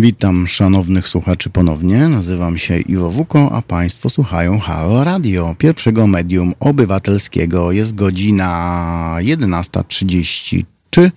Witam 0.00 0.46
szanownych 0.46 1.08
słuchaczy 1.08 1.50
ponownie. 1.50 2.08
Nazywam 2.08 2.58
się 2.58 2.78
Iwo 2.78 3.10
Wuko, 3.10 3.52
a 3.52 3.62
Państwo 3.62 4.10
słuchają 4.10 4.58
Halo 4.58 5.04
Radio, 5.04 5.54
pierwszego 5.58 6.06
medium 6.06 6.52
obywatelskiego. 6.60 7.72
Jest 7.72 7.94
godzina 7.94 9.16
11.33. 9.18 11.10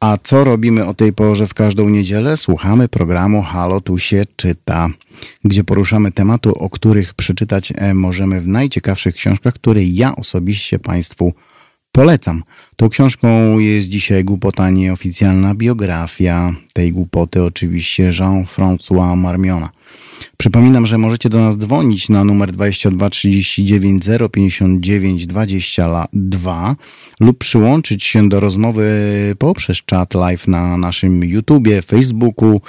A 0.00 0.16
co 0.22 0.44
robimy 0.44 0.86
o 0.86 0.94
tej 0.94 1.12
porze 1.12 1.46
w 1.46 1.54
każdą 1.54 1.88
niedzielę? 1.88 2.36
Słuchamy 2.36 2.88
programu 2.88 3.42
Halo 3.42 3.80
Tu 3.80 3.98
się 3.98 4.24
czyta, 4.36 4.88
gdzie 5.44 5.64
poruszamy 5.64 6.12
tematy, 6.12 6.50
o 6.50 6.70
których 6.70 7.14
przeczytać 7.14 7.72
e, 7.76 7.94
możemy 7.94 8.40
w 8.40 8.48
najciekawszych 8.48 9.14
książkach, 9.14 9.54
które 9.54 9.84
ja 9.84 10.16
osobiście 10.16 10.78
Państwu 10.78 11.32
Polecam. 11.94 12.42
Tą 12.76 12.88
książką 12.88 13.58
jest 13.58 13.88
dzisiaj 13.88 14.24
głupota 14.24 14.70
nieoficjalna 14.70 15.54
biografia 15.54 16.54
tej 16.72 16.92
głupoty, 16.92 17.42
oczywiście 17.42 18.10
Jean-François 18.10 19.16
Marmiona. 19.16 19.70
Przypominam, 20.36 20.86
że 20.86 20.98
możecie 20.98 21.28
do 21.28 21.38
nas 21.38 21.56
dzwonić 21.56 22.08
na 22.08 22.24
numer 22.24 22.52
22 22.52 23.10
39 23.10 24.04
059 24.32 25.26
22 25.26 26.76
lub 27.20 27.38
przyłączyć 27.38 28.04
się 28.04 28.28
do 28.28 28.40
rozmowy 28.40 28.90
poprzez 29.38 29.76
czat 29.76 30.14
live 30.14 30.48
na 30.48 30.76
naszym 30.76 31.24
YouTubie, 31.24 31.82
Facebooku. 31.82 32.60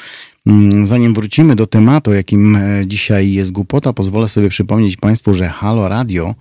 Mm, 0.47 0.88
zanim 0.88 1.13
wrócimy 1.13 1.55
do 1.55 1.67
tematu, 1.67 2.13
jakim 2.13 2.55
e, 2.55 2.83
dzisiaj 2.88 3.31
jest 3.31 3.51
głupota, 3.51 3.93
pozwolę 3.93 4.29
sobie 4.29 4.49
przypomnieć 4.49 4.97
Państwu, 4.97 5.33
że 5.33 5.47
Halo 5.47 5.89
Radio 5.89 6.35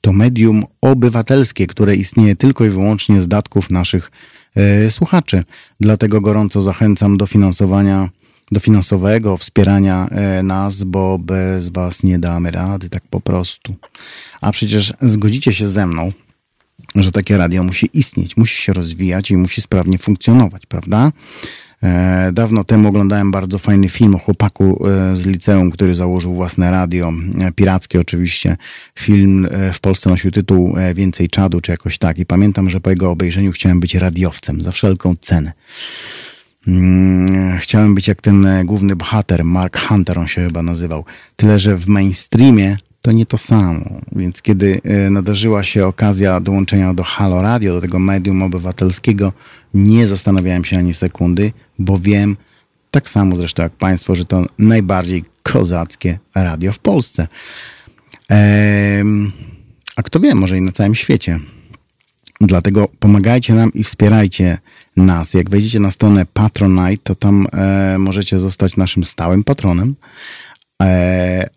to 0.00 0.12
medium 0.12 0.64
obywatelskie, 0.80 1.66
które 1.66 1.96
istnieje 1.96 2.36
tylko 2.36 2.64
i 2.64 2.70
wyłącznie 2.70 3.20
z 3.20 3.28
datków 3.28 3.70
naszych 3.70 4.10
e, 4.54 4.90
słuchaczy. 4.90 5.44
Dlatego 5.80 6.20
gorąco 6.20 6.62
zachęcam 6.62 7.16
do 7.16 7.26
finansowania 7.26 8.08
do 8.52 8.60
finansowego 8.60 9.36
wspierania 9.36 10.08
e, 10.08 10.42
nas, 10.42 10.84
bo 10.84 11.18
bez 11.18 11.68
Was 11.68 12.02
nie 12.02 12.18
damy 12.18 12.50
rady, 12.50 12.88
tak 12.88 13.02
po 13.10 13.20
prostu. 13.20 13.74
A 14.40 14.52
przecież 14.52 14.92
zgodzicie 15.02 15.52
się 15.52 15.68
ze 15.68 15.86
mną, 15.86 16.12
że 16.94 17.12
takie 17.12 17.36
radio 17.36 17.62
musi 17.62 17.90
istnieć, 17.92 18.36
musi 18.36 18.62
się 18.62 18.72
rozwijać 18.72 19.30
i 19.30 19.36
musi 19.36 19.62
sprawnie 19.62 19.98
funkcjonować, 19.98 20.66
prawda? 20.66 21.12
E, 21.82 22.30
dawno 22.32 22.64
temu 22.64 22.88
oglądałem 22.88 23.30
bardzo 23.30 23.58
fajny 23.58 23.88
film 23.88 24.14
o 24.14 24.18
chłopaku 24.18 24.86
e, 24.86 25.16
z 25.16 25.26
liceum, 25.26 25.70
który 25.70 25.94
założył 25.94 26.34
własne 26.34 26.70
radio, 26.70 27.12
pirackie 27.56 28.00
oczywiście. 28.00 28.56
Film 28.98 29.48
w 29.72 29.80
Polsce 29.80 30.10
nosił 30.10 30.30
tytuł 30.30 30.74
Więcej 30.94 31.28
czadu, 31.28 31.60
czy 31.60 31.70
jakoś 31.70 31.98
tak. 31.98 32.18
I 32.18 32.26
pamiętam, 32.26 32.70
że 32.70 32.80
po 32.80 32.90
jego 32.90 33.10
obejrzeniu 33.10 33.52
chciałem 33.52 33.80
być 33.80 33.94
radiowcem 33.94 34.62
za 34.62 34.72
wszelką 34.72 35.14
cenę. 35.20 35.52
Mm, 36.66 37.58
chciałem 37.58 37.94
być 37.94 38.08
jak 38.08 38.22
ten 38.22 38.46
e, 38.46 38.64
główny 38.64 38.96
bohater, 38.96 39.44
Mark 39.44 39.78
Hunter 39.78 40.18
on 40.18 40.28
się 40.28 40.46
chyba 40.46 40.62
nazywał. 40.62 41.04
Tyle, 41.36 41.58
że 41.58 41.76
w 41.76 41.88
mainstreamie 41.88 42.76
to 43.02 43.12
nie 43.12 43.26
to 43.26 43.38
samo. 43.38 43.84
Więc 44.12 44.42
kiedy 44.42 44.80
e, 44.84 45.10
nadarzyła 45.10 45.62
się 45.62 45.86
okazja 45.86 46.40
dołączenia 46.40 46.94
do 46.94 47.02
Halo 47.02 47.42
Radio, 47.42 47.74
do 47.74 47.80
tego 47.80 47.98
medium 47.98 48.42
obywatelskiego, 48.42 49.32
nie 49.74 50.06
zastanawiałem 50.06 50.64
się 50.64 50.78
ani 50.78 50.94
sekundy, 50.94 51.52
bo 51.78 51.98
wiem, 51.98 52.36
tak 52.90 53.08
samo 53.08 53.36
zresztą 53.36 53.62
jak 53.62 53.72
Państwo, 53.72 54.14
że 54.14 54.24
to 54.24 54.46
najbardziej 54.58 55.24
kozackie 55.42 56.18
radio 56.34 56.72
w 56.72 56.78
Polsce. 56.78 57.28
Ehm, 58.28 59.32
a 59.96 60.02
kto 60.02 60.20
wie, 60.20 60.34
może 60.34 60.58
i 60.58 60.60
na 60.60 60.72
całym 60.72 60.94
świecie. 60.94 61.40
Dlatego 62.40 62.88
pomagajcie 62.98 63.54
nam 63.54 63.72
i 63.72 63.84
wspierajcie 63.84 64.58
nas. 64.96 65.34
Jak 65.34 65.50
wejdziecie 65.50 65.80
na 65.80 65.90
stronę 65.90 66.26
Patronite, 66.26 67.02
to 67.04 67.14
tam 67.14 67.46
e, 67.52 67.98
możecie 67.98 68.40
zostać 68.40 68.76
naszym 68.76 69.04
stałym 69.04 69.44
patronem. 69.44 69.94
E, 70.82 71.50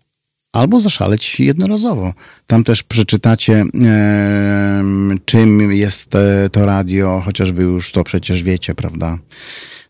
albo 0.54 0.80
zaszaleć 0.80 1.40
jednorazowo. 1.40 2.12
Tam 2.46 2.64
też 2.64 2.82
przeczytacie, 2.82 3.64
e, 3.84 4.84
czym 5.24 5.72
jest 5.72 6.14
e, 6.14 6.50
to 6.52 6.66
radio, 6.66 7.22
chociaż 7.24 7.52
wy 7.52 7.62
już 7.62 7.92
to 7.92 8.04
przecież 8.04 8.42
wiecie, 8.42 8.74
prawda? 8.74 9.18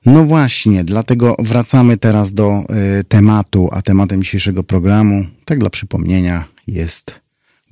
No 0.06 0.24
właśnie, 0.24 0.84
dlatego 0.84 1.36
wracamy 1.38 1.96
teraz 1.96 2.32
do 2.32 2.50
e, 2.50 3.04
tematu, 3.04 3.68
a 3.72 3.82
tematem 3.82 4.22
dzisiejszego 4.22 4.62
programu, 4.62 5.26
tak 5.44 5.58
dla 5.58 5.70
przypomnienia, 5.70 6.44
jest 6.66 7.20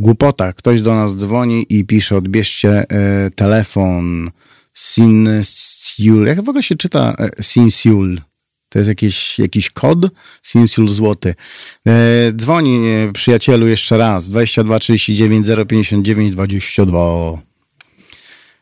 głupota. 0.00 0.52
Ktoś 0.52 0.82
do 0.82 0.94
nas 0.94 1.16
dzwoni 1.16 1.66
i 1.68 1.84
pisze, 1.84 2.16
odbierzcie 2.16 2.84
e, 2.90 3.30
telefon 3.30 4.30
Sinsiul. 4.74 6.26
Jak 6.26 6.44
w 6.44 6.48
ogóle 6.48 6.62
się 6.62 6.76
czyta 6.76 7.14
e, 7.18 7.42
Sinsiul? 7.42 8.20
To 8.72 8.78
jest 8.78 8.88
jakiś, 8.88 9.38
jakiś 9.38 9.70
kod? 9.70 9.98
Sinsiul 10.42 10.88
złoty. 10.88 11.34
E, 11.86 11.92
dzwoni 12.32 12.84
przyjacielu 13.14 13.66
jeszcze 13.66 13.98
raz. 13.98 14.30
22 14.30 14.78
39 14.78 15.46
059 15.68 16.32
22. 16.32 16.98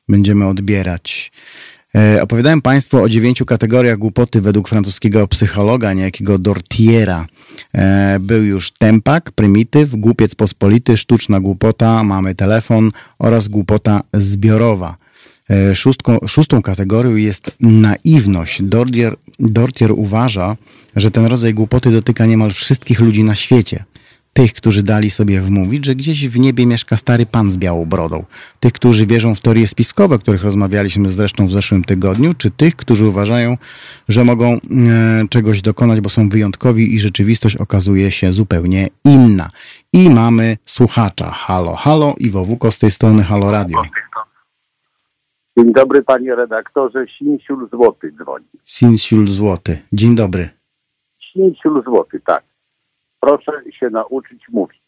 Będziemy 0.08 0.46
odbierać. 0.46 1.32
E, 1.94 2.22
opowiadałem 2.22 2.62
Państwu 2.62 3.02
o 3.02 3.08
dziewięciu 3.08 3.44
kategoriach 3.46 3.98
głupoty 3.98 4.40
według 4.40 4.68
francuskiego 4.68 5.28
psychologa, 5.28 5.92
niejakiego 5.92 6.38
Dortiera. 6.38 7.26
E, 7.74 8.18
był 8.20 8.44
już 8.44 8.70
tempak, 8.70 9.32
prymityw, 9.32 9.94
głupiec 9.94 10.34
pospolity, 10.34 10.96
sztuczna 10.96 11.40
głupota, 11.40 12.04
mamy 12.04 12.34
telefon 12.34 12.90
oraz 13.18 13.48
głupota 13.48 14.02
zbiorowa. 14.14 14.96
E, 15.50 15.74
szóstką, 15.74 16.18
szóstą 16.26 16.62
kategorią 16.62 17.16
jest 17.16 17.56
naiwność. 17.60 18.62
Dortier, 18.62 19.16
Dortier 19.38 19.92
uważa, 19.92 20.56
że 20.96 21.10
ten 21.10 21.26
rodzaj 21.26 21.54
głupoty 21.54 21.90
dotyka 21.90 22.26
niemal 22.26 22.52
wszystkich 22.52 23.00
ludzi 23.00 23.24
na 23.24 23.34
świecie 23.34 23.84
tych, 24.32 24.52
którzy 24.52 24.82
dali 24.82 25.10
sobie 25.10 25.40
wmówić, 25.40 25.84
że 25.86 25.94
gdzieś 25.94 26.28
w 26.28 26.38
niebie 26.38 26.66
mieszka 26.66 26.96
stary 26.96 27.26
pan 27.26 27.50
z 27.50 27.56
białą 27.56 27.84
brodą, 27.84 28.24
tych, 28.60 28.72
którzy 28.72 29.06
wierzą 29.06 29.34
w 29.34 29.40
teorie 29.40 29.66
spiskowe, 29.66 30.14
o 30.14 30.18
których 30.18 30.44
rozmawialiśmy 30.44 31.10
zresztą 31.10 31.46
w 31.46 31.52
zeszłym 31.52 31.84
tygodniu, 31.84 32.34
czy 32.34 32.50
tych, 32.50 32.76
którzy 32.76 33.06
uważają, 33.06 33.56
że 34.08 34.24
mogą 34.24 34.52
e, 34.52 34.58
czegoś 35.30 35.62
dokonać, 35.62 36.00
bo 36.00 36.08
są 36.08 36.28
wyjątkowi 36.28 36.94
i 36.94 37.00
rzeczywistość 37.00 37.56
okazuje 37.56 38.10
się 38.10 38.32
zupełnie 38.32 38.88
inna. 39.04 39.50
I 39.92 40.10
mamy 40.10 40.56
słuchacza. 40.64 41.30
Halo, 41.30 41.76
halo, 41.76 42.14
Iwo 42.18 42.44
Wuko 42.44 42.70
z 42.70 42.78
tej 42.78 42.90
strony 42.90 43.22
Halo 43.22 43.50
Radio. 43.50 43.82
Dzień 45.60 45.72
dobry 45.72 46.02
panie 46.02 46.34
redaktorze, 46.34 47.06
Sinsiul 47.18 47.68
Złoty 47.68 48.12
dzwoni. 48.12 48.44
Sinsiul 48.66 49.28
Złoty, 49.28 49.78
dzień 49.92 50.16
dobry. 50.16 50.48
Sinsiul 51.32 51.82
Złoty, 51.84 52.20
tak 52.20 52.42
proszę 53.20 53.52
się 53.80 53.90
nauczyć 53.90 54.48
mówić. 54.48 54.82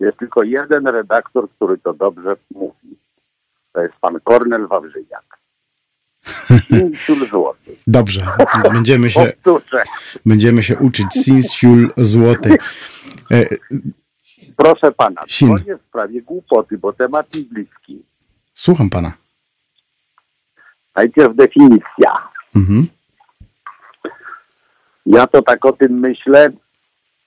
Jest 0.00 0.18
tylko 0.18 0.42
jeden 0.42 0.86
redaktor, 0.86 1.50
który 1.50 1.78
to 1.78 1.92
dobrze 1.92 2.36
mówi. 2.54 2.96
To 3.72 3.82
jest 3.82 3.94
pan 4.00 4.20
Kornel 4.24 4.66
Wawrzyniak. 4.66 5.38
Sinsiul 6.66 7.28
złoty. 7.28 7.76
Dobrze, 7.86 8.26
będziemy 8.72 9.10
się, 9.10 9.32
będziemy 10.26 10.62
się 10.62 10.78
uczyć. 10.78 11.06
Sinsiul 11.12 11.90
złoty. 11.96 12.56
E, 13.30 13.46
proszę 14.56 14.92
pana, 14.92 15.20
to 15.40 15.46
jest 15.46 15.82
w 15.82 15.88
sprawie 15.88 16.22
głupoty, 16.22 16.78
bo 16.78 16.92
temat 16.92 17.34
mi 17.34 17.42
bliski. 17.42 18.02
Słucham 18.54 18.90
pana. 18.90 19.12
Najpierw 20.98 21.36
definicja. 21.36 22.28
Mhm. 22.56 22.86
Ja 25.06 25.26
to 25.26 25.42
tak 25.42 25.64
o 25.64 25.72
tym 25.72 25.92
myślę, 26.00 26.50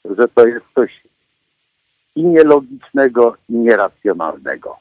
że 0.06 0.28
to 0.28 0.48
jest 0.48 0.66
coś 0.76 1.02
i 2.16 2.24
nielogicznego, 2.24 3.38
i 3.50 3.54
nieracjonalnego. 3.54 4.80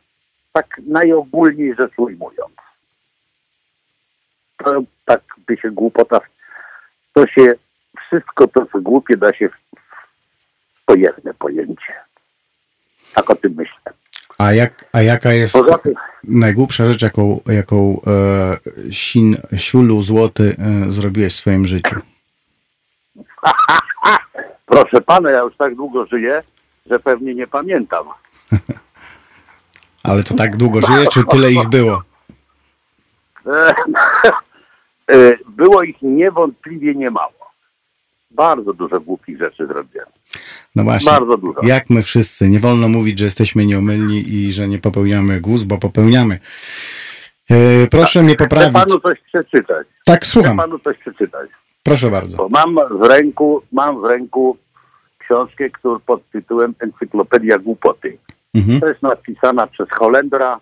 Tak 0.53 0.81
najogólniej 0.87 1.75
rzecz 1.75 1.93
ujmując. 1.97 2.55
To 4.57 4.83
tak 5.05 5.23
by 5.47 5.57
się 5.57 5.71
głupota, 5.71 6.21
to 7.13 7.27
się 7.27 7.55
wszystko 8.07 8.49
to, 8.49 8.67
co 8.67 8.81
głupie, 8.81 9.17
da 9.17 9.33
się 9.33 9.49
w 9.49 10.85
pojemne 10.87 11.35
pojęcie. 11.39 11.95
Tak 13.15 13.31
o 13.31 13.35
tym 13.35 13.55
myślę. 13.57 13.93
A, 14.41 14.53
jak, 14.53 14.85
a 14.93 15.03
jaka 15.03 15.33
jest 15.33 15.59
najgłupsza 16.25 16.87
rzecz, 16.87 17.03
jaką, 17.03 17.41
jaką 17.47 18.01
e, 18.07 18.93
Sin, 18.93 19.37
Siulu 19.57 20.03
Złoty 20.03 20.57
e, 20.59 20.93
zrobiłeś 20.93 21.33
w 21.33 21.37
swoim 21.37 21.67
życiu? 21.67 22.01
Proszę 24.67 25.01
pana, 25.01 25.31
ja 25.31 25.39
już 25.39 25.57
tak 25.57 25.75
długo 25.75 26.07
żyję, 26.07 26.43
że 26.87 27.01
pewnie 27.01 27.35
nie 27.35 27.47
pamiętam. 27.47 28.07
Ale 30.03 30.23
to 30.23 30.35
tak 30.35 30.57
długo 30.57 30.81
żyje, 30.81 31.07
czy 31.07 31.23
tyle 31.25 31.53
ich 31.53 31.69
było? 31.69 32.03
E, 35.11 35.37
było 35.49 35.83
ich 35.83 36.03
niewątpliwie 36.03 36.95
niemało. 36.95 37.51
Bardzo 38.31 38.73
dużo 38.73 39.01
głupich 39.01 39.39
rzeczy 39.39 39.67
zrobiłem. 39.67 40.07
No 40.77 40.85
właśnie. 40.85 41.11
Bardzo 41.11 41.37
dużo. 41.37 41.61
Jak 41.63 41.91
my 41.91 42.03
wszyscy. 42.03 42.49
Nie 42.49 42.59
wolno 42.59 42.89
mówić, 42.89 43.19
że 43.19 43.25
jesteśmy 43.25 43.67
nieomylni 43.67 44.35
i 44.35 44.53
że 44.53 44.69
nie 44.69 44.79
popełniamy 44.79 45.41
głos, 45.41 45.63
bo 45.63 45.79
popełniamy. 45.79 46.39
E, 47.51 47.87
proszę 47.87 48.23
mnie 48.23 48.37
poprawić. 48.37 48.71
Chcę 48.71 48.87
panu 48.87 49.01
coś 49.01 49.21
przeczytać. 49.21 49.87
Tak, 50.05 50.27
słucham. 50.27 50.57
Chcę 50.57 50.63
panu 50.63 50.79
coś 50.79 50.99
przeczytać. 50.99 51.51
Proszę 51.83 52.11
bardzo. 52.11 52.37
Bo 52.37 52.49
mam 52.49 52.77
w 52.99 53.03
ręku, 53.03 53.63
mam 53.73 54.01
w 54.01 54.05
ręku 54.05 54.57
książkę, 55.19 55.71
którą 55.71 56.01
pod 56.01 56.31
tytułem 56.31 56.75
Encyklopedia 56.79 57.59
Głupoty. 57.59 58.19
Mhm. 58.55 58.81
To 58.81 58.89
jest 58.89 59.03
napisana 59.03 59.67
przez 59.67 59.89
Holendra, 59.91 60.61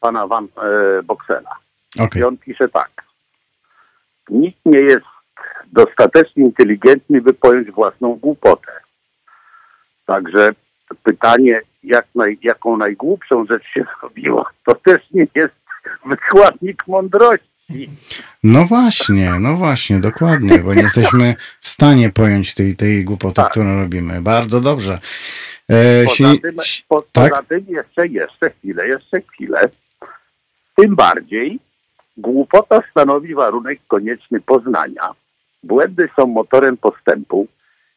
pana 0.00 0.26
Van 0.26 0.44
e, 0.44 1.02
Boxela. 1.02 1.50
Okay. 1.98 2.20
I 2.22 2.24
on 2.24 2.36
pisze 2.38 2.68
tak. 2.68 2.90
Nikt 4.30 4.58
nie 4.66 4.78
jest 4.78 5.06
dostatecznie 5.72 6.44
inteligentny, 6.44 7.20
by 7.20 7.34
pojąć 7.34 7.70
własną 7.70 8.14
głupotę. 8.14 8.72
Także 10.06 10.52
pytanie, 11.02 11.60
jak 11.84 12.06
naj, 12.14 12.38
jaką 12.42 12.76
najgłupszą 12.76 13.46
rzecz 13.46 13.64
się 13.64 13.84
zrobiła, 14.00 14.50
to 14.66 14.74
też 14.74 15.02
nie 15.10 15.26
jest 15.34 15.54
wykładnik 16.06 16.86
mądrości. 16.86 17.90
No 18.44 18.64
właśnie, 18.64 19.32
no 19.40 19.56
właśnie, 19.56 20.00
dokładnie, 20.00 20.58
bo 20.58 20.74
nie 20.74 20.82
jesteśmy 20.82 21.34
w 21.60 21.68
stanie 21.68 22.10
pojąć 22.10 22.54
tej, 22.54 22.76
tej 22.76 23.04
głupoty, 23.04 23.34
tak. 23.34 23.50
którą 23.50 23.80
robimy. 23.80 24.22
Bardzo 24.22 24.60
dobrze. 24.60 24.98
E, 25.68 26.04
poza, 26.04 26.14
si, 26.14 26.40
tym, 26.40 26.56
po, 26.88 27.02
tak? 27.12 27.30
poza 27.30 27.42
tym 27.42 27.64
jeszcze, 27.68 28.06
jeszcze 28.06 28.50
chwilę, 28.50 28.88
jeszcze 28.88 29.20
chwilę. 29.20 29.60
Tym 30.76 30.94
bardziej 30.94 31.58
głupota 32.16 32.82
stanowi 32.90 33.34
warunek 33.34 33.80
konieczny 33.88 34.40
poznania. 34.40 35.10
Błędy 35.62 36.08
są 36.16 36.26
motorem 36.26 36.76
postępu. 36.76 37.46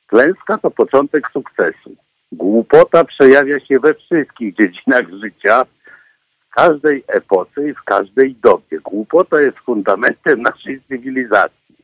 Klęska 0.08 0.58
to 0.58 0.72
początek 0.72 1.32
sukcesu. 1.32 1.96
Głupota 2.32 3.04
przejawia 3.04 3.60
się 3.60 3.80
we 3.80 3.94
wszystkich 3.94 4.56
dziedzinach 4.56 5.06
życia, 5.24 5.66
w 5.66 6.56
każdej 6.56 7.04
epoce 7.08 7.70
i 7.70 7.74
w 7.74 7.84
każdej 7.84 8.36
dobie. 8.36 8.80
Głupota 8.80 9.42
jest 9.42 9.58
fundamentem 9.58 10.42
naszej 10.42 10.82
cywilizacji. 10.82 11.76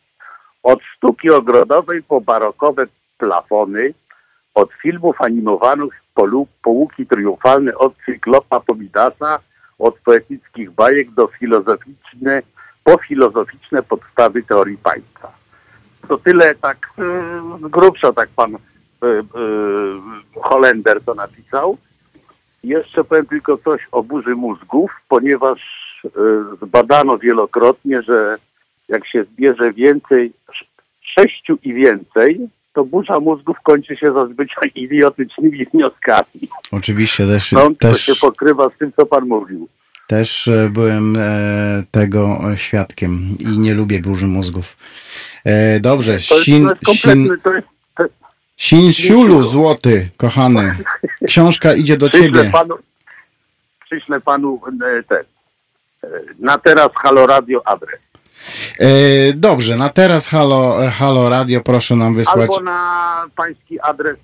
Od 0.64 0.84
sztuki 0.84 1.30
ogrodowej 1.30 2.04
po 2.04 2.22
barokowe 2.22 2.86
plafony, 3.18 3.94
od 4.56 4.74
filmów 4.74 5.22
animowanych 5.22 6.04
po, 6.14 6.28
po 6.62 6.70
łuki 6.70 7.08
triumfalne, 7.08 7.76
od 7.76 7.94
cyklopa 8.06 8.60
po 8.60 8.76
Midasa, 8.76 9.40
od 9.80 10.00
poetyckich 10.00 10.72
bajek 10.72 11.12
do 11.12 11.28
filozoficzne, 11.28 12.42
po 12.84 12.98
filozoficzne 12.98 13.84
podstawy 13.84 14.44
teorii 14.44 14.78
państwa. 14.78 15.42
To 16.08 16.18
tyle 16.18 16.56
tak 16.56 16.89
z 17.62 17.72
grubsza 17.72 18.13
tak 18.13 18.30
pan 18.36 18.58
Y, 19.04 19.08
y, 20.36 20.42
Holender 20.42 21.02
to 21.06 21.13
napisał. 21.13 21.78
Jeszcze 22.63 23.04
powiem 23.04 23.26
tylko 23.26 23.58
coś 23.58 23.82
o 23.92 24.04
burzy 24.04 24.36
mózgów, 24.36 24.92
ponieważ 25.08 25.60
y, 26.06 26.10
zbadano 26.66 27.18
wielokrotnie, 27.18 28.02
że 28.02 28.38
jak 28.89 29.08
się 29.08 29.24
zbierze 29.24 29.74
więcej, 29.74 30.34
sześciu 31.02 31.58
i 31.63 31.74
więcej, 31.74 32.39
to 32.74 32.86
burza 32.86 33.20
mózgów 33.20 33.58
kończy 33.63 33.98
się 33.98 34.13
zazwyczaj 34.13 34.72
idiotycznymi 34.76 35.66
wnioskami. 35.66 36.48
Oczywiście 36.72 37.28
też. 37.28 37.48
Stąd 37.48 37.80
też... 37.80 37.92
to 37.92 37.98
się 37.98 38.22
pokrywa 38.22 38.70
z 38.70 38.78
tym, 38.78 38.92
co 38.94 39.06
pan 39.06 39.28
mówił. 39.28 39.68
Też 40.08 40.48
e, 40.48 40.70
byłem 40.70 41.16
e, 41.18 41.84
tego 41.92 42.42
świadkiem 42.56 43.38
i 43.39 43.58
nie 43.58 43.74
lubię 43.74 44.00
burzy 44.00 44.28
mózgów. 44.28 44.78
E, 45.46 45.80
dobrze, 45.80 46.12
jest 46.12 46.34
Sinsiulu 48.58 49.44
złoty, 49.44 50.10
kochany. 50.18 50.78
Książka 51.28 51.74
idzie 51.74 51.98
do 51.98 52.10
przyślę 52.10 52.28
ciebie. 52.28 52.52
Panu, 52.52 52.78
przyślę 53.86 54.22
panu 54.22 54.62
e, 54.68 55.04
ten, 55.04 55.24
e, 56.04 56.08
na 56.39 56.58
teraz 56.58 56.89
Halo 56.96 57.28
Radio 57.28 57.68
adres. 57.68 58.00
E, 58.79 58.88
dobrze, 59.34 59.75
na 59.75 59.89
teraz 59.89 60.27
Halo, 60.27 60.77
Halo 60.91 61.29
Radio 61.29 61.62
proszę 61.62 61.95
nam 61.95 62.15
wysłać. 62.15 62.49
Albo 62.49 62.60
na 62.60 63.25
pański 63.36 63.79
adres 63.79 64.17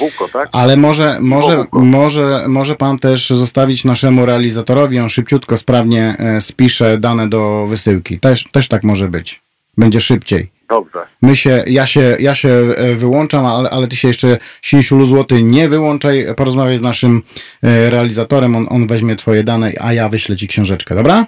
WUKO, 0.00 0.28
tak? 0.32 0.48
Ale 0.52 0.76
może, 0.76 1.18
może, 1.20 1.64
może, 1.72 2.44
może 2.48 2.76
pan 2.76 2.98
też 2.98 3.30
zostawić 3.30 3.84
naszemu 3.84 4.26
realizatorowi, 4.26 5.00
on 5.00 5.08
szybciutko, 5.08 5.56
sprawnie 5.56 6.16
spisze 6.40 6.98
dane 6.98 7.28
do 7.28 7.66
wysyłki. 7.66 8.20
Też, 8.20 8.44
też 8.52 8.68
tak 8.68 8.84
może 8.84 9.08
być. 9.08 9.42
Będzie 9.76 10.00
szybciej. 10.00 10.50
Dobrze. 10.68 11.00
My 11.22 11.36
się, 11.36 11.64
ja 11.66 11.86
się, 11.86 12.16
ja 12.20 12.34
się 12.34 12.48
e, 12.48 12.94
wyłączam, 12.94 13.46
ale, 13.46 13.70
ale 13.70 13.88
ty 13.88 13.96
się 13.96 14.08
jeszcze 14.08 14.38
Sinsiulu 14.62 15.06
Złoty 15.06 15.42
nie 15.42 15.68
wyłączaj. 15.68 16.26
Porozmawiaj 16.36 16.78
z 16.78 16.82
naszym 16.82 17.22
e, 17.62 17.90
realizatorem, 17.90 18.56
on, 18.56 18.66
on 18.70 18.86
weźmie 18.86 19.16
twoje 19.16 19.44
dane, 19.44 19.72
a 19.80 19.92
ja 19.92 20.08
wyślę 20.08 20.36
ci 20.36 20.48
książeczkę, 20.48 20.94
dobra? 20.94 21.26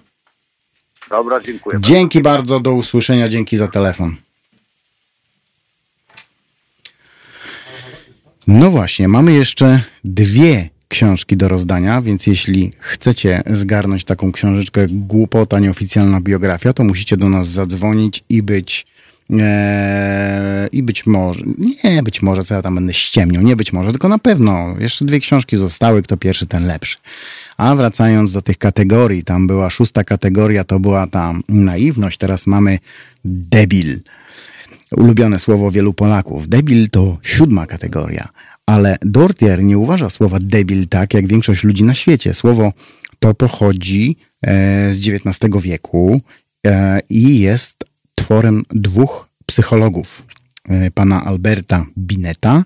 Dobra, 1.10 1.40
dziękuję. 1.40 1.78
Dzięki 1.80 2.20
bardzo, 2.20 2.54
bardzo 2.54 2.60
do 2.60 2.72
usłyszenia, 2.72 3.28
dzięki 3.28 3.56
za 3.56 3.68
telefon. 3.68 4.16
No 8.46 8.70
właśnie, 8.70 9.08
mamy 9.08 9.32
jeszcze 9.32 9.80
dwie 10.04 10.70
książki 10.88 11.36
do 11.36 11.48
rozdania, 11.48 12.02
więc 12.02 12.26
jeśli 12.26 12.72
chcecie 12.80 13.42
zgarnąć 13.46 14.04
taką 14.04 14.32
książeczkę 14.32 14.86
Głupota, 14.88 15.58
nieoficjalna 15.58 16.20
biografia, 16.20 16.72
to 16.72 16.84
musicie 16.84 17.16
do 17.16 17.28
nas 17.28 17.48
zadzwonić 17.48 18.24
i 18.28 18.42
być 18.42 18.86
Eee, 19.30 20.68
I 20.72 20.82
być 20.82 21.06
może, 21.06 21.40
nie 21.84 22.02
być 22.02 22.22
może, 22.22 22.42
co 22.42 22.54
ja 22.54 22.62
tam 22.62 22.74
będę 22.74 22.94
ściemniał, 22.94 23.42
nie 23.42 23.56
być 23.56 23.72
może, 23.72 23.90
tylko 23.90 24.08
na 24.08 24.18
pewno. 24.18 24.76
Jeszcze 24.78 25.04
dwie 25.04 25.20
książki 25.20 25.56
zostały, 25.56 26.02
kto 26.02 26.16
pierwszy, 26.16 26.46
ten 26.46 26.66
lepszy. 26.66 26.96
A 27.56 27.74
wracając 27.74 28.32
do 28.32 28.42
tych 28.42 28.58
kategorii, 28.58 29.22
tam 29.22 29.46
była 29.46 29.70
szósta 29.70 30.04
kategoria, 30.04 30.64
to 30.64 30.80
była 30.80 31.06
ta 31.06 31.34
naiwność, 31.48 32.18
teraz 32.18 32.46
mamy 32.46 32.78
debil. 33.24 34.00
Ulubione 34.92 35.38
słowo 35.38 35.70
wielu 35.70 35.94
Polaków. 35.94 36.48
Debil 36.48 36.90
to 36.90 37.18
siódma 37.22 37.66
kategoria, 37.66 38.28
ale 38.66 38.98
Dortier 39.02 39.62
nie 39.62 39.78
uważa 39.78 40.10
słowa 40.10 40.38
debil 40.40 40.88
tak, 40.88 41.14
jak 41.14 41.26
większość 41.26 41.64
ludzi 41.64 41.84
na 41.84 41.94
świecie. 41.94 42.34
Słowo 42.34 42.72
to 43.18 43.34
pochodzi 43.34 44.16
e, 44.42 44.94
z 44.94 44.98
XIX 45.08 45.62
wieku 45.62 46.20
e, 46.66 47.00
i 47.08 47.40
jest 47.40 47.84
tworem 48.14 48.62
dwóch 48.70 49.28
psychologów, 49.46 50.26
e, 50.68 50.90
pana 50.90 51.24
Alberta 51.24 51.86
Bineta 51.98 52.64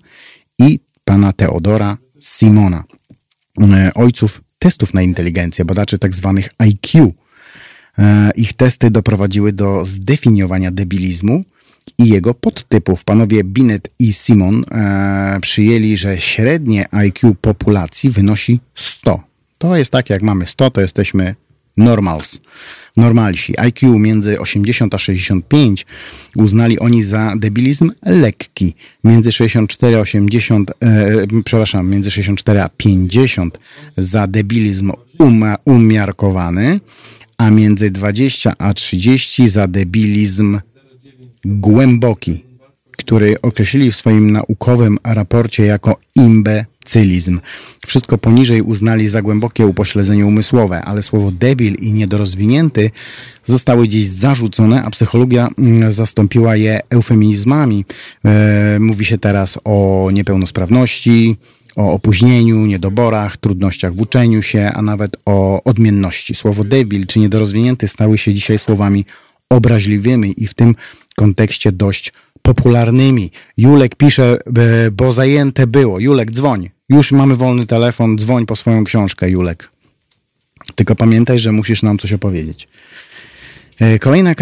i 0.59 0.79
pana 1.05 1.33
Teodora 1.33 1.97
Simona, 2.19 2.83
ojców 3.95 4.41
testów 4.61 4.93
na 4.93 5.01
inteligencję, 5.01 5.65
badaczy. 5.65 5.99
Tak 5.99 6.11
IQ. 6.57 7.13
E, 7.97 8.31
ich 8.35 8.53
testy 8.53 8.91
doprowadziły 8.91 9.53
do 9.53 9.85
zdefiniowania 9.85 10.71
debilizmu 10.71 11.43
i 11.97 12.09
jego 12.09 12.33
podtypów. 12.33 13.03
Panowie 13.03 13.43
Binet 13.43 13.91
i 13.99 14.13
Simon 14.13 14.63
przyjęli, 15.41 15.97
że 15.97 16.21
średnie 16.21 16.93
IQ 16.93 17.35
populacji 17.35 18.09
wynosi 18.09 18.59
100. 18.75 19.23
To 19.57 19.75
jest 19.75 19.91
tak, 19.91 20.09
jak 20.09 20.21
mamy 20.21 20.47
100, 20.47 20.71
to 20.71 20.81
jesteśmy 20.81 21.35
normals 21.77 22.39
normalsi. 22.97 23.59
IQ 23.59 23.99
między 23.99 24.39
80 24.39 24.95
a 24.95 24.99
65 24.99 25.85
uznali 26.35 26.79
oni 26.79 27.03
za 27.03 27.33
debilizm 27.35 27.91
lekki. 28.05 28.75
Między 29.03 29.31
64 29.31 29.95
a 29.97 29.99
80, 29.99 30.71
e, 30.83 31.27
przepraszam, 31.43 31.89
między 31.89 32.11
64 32.11 32.61
a 32.61 32.69
50 32.77 33.59
za 33.97 34.27
debilizm 34.27 34.91
um, 35.19 35.43
umiarkowany, 35.65 36.79
a 37.37 37.49
między 37.49 37.91
20 37.91 38.53
a 38.57 38.73
30 38.73 39.47
za 39.49 39.67
debilizm 39.67 40.59
głęboki, 41.45 42.43
który 42.97 43.41
określili 43.41 43.91
w 43.91 43.95
swoim 43.95 44.31
naukowym 44.31 44.97
raporcie 45.03 45.65
jako 45.65 45.95
imbe 46.15 46.65
cylizm. 46.85 47.39
Wszystko 47.87 48.17
poniżej 48.17 48.61
uznali 48.61 49.07
za 49.07 49.21
głębokie 49.21 49.67
upośledzenie 49.67 50.25
umysłowe, 50.25 50.81
ale 50.81 51.03
słowo 51.03 51.31
debil 51.31 51.75
i 51.75 51.91
niedorozwinięty 51.91 52.91
zostały 53.45 53.87
dziś 53.87 54.07
zarzucone, 54.07 54.83
a 54.83 54.89
psychologia 54.89 55.49
mm, 55.57 55.91
zastąpiła 55.91 56.55
je 56.55 56.79
eufemizmami. 56.89 57.85
E, 58.25 58.77
mówi 58.79 59.05
się 59.05 59.17
teraz 59.17 59.59
o 59.63 60.09
niepełnosprawności, 60.13 61.37
o 61.75 61.93
opóźnieniu, 61.93 62.65
niedoborach, 62.65 63.37
trudnościach 63.37 63.93
w 63.93 64.01
uczeniu 64.01 64.41
się, 64.41 64.71
a 64.73 64.81
nawet 64.81 65.17
o 65.25 65.63
odmienności. 65.63 66.35
Słowo 66.35 66.63
debil 66.63 67.07
czy 67.07 67.19
niedorozwinięty 67.19 67.87
stały 67.87 68.17
się 68.17 68.33
dzisiaj 68.33 68.59
słowami 68.59 69.05
obraźliwymi 69.49 70.33
i 70.37 70.47
w 70.47 70.53
tym 70.53 70.75
kontekście 71.15 71.71
dość 71.71 72.13
popularnymi. 72.41 73.31
Julek 73.57 73.95
pisze, 73.95 74.37
bo 74.91 75.11
zajęte 75.11 75.67
było. 75.67 75.99
Julek, 75.99 76.31
dzwoń. 76.31 76.69
Już 76.89 77.11
mamy 77.11 77.35
wolny 77.35 77.67
telefon, 77.67 78.17
dzwoń 78.17 78.45
po 78.45 78.55
swoją 78.55 78.83
książkę, 78.83 79.29
Julek. 79.29 79.69
Tylko 80.75 80.95
pamiętaj, 80.95 81.39
że 81.39 81.51
musisz 81.51 81.83
nam 81.83 81.97
coś 81.97 82.13
opowiedzieć. 82.13 82.67
E, 83.81 83.99
kolejna 83.99 84.35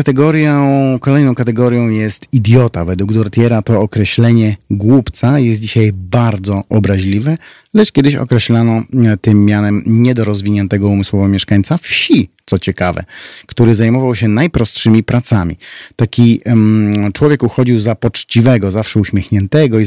kolejną 1.00 1.36
kategorią 1.36 1.90
jest 1.90 2.28
idiota. 2.32 2.86
Według 2.86 3.14
Dortiera 3.14 3.62
to 3.62 3.82
określenie 3.82 4.56
głupca 4.70 5.40
jest 5.40 5.62
dzisiaj 5.62 5.92
bardzo 5.94 6.64
obraźliwe, 6.70 7.38
lecz 7.74 7.92
kiedyś 7.92 8.16
określano 8.16 8.72
e, 8.74 9.18
tym 9.18 9.46
mianem 9.46 9.84
niedorozwiniętego 9.86 10.88
umysłowo 10.88 11.28
mieszkańca 11.28 11.78
wsi, 11.78 12.30
co 12.46 12.60
ciekawe, 12.60 13.04
który 13.46 13.74
zajmował 13.74 14.16
się 14.16 14.28
najprostszymi 14.28 15.04
pracami. 15.04 15.58
Taki 15.96 16.42
um, 16.46 17.12
człowiek 17.14 17.44
uchodził 17.44 17.80
za 17.80 17.96
poczciwego, 17.96 18.72
zawsze 18.72 19.00
uśmiechniętego 19.00 19.80
i 19.80 19.86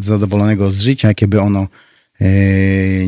zadowolonego 0.00 0.70
z 0.70 0.80
życia, 0.80 1.08
jakie 1.08 1.28
by 1.28 1.40
ono 1.40 1.66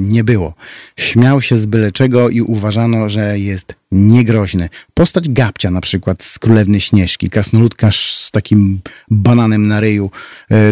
nie 0.00 0.24
było. 0.24 0.54
Śmiał 0.96 1.42
się 1.42 1.58
z 1.58 1.66
byle 1.66 1.92
czego 1.92 2.28
i 2.28 2.40
uważano, 2.40 3.08
że 3.08 3.38
jest 3.38 3.74
niegroźny. 3.92 4.68
Postać 4.94 5.28
Gabcia 5.28 5.70
na 5.70 5.80
przykład 5.80 6.22
z 6.22 6.38
Królewny 6.38 6.80
Śnieżki, 6.80 7.30
krasnoludka 7.30 7.90
z 7.92 8.30
takim 8.32 8.80
bananem 9.10 9.68
na 9.68 9.80
ryju, 9.80 10.10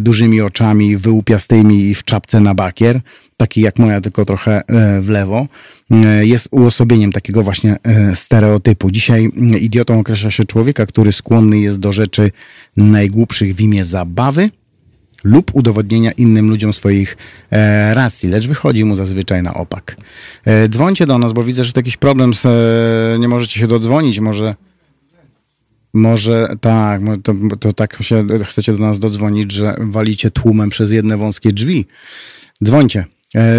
dużymi 0.00 0.40
oczami, 0.40 0.96
wyłupiastymi 0.96 1.84
i 1.84 1.94
w 1.94 2.04
czapce 2.04 2.40
na 2.40 2.54
bakier, 2.54 3.00
taki 3.36 3.60
jak 3.60 3.78
moja, 3.78 4.00
tylko 4.00 4.24
trochę 4.24 4.62
w 5.00 5.08
lewo, 5.08 5.46
jest 6.20 6.48
uosobieniem 6.50 7.12
takiego 7.12 7.42
właśnie 7.42 7.76
stereotypu. 8.14 8.90
Dzisiaj 8.90 9.30
idiotą 9.60 9.98
określa 9.98 10.30
się 10.30 10.44
człowieka, 10.44 10.86
który 10.86 11.12
skłonny 11.12 11.58
jest 11.58 11.78
do 11.78 11.92
rzeczy 11.92 12.30
najgłupszych 12.76 13.54
w 13.54 13.60
imię 13.60 13.84
zabawy, 13.84 14.50
lub 15.24 15.50
udowodnienia 15.54 16.12
innym 16.12 16.50
ludziom 16.50 16.72
swoich 16.72 17.16
e, 17.50 17.94
racji, 17.94 18.28
lecz 18.28 18.46
wychodzi 18.46 18.84
mu 18.84 18.96
zazwyczaj 18.96 19.42
na 19.42 19.54
opak. 19.54 19.96
E, 20.44 20.68
dzwońcie 20.68 21.06
do 21.06 21.18
nas, 21.18 21.32
bo 21.32 21.44
widzę, 21.44 21.64
że 21.64 21.72
to 21.72 21.78
jakiś 21.80 21.96
problem, 21.96 22.34
z, 22.34 22.46
e, 22.46 23.18
nie 23.18 23.28
możecie 23.28 23.60
się 23.60 23.66
dodzwonić, 23.66 24.20
może 24.20 24.54
może 25.92 26.48
tak, 26.60 27.00
to, 27.22 27.34
to 27.60 27.72
tak 27.72 28.02
się 28.02 28.26
chcecie 28.44 28.72
do 28.72 28.78
nas 28.78 28.98
dodzwonić, 28.98 29.52
że 29.52 29.76
walicie 29.78 30.30
tłumem 30.30 30.70
przez 30.70 30.90
jedne 30.90 31.16
wąskie 31.16 31.52
drzwi. 31.52 31.86
Dzwońcie. 32.64 33.04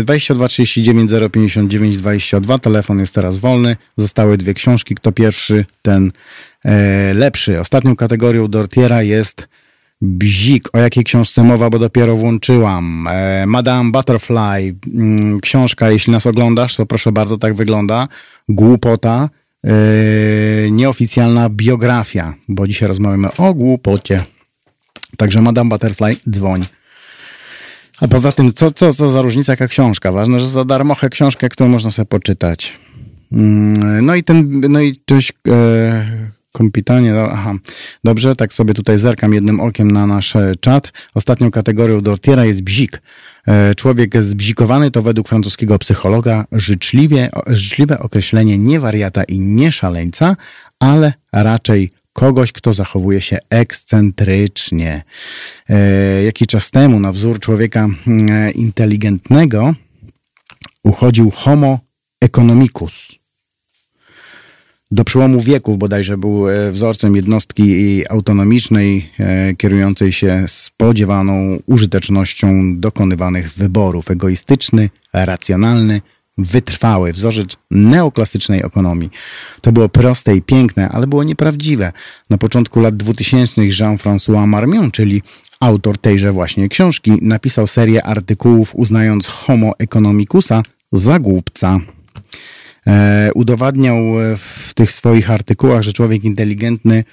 22 0.03 0.47
39 0.47 1.12
059 1.32 1.97
22. 1.97 2.59
Telefon 2.59 2.99
jest 2.99 3.16
teraz 3.16 3.38
wolny. 3.38 3.76
Zostały 3.97 4.38
dwie 4.38 4.53
książki. 4.53 4.95
Kto 4.95 5.12
pierwszy, 5.12 5.66
ten 5.82 6.12
e, 6.66 7.14
lepszy. 7.14 7.59
Ostatnią 7.59 7.95
kategorią 7.95 8.47
Dortiera 8.47 9.03
jest 9.03 9.47
Bzik, 10.02 10.70
o 10.74 10.80
jakiej 10.80 11.04
książce 11.04 11.43
mowa, 11.43 11.70
bo 11.70 11.80
dopiero 11.80 12.16
włączyłam. 12.16 13.08
E, 13.08 13.45
Madame 13.47 13.91
Butterfly, 13.91 14.76
mm, 14.93 15.39
książka, 15.39 15.91
jeśli 15.91 16.14
nas 16.14 16.28
oglądasz, 16.28 16.76
to 16.76 16.86
proszę 16.86 17.12
bardzo, 17.12 17.38
tak 17.38 17.54
wygląda. 17.54 18.08
Głupota, 18.49 19.30
e, 19.64 19.72
nieoficjalna 20.72 21.49
biografia, 21.49 22.34
bo 22.47 22.68
dzisiaj 22.68 22.88
rozmawiamy 22.88 23.28
o 23.38 23.54
głupocie. 23.54 24.24
Także 25.18 25.41
Madame 25.41 25.70
Butterfly, 25.70 26.16
dzwoń. 26.30 26.66
A 28.02 28.08
poza 28.08 28.32
tym, 28.32 28.54
co, 28.54 28.72
co, 28.72 28.93
co 28.93 29.10
za 29.10 29.22
różnica, 29.22 29.54
jaka 29.54 29.68
książka? 29.68 30.12
Ważne, 30.12 30.39
że 30.39 30.49
za 30.49 30.66
darmochę 30.66 31.10
książkę, 31.10 31.49
którą 31.49 31.70
można 31.70 31.91
sobie 31.91 32.06
poczytać. 32.06 32.74
Mm, 33.32 34.06
no 34.06 34.16
i 34.16 34.24
ten, 34.24 34.62
no 34.70 34.82
i 34.82 34.95
coś... 35.10 35.32
Kompitanie, 36.52 37.14
no, 37.14 37.30
aha. 37.32 37.54
Dobrze, 38.04 38.36
tak 38.36 38.54
sobie 38.54 38.74
tutaj 38.74 38.97
zerkam 38.97 39.34
jednym 39.34 39.60
okiem 39.60 39.91
na 39.91 40.08
nasz 40.08 40.36
e, 40.36 40.52
czat. 40.60 40.91
Ostatnią 41.14 41.52
kategorią 41.52 42.02
Dortiera 42.02 42.45
jest 42.45 42.62
bzik. 42.62 43.02
E, 43.47 43.76
człowiek 43.76 44.24
zbzikowany 44.24 44.91
to 44.91 45.02
według 45.02 45.28
francuskiego 45.28 45.80
psychologa 45.80 46.45
życzliwie, 46.52 47.30
życzliwe 47.47 47.99
określenie 47.99 48.58
nie 48.58 48.80
wariata 48.80 49.24
i 49.24 49.39
nie 49.39 49.72
szaleńca, 49.72 50.36
ale 50.80 51.14
raczej 51.34 51.91
kogoś, 52.14 52.52
kto 52.52 52.74
zachowuje 52.74 53.22
się 53.22 53.38
ekscentrycznie. 53.49 55.04
E, 55.70 56.24
Jaki 56.24 56.47
czas 56.47 56.72
temu 56.72 56.99
na 56.99 57.12
wzór 57.12 57.39
człowieka 57.39 57.88
mm, 58.08 58.54
inteligentnego 58.54 59.74
uchodził 60.84 61.32
homo 61.32 61.80
economicus 62.22 63.11
do 64.92 65.04
przełomu 65.04 65.42
wieków 65.42 65.78
bodajże 65.78 66.18
był 66.18 66.50
e, 66.50 66.72
wzorcem 66.72 67.16
jednostki 67.16 68.04
autonomicznej, 68.10 69.10
e, 69.20 69.56
kierującej 69.56 70.12
się 70.12 70.46
spodziewaną 70.48 71.58
użytecznością 71.66 72.80
dokonywanych 72.80 73.52
wyborów. 73.52 74.12
Egoistyczny, 74.12 74.89
racjonalny, 75.14 76.02
wytrwały, 76.38 77.14
wzorzec 77.14 77.58
neoklasycznej 77.72 78.60
ekonomii. 78.66 79.10
To 79.62 79.72
było 79.72 79.89
proste 79.89 80.36
i 80.36 80.42
piękne, 80.42 80.89
ale 80.89 81.08
było 81.08 81.24
nieprawdziwe. 81.24 81.92
Na 82.30 82.38
początku 82.38 82.80
lat 82.80 82.96
2000 82.96 83.62
Jean-François 83.62 84.48
Marmion, 84.48 84.92
czyli 84.92 85.22
autor 85.60 85.98
tejże 85.98 86.32
właśnie 86.32 86.70
książki, 86.70 87.12
napisał 87.22 87.68
serię 87.68 88.04
artykułów 88.04 88.76
uznając 88.76 89.28
homo 89.28 89.72
economicusa 89.80 90.64
za 90.92 91.20
głupca. 91.20 91.80
E, 92.88 93.29
udowadniał 93.36 93.95
w 94.38 94.73
tych 94.73 94.91
swoich 94.91 95.32
artykułach, 95.32 95.82
że 95.82 95.93
człowiek 95.93 96.23
inteligentny 96.23 97.03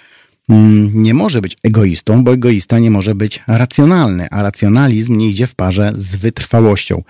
mm, 0.49 1.03
nie 1.03 1.15
może 1.15 1.41
być 1.41 1.57
egoistą, 1.63 2.25
bo 2.25 2.33
egoista 2.33 2.79
nie 2.79 2.91
może 2.91 3.15
być 3.15 3.43
racjonalny, 3.47 4.27
a 4.31 4.43
racjonalizm 4.43 5.17
nie 5.17 5.29
idzie 5.29 5.47
w 5.47 5.55
parze 5.55 5.93
z 5.95 6.17
wytrwałością. 6.17 7.03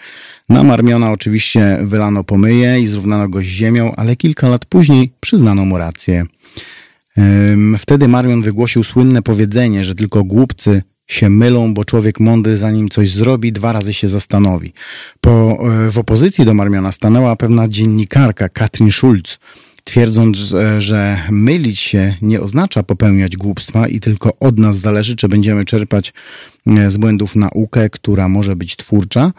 Na 0.49 0.63
Marmiona 0.63 1.13
oczywiście 1.13 1.79
wylano 1.83 2.25
pomyje 2.25 2.81
i 2.81 2.87
zrównano 2.87 3.29
go 3.29 3.41
z 3.41 3.45
ziemią, 3.45 3.95
ale 3.97 4.17
kilka 4.17 4.49
lat 4.49 4.67
później 4.67 5.11
przyznano 5.21 5.65
mu 5.65 5.79
rację. 5.79 6.27
Wtedy 7.79 8.09
Marmion 8.09 8.43
wygłosił 8.43 8.85
słynne 8.85 9.23
powiedzenie, 9.23 9.85
że 9.85 9.95
tylko 9.95 10.25
głupcy 10.25 10.83
się 11.09 11.31
mylą, 11.31 11.75
bo 11.75 11.85
człowiek 11.85 12.21
mądry 12.21 12.57
zanim 12.57 12.89
coś 12.89 13.11
zrobi, 13.11 13.53
dwa 13.53 13.73
razy 13.73 13.95
się 13.95 14.09
zastanowi. 14.09 14.73
Po, 15.21 15.59
e, 15.87 15.91
w 15.91 15.99
opozycji 15.99 16.45
do 16.45 16.55
Marmiona 16.55 16.93
stanęła 16.93 17.37
pewna 17.37 17.69
dziennikarka 17.69 18.49
Katrin 18.49 18.93
Schulz, 18.93 19.39
twierdząc, 19.85 20.39
że 20.79 21.23
mylić 21.31 21.81
się 21.81 22.15
nie 22.23 22.41
oznacza 22.41 22.83
popełniać 22.83 23.37
głupstwa 23.37 23.89
i 23.89 24.01
tylko 24.01 24.37
od 24.41 24.59
nas 24.59 24.77
zależy, 24.77 25.17
czy 25.17 25.29
będziemy 25.29 25.65
czerpać 25.65 26.13
e, 26.67 26.91
z 26.91 26.97
błędów 26.97 27.37
naukę, 27.37 27.91
która 27.91 28.29
może 28.29 28.57
być 28.57 28.77
twórcza 28.77 29.33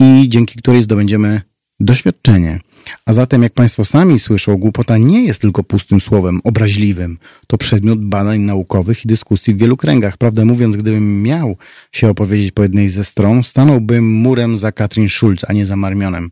i 0.00 0.28
dzięki 0.28 0.58
której 0.58 0.82
zdobędziemy 0.82 1.40
doświadczenie. 1.80 2.60
A 3.06 3.12
zatem, 3.12 3.42
jak 3.42 3.52
Państwo 3.52 3.84
sami 3.84 4.18
słyszą, 4.18 4.56
głupota 4.56 4.98
nie 4.98 5.24
jest 5.24 5.40
tylko 5.40 5.64
pustym 5.64 6.00
słowem 6.00 6.40
obraźliwym. 6.44 7.18
To 7.46 7.58
przedmiot 7.58 8.04
badań 8.04 8.40
naukowych 8.40 9.04
i 9.04 9.08
dyskusji 9.08 9.54
w 9.54 9.58
wielu 9.58 9.76
kręgach. 9.76 10.16
Prawdę 10.16 10.44
mówiąc, 10.44 10.76
gdybym 10.76 11.22
miał 11.22 11.56
się 11.92 12.10
opowiedzieć 12.10 12.52
po 12.52 12.62
jednej 12.62 12.88
ze 12.88 13.04
stron, 13.04 13.44
stanąłbym 13.44 14.12
murem 14.12 14.58
za 14.58 14.72
Katrin 14.72 15.08
Schulz, 15.08 15.44
a 15.48 15.52
nie 15.52 15.66
za 15.66 15.76
Marmionem. 15.76 16.30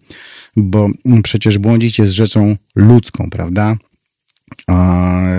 Bo 0.57 0.88
przecież 1.22 1.59
błądzić 1.59 1.98
jest 1.98 2.12
rzeczą 2.12 2.57
ludzką, 2.74 3.30
prawda? 3.30 3.76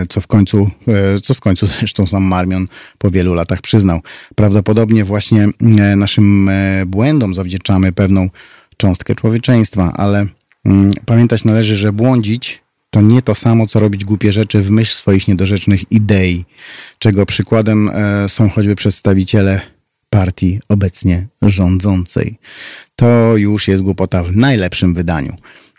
co 0.09 0.21
w 0.21 0.27
końcu, 0.27 0.69
e, 0.87 1.19
co 1.19 1.33
w 1.33 1.39
końcu 1.39 1.67
zresztą 1.79 2.07
sam 2.07 2.23
Marmion 2.23 2.67
po 2.97 3.11
wielu 3.11 3.33
latach 3.33 3.61
przyznał. 3.61 4.01
Prawdopodobnie 4.35 5.03
właśnie 5.03 5.47
e, 5.79 5.95
naszym 5.95 6.49
e, 6.49 6.85
błędom 6.85 7.33
zawdzięczamy 7.33 7.91
pewną 7.91 8.29
cząstkę 8.77 9.15
człowieczeństwa, 9.15 9.93
ale 9.95 10.25
pamiętać 11.05 11.45
należy, 11.45 11.75
że 11.75 11.93
błądzić 11.93 12.63
to 12.89 13.01
nie 13.01 13.21
to 13.21 13.35
samo, 13.35 13.67
co 13.67 13.79
robić 13.79 14.05
głupie 14.05 14.31
rzeczy 14.31 14.61
w 14.61 14.71
myśl 14.71 14.95
swoich 14.95 15.27
niedorzecznych 15.27 15.91
idei, 15.91 16.45
czego 16.99 17.25
przykładem 17.25 17.89
e, 17.89 18.29
są 18.29 18.49
choćby 18.49 18.75
przedstawiciele 18.75 19.61
partii 20.09 20.59
obecnie 20.69 21.27
rządzącej. 21.41 22.39
To 22.95 23.37
już 23.37 23.67
jest 23.67 23.83
głupota 23.83 24.23
w 24.23 24.35
najlepszym 24.35 24.93
wydaniu. 24.93 25.35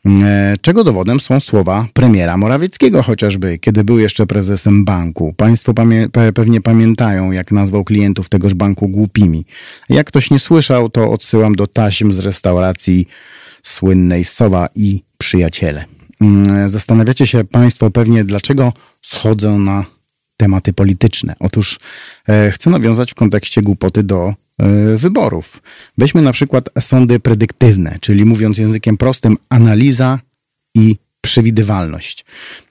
E, 0.07 0.55
czego 0.61 0.85
dowodem 0.85 1.21
są 1.21 1.41
słowa 1.41 1.87
premiera 1.93 2.37
Morawieckiego 2.37 3.03
chociażby, 3.03 3.59
kiedy 3.59 3.85
był 3.85 3.99
jeszcze 3.99 4.27
prezesem 4.27 4.85
banku. 4.85 5.35
Państwo 5.37 5.75
pamię 5.75 6.09
pewnie 6.35 6.61
pamiętają, 6.61 7.33
jak 7.33 7.53
nazwał 7.53 7.85
klientów 7.85 8.29
tegoż 8.29 8.55
banku 8.55 8.89
głupimi. 8.89 9.45
Jak 9.89 10.07
ktoś 10.07 10.31
nie 10.31 10.39
słyszał, 10.39 10.89
to 10.89 11.11
odsyłam 11.11 11.55
do 11.55 11.67
taśm 11.67 12.13
z 12.13 12.19
restauracji 12.19 13.09
słynnej 13.65 14.25
Sowa 14.25 14.69
i 14.77 15.03
Przyjaciele. 15.19 15.85
Mm, 16.21 16.69
zastanawiacie 16.71 17.27
się 17.27 17.45
Państwo 17.45 17.91
pewnie, 17.91 18.25
dlaczego 18.25 18.73
schodzę 19.03 19.51
na 19.51 19.85
tematy 20.37 20.73
polityczne. 20.73 21.37
Otóż 21.41 21.79
e, 22.29 22.51
chcę 22.51 22.71
nawiązać 22.71 23.11
w 23.11 23.15
kontekście 23.15 23.63
głupoty 23.63 24.03
do 24.03 24.35
E, 24.59 24.97
wyborów. 24.97 25.63
Weźmy 25.99 26.23
na 26.23 26.33
przykład 26.33 26.69
sądy 26.81 27.21
predyktywne, 27.21 27.99
czyli 28.01 28.25
mówiąc 28.25 28.59
językiem 28.59 28.97
prostym, 28.97 29.37
analiza 29.49 30.19
i 30.75 30.97
przewidywalność. 31.21 32.25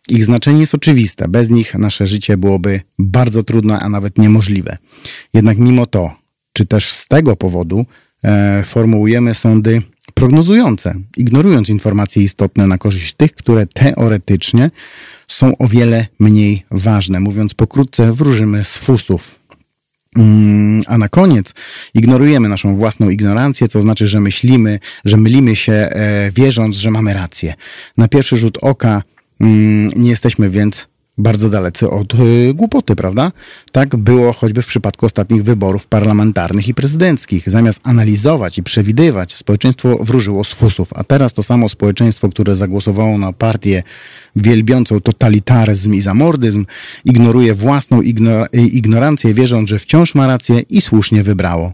Ich 0.07 0.25
znaczenie 0.25 0.59
jest 0.59 0.75
oczywiste. 0.75 1.27
Bez 1.27 1.49
nich 1.49 1.75
nasze 1.75 2.07
życie 2.07 2.37
byłoby 2.37 2.81
bardzo 2.99 3.43
trudne, 3.43 3.79
a 3.79 3.89
nawet 3.89 4.17
niemożliwe. 4.17 4.77
Jednak 5.33 5.57
mimo 5.57 5.85
to, 5.85 6.15
czy 6.53 6.65
też 6.65 6.91
z 6.91 7.07
tego 7.07 7.35
powodu, 7.35 7.85
e, 8.23 8.63
formułujemy 8.63 9.33
sądy 9.33 9.81
prognozujące, 10.14 10.95
ignorując 11.18 11.70
informacje 11.70 12.24
istotne 12.24 12.68
na 12.68 12.78
korzyść 12.78 13.14
tych, 13.14 13.34
które 13.34 13.68
teoretycznie 13.68 14.72
są 15.28 15.57
o 15.57 15.68
wiele 15.68 16.07
mniej 16.20 16.66
ważne. 16.72 17.20
Mówiąc 17.20 17.53
pokrótce, 17.53 18.14
wróżymy 18.14 18.66
z 18.66 18.78
fusów, 18.78 19.43
Mm, 20.18 20.84
a 20.88 20.97
na 20.97 21.09
koniec 21.09 21.53
ignorujemy 21.93 22.49
naszą 22.49 22.76
własną 22.76 23.09
ignorancję, 23.09 23.68
to 23.68 23.82
znaczy, 23.82 24.07
że 24.07 24.20
myślimy, 24.20 24.80
że 25.05 25.18
mylimy 25.18 25.55
się, 25.55 25.74
e, 25.74 26.32
wierząc, 26.32 26.76
że 26.76 26.91
mamy 26.91 27.14
rację. 27.14 27.53
Na 27.97 28.07
pierwszy 28.07 28.38
rzut 28.38 28.57
oka 28.61 29.03
mm, 29.41 29.89
nie 29.95 30.09
jesteśmy 30.09 30.49
więc 30.49 30.88
bardzo 31.18 31.49
dalecy 31.49 31.89
od 31.89 32.14
y, 32.14 32.53
głupoty, 32.53 32.95
prawda? 32.95 33.32
Tak 33.74 33.95
było 33.95 34.34
choćby 34.34 34.61
w 34.61 34.67
przypadku 34.67 35.05
ostatnich 35.05 35.43
wyborów 35.43 35.88
parlamentarnych 35.88 36.67
i 36.67 36.74
prezydenckich. 36.74 37.49
Zamiast 37.49 37.80
analizować 37.84 38.57
i 38.57 38.63
przewidywać, 38.63 39.36
społeczeństwo 39.36 39.97
wróżyło 40.01 40.43
z 40.43 40.53
fusów. 40.53 40.89
A 40.95 41.03
teraz 41.03 41.34
to 41.34 41.43
samo 41.43 41.69
społeczeństwo, 41.69 42.30
które 42.30 42.55
zagłosowało 42.55 43.17
na 43.17 43.34
partię 43.34 43.84
wielbiącą 44.36 45.01
totalitaryzm 45.01 45.93
i 45.93 46.01
zamordyzm, 46.01 46.65
ignoruje 47.05 47.53
własną 47.53 48.01
ignor 48.01 48.47
ignorancję, 48.53 49.34
wierząc, 49.34 49.69
że 49.69 49.80
wciąż 49.80 50.15
ma 50.15 50.28
rację 50.28 50.59
i 50.59 50.82
słusznie 50.82 51.24
wybrało. 51.24 51.74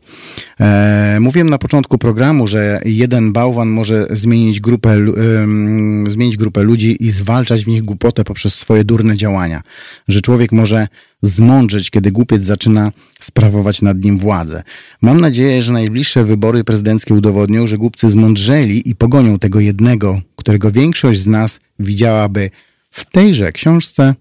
E, 0.60 1.18
mówiłem 1.22 1.50
na 1.50 1.58
początku 1.58 1.98
programu, 1.98 2.48
że 2.48 2.82
jeden 2.86 3.34
bałwan 3.34 3.70
może 3.70 4.08
zmienić 4.10 4.60
grupę, 4.60 4.98
um, 4.98 6.12
zmienić 6.12 6.38
grupę 6.38 6.64
ludzi 6.64 7.04
i 7.04 7.12
zwalczać 7.12 7.66
w 7.66 7.68
nich 7.68 7.84
głupotę 7.84 8.24
poprzez 8.24 8.56
swoje 8.56 8.84
durne 8.84 9.18
działania. 9.18 9.62
Że 10.08 10.22
człowiek 10.22 10.52
może 10.52 10.88
zmądrzeć, 11.22 11.90
kiedy 11.90 12.12
głupiec 12.12 12.44
zaczyna 12.44 12.92
sprawować 13.22 13.82
nad 13.82 14.04
nim 14.04 14.18
władzę. 14.18 14.64
Mam 15.02 15.22
nadzieję, 15.22 15.62
że 15.62 15.72
najbliższe 15.72 16.24
wybory 16.24 16.64
prezydenckie 16.64 17.14
udowodnią, 17.14 17.68
że 17.68 17.78
głupcy 17.78 18.10
zmądrzeli 18.10 18.90
i 18.90 18.96
pogonią 18.96 19.40
tego 19.40 19.60
jednego, 19.60 20.22
którego 20.36 20.72
większość 20.72 21.20
z 21.20 21.28
nas 21.28 21.60
widziałaby 21.80 22.50
w 22.92 23.06
tejże 23.06 23.52
książce 23.52 24.16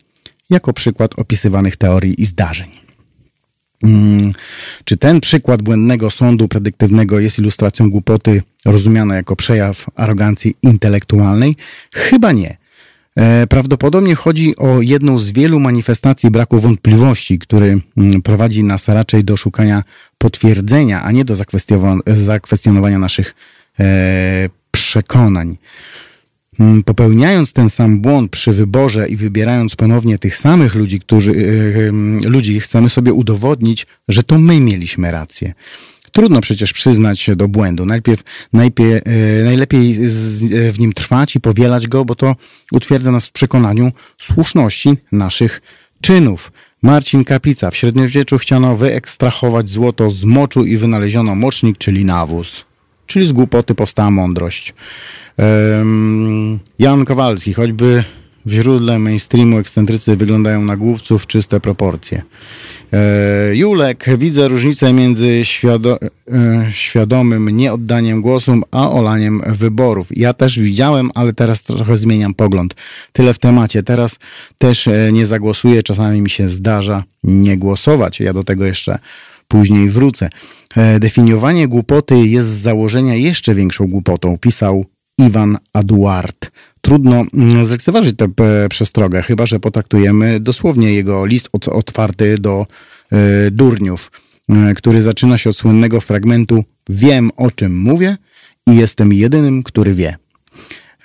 jako 0.51 0.73
przykład 0.73 1.19
opisywanych 1.19 1.77
teorii 1.77 2.23
i 2.23 2.25
zdarzeń. 2.25 2.69
Hmm, 3.83 4.33
czy 4.85 4.97
ten 4.97 5.21
przykład 5.21 5.63
błędnego 5.63 6.11
sądu 6.11 6.49
predyktywnego 6.49 7.21
jest 7.21 7.39
ilustracją 7.39 7.91
głupoty 7.91 8.43
rozumiana 8.65 9.17
jako 9.17 9.37
przejaw 9.37 9.87
arogancji 9.95 10.55
intelektualnej? 10.63 11.57
Chyba 11.95 12.33
nie. 12.33 12.57
E, 13.19 13.47
prawdopodobnie 13.47 14.15
chodzi 14.15 14.57
o 14.57 14.83
jedną 14.83 15.19
z 15.19 15.31
wielu 15.31 15.61
manifestacji 15.61 16.31
braku 16.31 16.59
wątpliwości, 16.59 17.39
który 17.39 17.81
mm, 17.97 18.23
prowadzi 18.23 18.65
nas 18.65 18.89
raczej 18.89 19.25
do 19.25 19.37
szukania 19.37 19.83
potwierdzenia, 20.19 21.03
a 21.03 21.13
nie 21.13 21.25
do 21.25 21.35
zakwestionowania 22.07 22.99
naszych 22.99 23.35
e, 23.81 24.49
przekonań. 24.71 25.57
Mm, 26.61 26.83
popełniając 26.83 27.53
ten 27.53 27.71
sam 27.71 28.01
błąd 28.01 28.31
przy 28.31 28.53
wyborze 28.53 29.09
i 29.09 29.17
wybierając 29.17 29.77
ponownie 29.77 30.19
tych 30.19 30.37
samych 30.37 30.75
ludzi, 30.75 31.01
którzy, 31.01 31.33
e, 32.25 32.29
ludzi, 32.29 32.61
chcemy 32.61 32.89
sobie 32.89 33.13
udowodnić, 33.13 33.87
że 34.09 34.23
to 34.23 34.39
my 34.39 34.61
mieliśmy 34.61 35.11
rację. 35.11 35.55
Trudno 36.13 36.41
przecież 36.41 36.73
przyznać 36.73 37.21
się 37.21 37.37
do 37.37 37.49
błędu. 37.49 37.87
Najpierw, 37.87 38.23
najpierw 38.53 39.03
e, 39.07 39.45
najlepiej 39.45 40.09
z, 40.09 40.53
e, 40.53 40.71
w 40.73 40.79
nim 40.79 40.93
trwać 40.93 41.37
i 41.37 41.41
powielać 41.41 41.87
go, 41.87 42.05
bo 42.05 42.15
to 42.15 42.37
utwierdza 42.73 43.11
nas 43.11 43.27
w 43.27 43.33
przekonaniu 43.33 43.93
słuszności 44.17 44.97
naszych 45.13 45.63
czynów. 46.01 46.53
Marcin 46.83 47.25
Kapica. 47.25 47.71
W 47.71 47.77
średniowieczu 47.77 48.39
chciano 48.39 48.77
wyekstrahować 48.77 49.69
złoto 49.69 50.11
z 50.11 50.25
moczu 50.25 50.65
i 50.65 50.77
wynaleziono 50.77 51.35
mocznik, 51.35 51.79
czyli 51.79 52.05
nawóz. 52.05 52.65
Czyli 53.07 53.27
z 53.27 53.33
głupoty 53.33 53.75
powstała 53.75 54.11
mądrość. 54.11 54.75
Jan 56.79 57.05
Kowalski. 57.05 57.55
Choćby 57.55 58.05
w 58.49 58.53
źródle 58.53 58.99
mainstreamu 58.99 59.59
ekscentrycy 59.59 60.17
wyglądają 60.17 60.65
na 60.65 60.77
głupców 60.77 61.27
czyste 61.27 61.61
proporcje. 61.61 62.23
E, 62.93 63.57
Julek, 63.57 64.05
widzę 64.19 64.49
różnicę 64.49 64.93
między 64.93 65.45
świado 65.45 65.99
e, 66.33 66.67
świadomym 66.71 67.49
nieoddaniem 67.49 68.23
głosu, 68.23 68.53
a 68.71 68.91
olaniem 68.91 69.43
wyborów. 69.47 70.09
Ja 70.11 70.33
też 70.33 70.59
widziałem, 70.59 71.11
ale 71.15 71.33
teraz 71.33 71.63
trochę 71.63 71.97
zmieniam 71.97 72.35
pogląd. 72.35 72.75
Tyle 73.13 73.35
w 73.35 73.39
temacie. 73.39 73.83
Teraz 73.83 74.19
też 74.59 74.89
e, 74.89 75.13
nie 75.13 75.27
zagłosuję, 75.27 75.83
czasami 75.83 76.21
mi 76.21 76.31
się 76.31 76.49
zdarza 76.49 77.05
nie 77.25 77.57
głosować. 77.57 78.21
Ja 78.21 78.33
do 78.33 78.45
tego 78.45 78.65
jeszcze 78.65 78.99
później 79.49 79.91
wrócę. 79.91 80.31
Definiowanie 81.01 81.69
głupoty 81.69 82.19
jest 82.27 82.49
z 82.49 82.63
założenia 82.63 83.15
jeszcze 83.15 83.55
większą 83.55 83.87
głupotą, 83.87 84.39
pisał 84.39 84.85
Iwan 85.19 85.59
Aduard. 85.73 86.51
Trudno 86.81 87.25
mm, 87.35 87.65
zlekceważyć 87.65 88.17
tę 88.17 88.29
przestrogę, 88.71 89.23
chyba 89.23 89.47
że 89.47 89.61
potraktujemy 89.61 90.41
dosłownie 90.41 90.95
jego 90.95 91.27
list 91.27 91.49
otwarty 91.53 92.39
do 92.39 92.67
e, 93.13 93.51
durniów, 93.51 94.13
e, 94.49 94.75
który 94.75 95.03
zaczyna 95.03 95.39
się 95.39 95.51
od 95.51 95.57
słynnego 95.57 96.01
fragmentu 96.01 96.65
Wiem 96.89 97.31
o 97.37 97.51
czym 97.51 97.81
mówię 97.81 98.17
i 98.67 98.77
jestem 98.77 99.13
jedynym, 99.13 99.63
który 99.63 99.95
wie. 99.95 100.17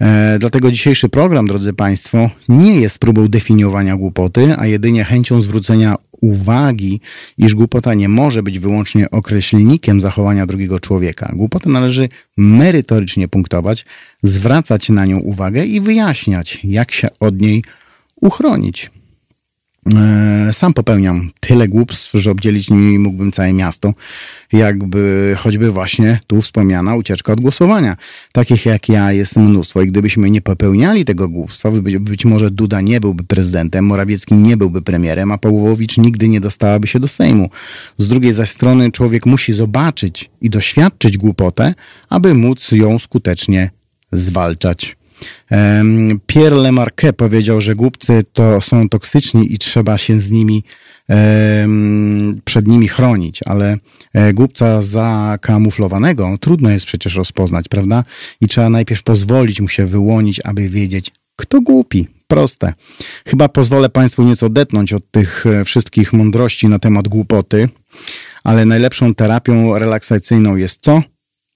E, 0.01 0.39
dlatego 0.39 0.71
dzisiejszy 0.71 1.09
program, 1.09 1.47
drodzy 1.47 1.73
Państwo, 1.73 2.29
nie 2.49 2.79
jest 2.79 2.99
próbą 2.99 3.27
definiowania 3.27 3.95
głupoty, 3.95 4.55
a 4.57 4.67
jedynie 4.67 5.03
chęcią 5.03 5.41
zwrócenia 5.41 5.95
uwagi, 6.23 7.01
iż 7.37 7.55
głupota 7.55 7.93
nie 7.93 8.09
może 8.09 8.43
być 8.43 8.59
wyłącznie 8.59 9.11
określnikiem 9.11 10.01
zachowania 10.01 10.45
drugiego 10.45 10.79
człowieka. 10.79 11.31
Głupotę 11.35 11.69
należy 11.69 12.09
merytorycznie 12.37 13.27
punktować, 13.27 13.85
zwracać 14.23 14.89
na 14.89 15.05
nią 15.05 15.19
uwagę 15.19 15.65
i 15.65 15.81
wyjaśniać, 15.81 16.59
jak 16.63 16.91
się 16.91 17.07
od 17.19 17.41
niej 17.41 17.63
uchronić. 18.15 18.91
E, 19.95 20.53
sam 20.53 20.73
popełniam 20.73 21.31
tyle 21.39 21.67
głupstw, 21.67 22.11
że 22.13 22.31
obdzielić 22.31 22.69
nimi 22.69 22.99
mógłbym 22.99 23.31
całe 23.31 23.53
miasto, 23.53 23.93
jakby 24.53 25.35
choćby 25.39 25.71
właśnie 25.71 26.19
tu 26.27 26.41
wspomniana 26.41 26.95
ucieczka 26.95 27.33
od 27.33 27.41
głosowania. 27.41 27.97
Takich 28.31 28.65
jak 28.65 28.89
ja 28.89 29.11
jest 29.11 29.35
mnóstwo 29.35 29.81
i 29.81 29.87
gdybyśmy 29.87 30.29
nie 30.29 30.41
popełniali 30.41 31.05
tego 31.05 31.27
głupstwa, 31.27 31.71
być, 31.99 32.25
może 32.25 32.51
Duda 32.51 32.81
nie 32.81 32.99
byłby 32.99 33.23
prezydentem, 33.23 33.85
Morawiecki 33.85 34.35
nie 34.35 34.57
byłby 34.57 34.81
premierem, 34.81 35.31
a 35.31 35.37
Pawłowicz 35.37 35.97
nigdy 35.97 36.29
nie 36.29 36.41
dostałaby 36.41 36.87
się 36.87 36.99
do 36.99 37.07
Sejmu. 37.07 37.49
Z 37.97 38.07
drugiej 38.07 38.33
zaś 38.33 38.49
strony 38.49 38.91
człowiek 38.91 39.25
musi 39.25 39.53
zobaczyć 39.53 40.29
i 40.41 40.49
doświadczyć 40.49 41.17
głupotę, 41.17 41.73
aby 42.09 42.33
móc 42.33 42.71
ją 42.71 42.99
skutecznie 42.99 43.71
zwalczać. 44.11 44.95
Pierre 46.27 46.55
Lemarquet 46.55 47.15
powiedział, 47.15 47.61
że 47.61 47.75
głupcy 47.75 48.23
to 48.33 48.61
są 48.61 48.89
toksyczni 48.89 49.53
i 49.53 49.57
trzeba 49.57 49.97
się 49.97 50.19
z 50.19 50.31
nimi 50.31 50.63
przed 52.45 52.67
nimi 52.67 52.87
chronić, 52.87 53.39
ale 53.45 53.77
e, 54.13 54.33
głupca 54.33 54.81
zakamuflowanego 54.81 56.37
trudno 56.39 56.69
jest 56.69 56.85
przecież 56.85 57.15
rozpoznać, 57.15 57.65
prawda? 57.69 58.03
I 58.41 58.47
trzeba 58.47 58.69
najpierw 58.69 59.03
pozwolić 59.03 59.61
mu 59.61 59.67
się 59.67 59.85
wyłonić, 59.85 60.41
aby 60.43 60.69
wiedzieć, 60.69 61.11
kto 61.35 61.61
głupi. 61.61 62.07
Proste. 62.27 62.73
Chyba 63.27 63.49
pozwolę 63.49 63.89
Państwu 63.89 64.23
nieco 64.23 64.45
odetnąć 64.45 64.93
od 64.93 65.11
tych 65.11 65.45
e, 65.45 65.65
wszystkich 65.65 66.13
mądrości 66.13 66.67
na 66.67 66.79
temat 66.79 67.07
głupoty, 67.07 67.69
ale 68.43 68.65
najlepszą 68.65 69.15
terapią 69.15 69.79
relaksacyjną 69.79 70.55
jest 70.55 70.81
co? 70.81 71.01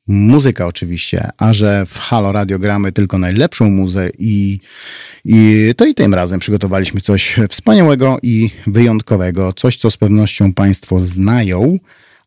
Muzyka 0.08 0.68
oczywiście, 0.68 1.30
a 1.38 1.54
że 1.54 1.86
w 1.86 1.98
Halo 2.00 2.32
Radio 2.32 2.60
gramy 2.60 2.92
tylko 2.92 3.20
najlepszą 3.20 3.70
muzę 3.70 4.10
i, 4.20 4.60
i 5.26 5.70
to 5.78 5.86
i 5.86 5.94
tym 5.94 6.14
razem 6.14 6.40
przygotowaliśmy 6.40 7.02
coś 7.02 7.36
wspaniałego 7.50 8.18
i 8.24 8.50
wyjątkowego, 8.68 9.54
coś 9.54 9.78
co 9.78 9.92
z 9.92 9.98
pewnością 9.98 10.54
Państwo 10.54 11.00
znają, 11.00 11.78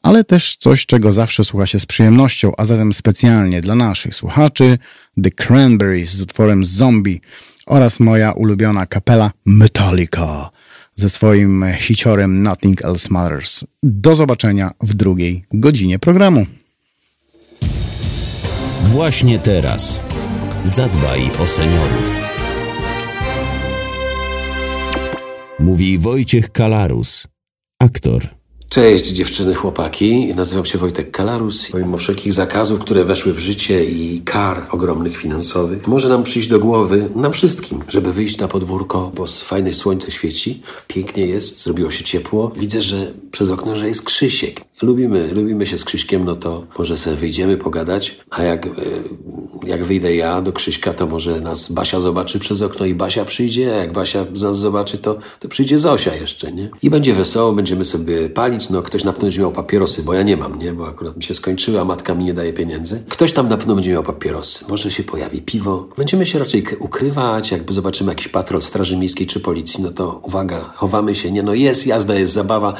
ale 0.03 0.25
też 0.25 0.57
coś, 0.57 0.87
czego 0.87 1.13
zawsze 1.13 1.45
słucha 1.45 1.67
się 1.67 1.81
z 1.81 1.87
przyjemnością, 1.87 2.53
a 2.57 2.65
zatem 2.65 2.93
specjalnie 2.93 3.61
dla 3.61 3.75
naszych 3.75 4.15
słuchaczy 4.15 4.79
The 5.23 5.31
Cranberries 5.31 6.11
z 6.11 6.23
utworem 6.23 6.65
Zombie 6.65 7.21
oraz 7.67 8.01
moja 8.01 8.33
ulubiona 8.33 8.87
kapela 8.87 9.31
Metallica 9.47 10.51
ze 10.95 11.09
swoim 11.09 11.65
hiciorem 11.79 12.43
Nothing 12.43 12.85
Else 12.85 13.09
Matters. 13.11 13.65
Do 13.83 14.15
zobaczenia 14.15 14.71
w 14.81 14.95
drugiej 14.95 15.45
godzinie 15.53 15.99
programu. 15.99 16.47
Właśnie 18.85 19.39
teraz. 19.39 20.03
Zadbaj 20.65 21.31
o 21.45 21.47
seniorów. 21.47 22.17
Mówi 25.59 25.99
Wojciech 25.99 26.53
Kalarus, 26.53 27.27
aktor. 27.79 28.29
Cześć 28.69 29.07
dziewczyny, 29.07 29.55
chłopaki. 29.55 30.35
Nazywam 30.37 30.67
się 30.67 30.79
Wojtek 30.79 31.11
Kalarus. 31.11 31.71
Pomimo 31.71 31.97
wszelkich 31.97 32.33
zakazów, 32.33 32.81
które 32.81 33.05
weszły 33.05 33.33
w 33.33 33.39
życie 33.39 33.85
i 33.85 34.23
kar 34.25 34.67
ogromnych 34.71 35.17
finansowych, 35.17 35.87
może 35.87 36.09
nam 36.09 36.23
przyjść 36.23 36.49
do 36.49 36.59
głowy, 36.59 37.11
nam 37.17 37.33
wszystkim, 37.33 37.81
żeby 37.89 38.13
wyjść 38.13 38.39
na 38.39 38.49
podwórko, 38.49 39.13
bo 39.15 39.27
fajne 39.27 39.73
słońce 39.73 40.11
świeci, 40.11 40.63
pięknie 40.87 41.27
jest, 41.27 41.63
zrobiło 41.63 41.91
się 41.91 42.05
ciepło. 42.05 42.53
Widzę, 42.57 42.83
że 42.83 43.13
przez 43.31 43.51
okno, 43.51 43.77
że 43.77 43.89
jest 43.89 44.03
Krzysiek. 44.03 44.61
Lubimy, 44.83 45.35
lubimy 45.35 45.67
się 45.67 45.79
z 45.79 45.85
Krzyśkiem, 45.85 46.25
no 46.25 46.37
to 46.37 46.67
może 46.79 46.97
sobie 46.97 47.17
wyjdziemy 47.17 47.57
pogadać, 47.57 48.21
a 48.31 48.43
jak, 48.43 48.67
e, 48.67 48.71
jak 49.67 49.85
wyjdę 49.85 50.17
ja 50.17 50.43
do 50.43 50.53
Krzyśka, 50.53 50.93
to 50.93 51.07
może 51.07 51.41
nas 51.41 51.73
Basia 51.73 52.01
zobaczy 52.01 52.39
przez 52.39 52.63
okno 52.63 52.87
i 52.87 52.95
Basia 52.95 53.25
przyjdzie, 53.25 53.75
a 53.75 53.77
jak 53.77 53.93
Basia 53.93 54.27
nas 54.41 54.59
zobaczy, 54.59 54.99
to, 54.99 55.19
to 55.39 55.49
przyjdzie 55.49 55.79
Zosia 55.79 56.15
jeszcze, 56.15 56.53
nie? 56.53 56.71
I 56.83 56.91
będzie 56.91 57.15
wesoło, 57.15 57.53
będziemy 57.53 57.85
sobie 57.85 58.31
palić, 58.31 58.71
no 58.71 58.83
ktoś 58.83 59.05
na 59.05 59.13
pewno 59.13 59.27
będzie 59.27 59.41
miał 59.41 59.53
papierosy, 59.53 60.03
bo 60.03 60.15
ja 60.15 60.23
nie 60.23 60.37
mam, 60.37 60.59
nie? 60.59 60.73
Bo 60.73 60.89
akurat 60.89 61.17
mi 61.17 61.23
się 61.23 61.35
skończyły, 61.35 61.81
a 61.81 61.85
matka 61.85 62.15
mi 62.15 62.25
nie 62.25 62.35
daje 62.35 62.53
pieniędzy. 62.53 63.03
Ktoś 63.09 63.33
tam 63.33 63.49
na 63.49 63.57
pewno 63.57 63.75
będzie 63.75 63.93
miał 63.93 64.03
papierosy, 64.03 64.65
może 64.69 64.91
się 64.91 65.03
pojawi 65.03 65.43
piwo. 65.43 65.89
Będziemy 65.97 66.27
się 66.27 66.39
raczej 66.39 66.65
ukrywać, 66.79 67.51
jakby 67.51 67.73
zobaczymy 67.73 68.13
jakiś 68.13 68.29
patrol 68.29 68.63
Straży 68.63 68.97
Miejskiej 68.97 69.27
czy 69.27 69.41
Policji, 69.41 69.85
no 69.85 69.91
to 69.91 70.21
uwaga, 70.23 70.61
chowamy 70.75 71.15
się, 71.15 71.31
nie? 71.31 71.43
No 71.43 71.55
jest 71.55 71.87
jazda, 71.87 72.15
jest 72.15 72.33
zabawa, 72.33 72.75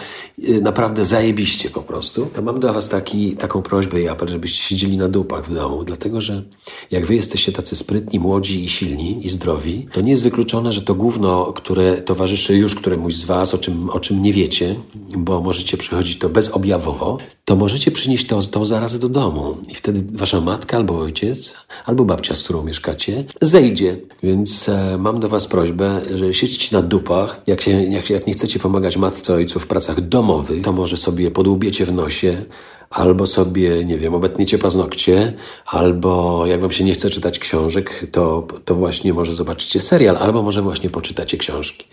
y, 0.49 0.61
naprawdę 0.61 1.05
zajebiście 1.05 1.71
po 1.71 1.81
prostu. 1.81 1.90
To 2.35 2.43
mam 2.43 2.61
do 2.61 2.73
was 2.73 2.89
taki, 2.89 3.37
taką 3.37 3.63
prośbę 3.63 4.01
i 4.01 4.09
apel, 4.09 4.29
żebyście 4.29 4.63
siedzieli 4.63 4.97
na 4.97 5.09
dupach 5.09 5.47
w 5.47 5.55
domu, 5.55 5.85
dlatego 5.85 6.21
że 6.21 6.43
jak 6.91 7.07
wy 7.07 7.15
jesteście 7.15 7.53
tacy 7.53 7.77
sprytni, 7.77 8.19
młodzi 8.19 8.65
i 8.65 8.69
silni 8.69 9.27
i 9.27 9.29
zdrowi, 9.29 9.87
to 9.93 10.01
nie 10.01 10.11
jest 10.11 10.23
wykluczone, 10.23 10.73
że 10.73 10.83
to 10.83 10.95
gówno, 10.95 11.53
które 11.53 12.03
towarzyszy 12.03 12.57
już 12.57 12.75
któremuś 12.75 13.15
z 13.15 13.25
was, 13.25 13.55
o 13.55 13.59
czym, 13.59 13.91
o 13.91 14.01
czym 14.01 14.23
nie 14.23 14.33
wiecie, 14.33 14.77
bo 15.19 15.41
możecie 15.41 15.77
przechodzić 15.77 16.19
to 16.19 16.29
bezobjawowo, 16.29 17.19
to 17.45 17.57
możecie 17.57 17.91
przynieść 17.91 18.27
to, 18.27 18.43
tą 18.43 18.65
zarazę 18.65 18.99
do 18.99 19.09
domu 19.09 19.57
i 19.69 19.75
wtedy 19.75 20.03
wasza 20.13 20.41
matka 20.41 20.77
albo 20.77 20.99
ojciec, 20.99 21.55
albo 21.87 22.05
babcia, 22.05 22.35
z 22.35 22.43
którą 22.43 22.63
mieszkacie, 22.63 23.25
zejdzie. 23.41 23.97
Więc 24.23 24.69
e, 24.69 24.99
mam 24.99 25.21
do 25.21 25.29
was 25.29 25.47
prośbę, 25.47 26.01
że 26.15 26.35
siedźcie 26.35 26.77
na 26.77 26.83
dupach. 26.83 27.43
Jak, 27.47 27.61
się, 27.61 27.71
jak, 27.71 28.11
jak 28.11 28.27
nie 28.27 28.33
chcecie 28.33 28.59
pomagać 28.59 28.97
matce 28.97 29.35
ojcu 29.35 29.61
w 29.61 29.67
pracach 29.67 30.01
domowych, 30.01 30.63
to 30.63 30.73
może 30.73 30.97
sobie 30.97 31.31
podłubiecie 31.31 31.80
w 31.87 31.93
nosie, 31.93 32.45
albo 32.91 33.27
sobie, 33.27 33.85
nie 33.85 33.99
wiem, 33.99 34.15
obetniecie 34.15 34.59
paznokcie, 34.59 35.33
albo 35.67 36.47
jak 36.47 36.61
wam 36.61 36.71
się 36.71 36.85
nie 36.85 36.93
chce 36.93 37.11
czytać 37.11 37.39
książek, 37.39 38.07
to, 38.13 38.47
to 38.65 38.75
właśnie 38.75 39.15
może 39.15 39.35
zobaczycie 39.35 39.81
serial, 39.81 40.17
albo 40.17 40.43
może 40.43 40.63
właśnie 40.63 40.91
poczytacie 40.91 41.39
książki. 41.39 41.87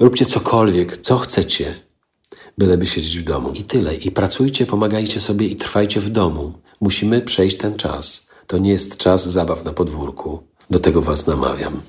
Róbcie 0.00 0.26
cokolwiek, 0.26 0.96
co 0.96 1.18
chcecie, 1.18 1.74
byleby 2.58 2.86
siedzieć 2.86 3.18
w 3.18 3.24
domu. 3.24 3.52
I 3.52 3.64
tyle. 3.64 3.94
I 3.94 4.10
pracujcie, 4.10 4.66
pomagajcie 4.66 5.20
sobie 5.20 5.46
i 5.46 5.56
trwajcie 5.56 6.00
w 6.00 6.10
domu. 6.10 6.52
Musimy 6.80 7.20
przejść 7.20 7.56
ten 7.56 7.76
czas. 7.76 8.26
To 8.46 8.58
nie 8.58 8.70
jest 8.70 8.96
czas 8.96 9.28
zabaw 9.28 9.64
na 9.64 9.72
podwórku. 9.72 10.42
Do 10.70 10.78
tego 10.78 11.02
was 11.02 11.26
namawiam. 11.26 11.82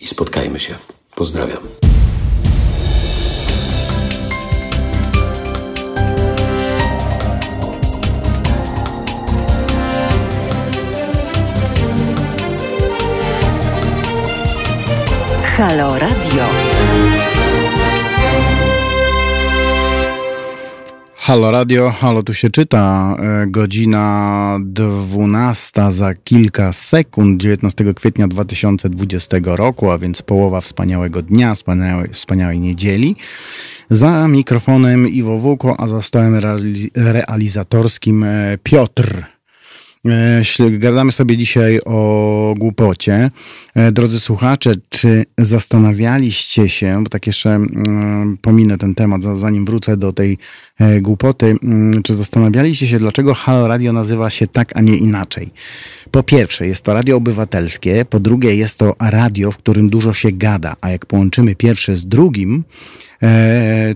I 0.00 0.06
spotkajmy 0.06 0.60
się. 0.60 0.74
Pozdrawiam. 1.14 1.89
Halo 15.60 15.98
Radio. 15.98 16.44
Halo 21.16 21.50
Radio, 21.50 21.90
halo 21.90 22.22
tu 22.22 22.34
się 22.34 22.50
czyta. 22.50 23.16
E, 23.18 23.46
godzina 23.46 24.58
12 24.60 25.92
za 25.92 26.14
kilka 26.14 26.72
sekund, 26.72 27.42
19 27.42 27.94
kwietnia 27.94 28.28
2020 28.28 29.36
roku, 29.44 29.90
a 29.90 29.98
więc 29.98 30.22
połowa 30.22 30.60
wspaniałego 30.60 31.22
dnia, 31.22 31.54
wspaniałej, 31.54 32.08
wspaniałej 32.08 32.58
niedzieli. 32.58 33.16
Za 33.90 34.28
mikrofonem 34.28 35.08
Iwo 35.08 35.36
Wuko, 35.36 35.80
a 35.80 35.88
za 35.88 36.02
stołem 36.02 36.40
realizatorskim 36.94 38.24
e, 38.24 38.58
Piotr 38.62 39.24
gadamy 40.70 41.12
sobie 41.12 41.36
dzisiaj 41.36 41.80
o 41.84 42.54
głupocie. 42.58 43.30
E, 43.74 43.92
drodzy 43.92 44.20
słuchacze, 44.20 44.72
czy 44.88 45.24
zastanawialiście 45.38 46.68
się, 46.68 47.04
bo 47.04 47.10
tak 47.10 47.26
jeszcze 47.26 47.50
mm, 47.50 48.38
pominę 48.42 48.78
ten 48.78 48.94
temat, 48.94 49.22
zanim 49.22 49.64
wrócę 49.64 49.96
do 49.96 50.12
tej 50.12 50.38
e, 50.78 51.00
głupoty, 51.00 51.56
mm, 51.62 52.02
czy 52.02 52.14
zastanawialiście 52.14 52.86
się, 52.86 52.98
dlaczego 52.98 53.34
Halo 53.34 53.68
Radio 53.68 53.92
nazywa 53.92 54.30
się 54.30 54.46
tak, 54.46 54.76
a 54.76 54.80
nie 54.80 54.96
inaczej? 54.96 55.50
Po 56.10 56.22
pierwsze, 56.22 56.66
jest 56.66 56.82
to 56.82 56.94
radio 56.94 57.16
obywatelskie, 57.16 58.04
po 58.04 58.20
drugie, 58.20 58.56
jest 58.56 58.78
to 58.78 58.94
radio, 59.00 59.50
w 59.50 59.58
którym 59.58 59.90
dużo 59.90 60.14
się 60.14 60.32
gada, 60.32 60.76
a 60.80 60.90
jak 60.90 61.06
połączymy 61.06 61.54
pierwsze 61.54 61.96
z 61.96 62.06
drugim, 62.06 62.64
E, 62.64 63.09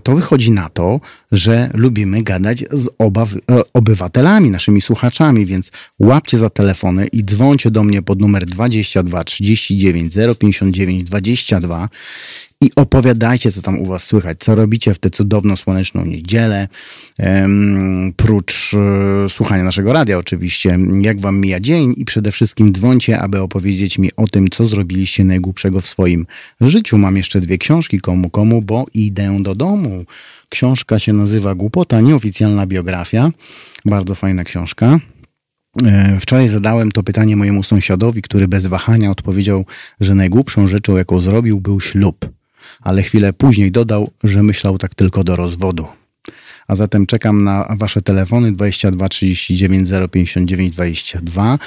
to 0.03 0.15
wychodzi 0.15 0.51
na 0.51 0.69
to, 0.69 0.99
że 1.31 1.69
lubimy 1.73 2.23
gadać 2.23 2.63
z 2.71 2.89
obaw, 2.97 3.33
e, 3.33 3.37
obywatelami, 3.73 4.51
naszymi 4.51 4.81
słuchaczami, 4.81 5.45
więc 5.45 5.71
łapcie 5.99 6.37
za 6.37 6.49
telefony 6.49 7.07
i 7.07 7.23
dzwońcie 7.23 7.71
do 7.71 7.83
mnie 7.83 8.01
pod 8.01 8.21
numer 8.21 8.45
22 8.45 9.23
39 9.23 10.13
059 10.39 11.03
22 11.03 11.89
i 12.65 12.71
opowiadajcie, 12.75 13.51
co 13.51 13.61
tam 13.61 13.81
u 13.81 13.85
Was 13.85 14.03
słychać, 14.03 14.37
co 14.39 14.55
robicie 14.55 14.93
w 14.93 14.99
tę 14.99 15.09
cudowną, 15.09 15.55
słoneczną 15.55 16.05
niedzielę, 16.05 16.67
um, 17.19 18.13
prócz 18.15 18.73
e, 18.73 19.29
słuchania 19.29 19.63
naszego 19.63 19.93
radia 19.93 20.17
oczywiście, 20.17 20.77
jak 21.01 21.21
Wam 21.21 21.39
mija 21.39 21.59
dzień 21.59 21.93
i 21.97 22.05
przede 22.05 22.31
wszystkim 22.31 22.73
dzwońcie, 22.73 23.19
aby 23.19 23.41
opowiedzieć 23.41 23.97
mi 23.97 24.09
o 24.17 24.27
tym, 24.27 24.49
co 24.49 24.65
zrobiliście 24.65 25.23
najgłupszego 25.23 25.81
w 25.81 25.87
swoim 25.87 26.25
życiu. 26.61 26.97
Mam 26.97 27.17
jeszcze 27.17 27.41
dwie 27.41 27.57
książki, 27.57 27.99
komu 27.99 28.29
komu, 28.29 28.61
bo 28.61 28.85
idę 28.93 29.37
do 29.43 29.55
domu. 29.55 30.05
Książka 30.49 30.99
się 30.99 31.13
nazywa 31.13 31.55
Głupota, 31.55 32.01
nieoficjalna 32.01 32.67
biografia. 32.67 33.31
Bardzo 33.85 34.15
fajna 34.15 34.43
książka. 34.43 34.99
E, 35.85 36.17
wczoraj 36.21 36.47
zadałem 36.47 36.91
to 36.91 37.03
pytanie 37.03 37.35
mojemu 37.35 37.63
sąsiadowi, 37.63 38.21
który 38.21 38.47
bez 38.47 38.67
wahania 38.67 39.11
odpowiedział, 39.11 39.65
że 39.99 40.15
najgłupszą 40.15 40.67
rzeczą, 40.67 40.97
jaką 40.97 41.19
zrobił, 41.19 41.61
był 41.61 41.81
ślub 41.81 42.29
ale 42.81 43.01
chwilę 43.03 43.33
później 43.33 43.71
dodał, 43.71 44.11
że 44.23 44.43
myślał 44.43 44.77
tak 44.77 44.95
tylko 44.95 45.23
do 45.23 45.35
rozwodu. 45.35 45.87
A 46.67 46.75
zatem 46.75 47.05
czekam 47.05 47.43
na 47.43 47.67
Wasze 47.77 48.01
telefony 48.01 48.51
22 48.51 49.09
39 49.09 49.89
059 50.11 50.73
22 50.73 51.59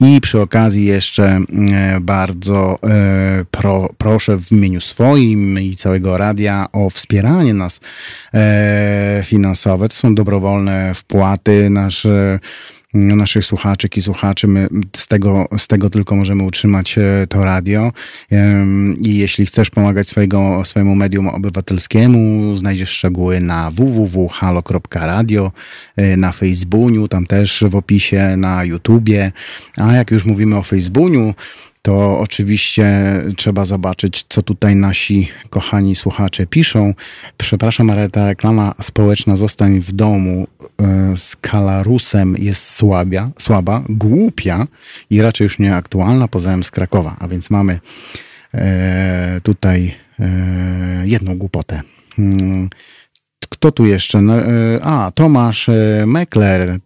i 0.00 0.20
przy 0.20 0.40
okazji 0.40 0.84
jeszcze 0.84 1.40
e, 1.72 2.00
bardzo 2.00 2.78
e, 2.82 3.44
pro, 3.50 3.90
proszę 3.98 4.38
w 4.38 4.52
imieniu 4.52 4.80
swoim 4.80 5.60
i 5.60 5.76
całego 5.76 6.18
radia 6.18 6.66
o 6.72 6.90
wspieranie 6.90 7.54
nas 7.54 7.80
e, 8.34 9.22
finansowe. 9.24 9.88
To 9.88 9.94
są 9.94 10.14
dobrowolne 10.14 10.94
wpłaty. 10.94 11.70
Nasze 11.70 12.38
naszych 12.94 13.46
słuchaczek 13.46 13.96
i 13.96 14.02
słuchaczy. 14.02 14.48
My 14.48 14.68
z 14.96 15.06
tego, 15.06 15.48
z 15.58 15.66
tego 15.66 15.90
tylko 15.90 16.16
możemy 16.16 16.42
utrzymać 16.42 16.98
e, 16.98 17.26
to 17.28 17.44
radio. 17.44 17.92
I 19.00 19.16
jeśli 19.18 19.46
chcesz 19.46 19.70
pomagać 19.70 20.08
swojego, 20.08 20.64
swojemu 20.64 20.94
medium 20.94 21.28
obywatelskiemu, 21.28 22.56
znajdziesz 22.56 22.90
szczegóły 22.90 23.40
na 23.40 23.70
www.halo.radio, 23.70 25.52
e, 25.96 26.16
na 26.16 26.32
Facebooku, 26.32 27.08
tam 27.08 27.26
też 27.26 27.64
w 27.68 27.76
opisie, 27.76 28.36
na 28.36 28.64
YouTubie. 28.64 29.32
A 29.76 29.92
jak 29.92 30.10
już 30.10 30.24
mówimy 30.24 30.56
o 30.56 30.62
Facebooku, 30.62 31.34
to 31.84 32.18
oczywiście 32.18 32.86
trzeba 33.36 33.64
zobaczyć, 33.64 34.24
co 34.28 34.42
tutaj 34.42 34.76
nasi 34.76 35.28
kochani 35.50 35.94
słuchacze 35.94 36.46
piszą. 36.46 36.94
Przepraszam, 37.36 37.90
ale 37.90 38.10
ta 38.10 38.26
reklama 38.26 38.74
społeczna 38.80 39.36
Zostań 39.36 39.80
w 39.80 39.92
domu 39.92 40.46
e, 40.82 41.16
z 41.16 41.36
Kalarusem 41.36 42.36
jest 42.38 42.70
słabia, 42.70 43.30
słaba, 43.38 43.82
głupia 43.88 44.66
i 45.10 45.22
raczej 45.22 45.44
już 45.44 45.58
nieaktualna, 45.58 46.28
poza 46.28 46.62
z 46.62 46.70
Krakowa. 46.70 47.16
A 47.18 47.28
więc 47.28 47.50
mamy 47.50 47.80
e, 48.54 49.40
tutaj 49.42 49.94
e, 50.20 50.26
jedną 51.04 51.36
głupotę. 51.36 51.82
Kto 53.46 53.72
tu 53.72 53.86
jeszcze? 53.86 54.20
No, 54.20 54.38
e, 54.38 54.80
a, 54.82 55.10
Tomasz 55.14 55.68
e, 55.68 56.04
Mekler. 56.06 56.78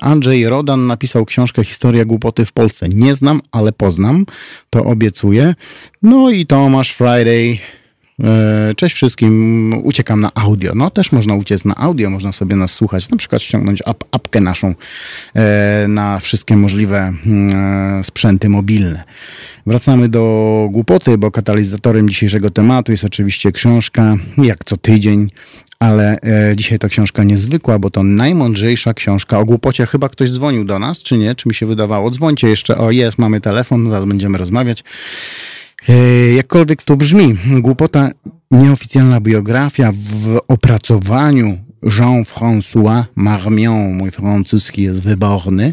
Andrzej 0.00 0.48
Rodan 0.48 0.86
napisał 0.86 1.24
książkę 1.24 1.64
Historia 1.64 2.04
głupoty 2.04 2.44
w 2.44 2.52
Polsce. 2.52 2.88
Nie 2.88 3.14
znam, 3.14 3.40
ale 3.52 3.72
poznam. 3.72 4.26
To 4.70 4.84
obiecuję. 4.84 5.54
No 6.02 6.30
i 6.30 6.46
Tomasz 6.46 6.92
Friday. 6.92 7.58
E, 8.20 8.74
cześć 8.76 8.94
wszystkim, 8.94 9.74
uciekam 9.84 10.20
na 10.20 10.30
audio. 10.34 10.72
No 10.74 10.90
też 10.90 11.12
można 11.12 11.34
uciec 11.34 11.64
na 11.64 11.74
audio, 11.74 12.10
można 12.10 12.32
sobie 12.32 12.56
nas 12.56 12.70
słuchać, 12.70 13.10
na 13.10 13.16
przykład 13.16 13.42
ściągnąć 13.42 13.82
ap 13.86 14.04
apkę 14.10 14.40
naszą 14.40 14.74
na 15.88 16.18
wszystkie 16.18 16.56
możliwe 16.56 17.12
mm, 17.26 18.04
sprzęty 18.04 18.48
mobilne. 18.48 19.04
Wracamy 19.66 20.08
do 20.08 20.68
głupoty, 20.72 21.18
bo 21.18 21.30
katalizatorem 21.30 22.08
dzisiejszego 22.08 22.50
tematu 22.50 22.92
jest 22.92 23.04
oczywiście 23.04 23.52
książka, 23.52 24.16
jak 24.38 24.64
co 24.64 24.76
tydzień, 24.76 25.30
ale 25.78 26.20
e, 26.20 26.56
dzisiaj 26.56 26.78
to 26.78 26.88
książka 26.88 27.24
niezwykła, 27.24 27.78
bo 27.78 27.90
to 27.90 28.02
najmądrzejsza 28.02 28.94
książka 28.94 29.38
o 29.38 29.44
głupocie. 29.44 29.86
Chyba 29.86 30.08
ktoś 30.08 30.30
dzwonił 30.30 30.64
do 30.64 30.78
nas, 30.78 31.02
czy 31.02 31.18
nie? 31.18 31.34
Czy 31.34 31.48
mi 31.48 31.54
się 31.54 31.66
wydawało? 31.66 32.10
Dzwońcie 32.10 32.48
jeszcze. 32.48 32.78
O, 32.78 32.90
jest, 32.90 33.18
mamy 33.18 33.40
telefon, 33.40 33.90
zaraz 33.90 34.04
będziemy 34.04 34.38
rozmawiać. 34.38 34.84
E, 35.88 36.34
jakkolwiek 36.34 36.82
to 36.82 36.96
brzmi, 36.96 37.34
głupota, 37.60 38.10
nieoficjalna 38.50 39.20
biografia 39.20 39.92
w 39.92 40.40
opracowaniu 40.48 41.58
Jean-François 41.82 43.04
Marmion, 43.16 43.96
mój 43.96 44.10
francuski 44.10 44.82
jest 44.82 45.02
wyborny, 45.02 45.72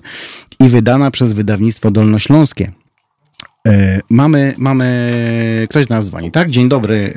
i 0.59 0.69
wydana 0.69 1.11
przez 1.11 1.33
wydawnictwo 1.33 1.91
Dolnośląskie. 1.91 2.71
E, 3.67 3.99
mamy, 4.09 4.53
mamy, 4.57 5.67
ktoś 5.69 5.89
nas 5.89 6.05
dzwoni, 6.05 6.31
tak? 6.31 6.49
Dzień 6.49 6.69
dobry, 6.69 6.95
e, 6.95 7.11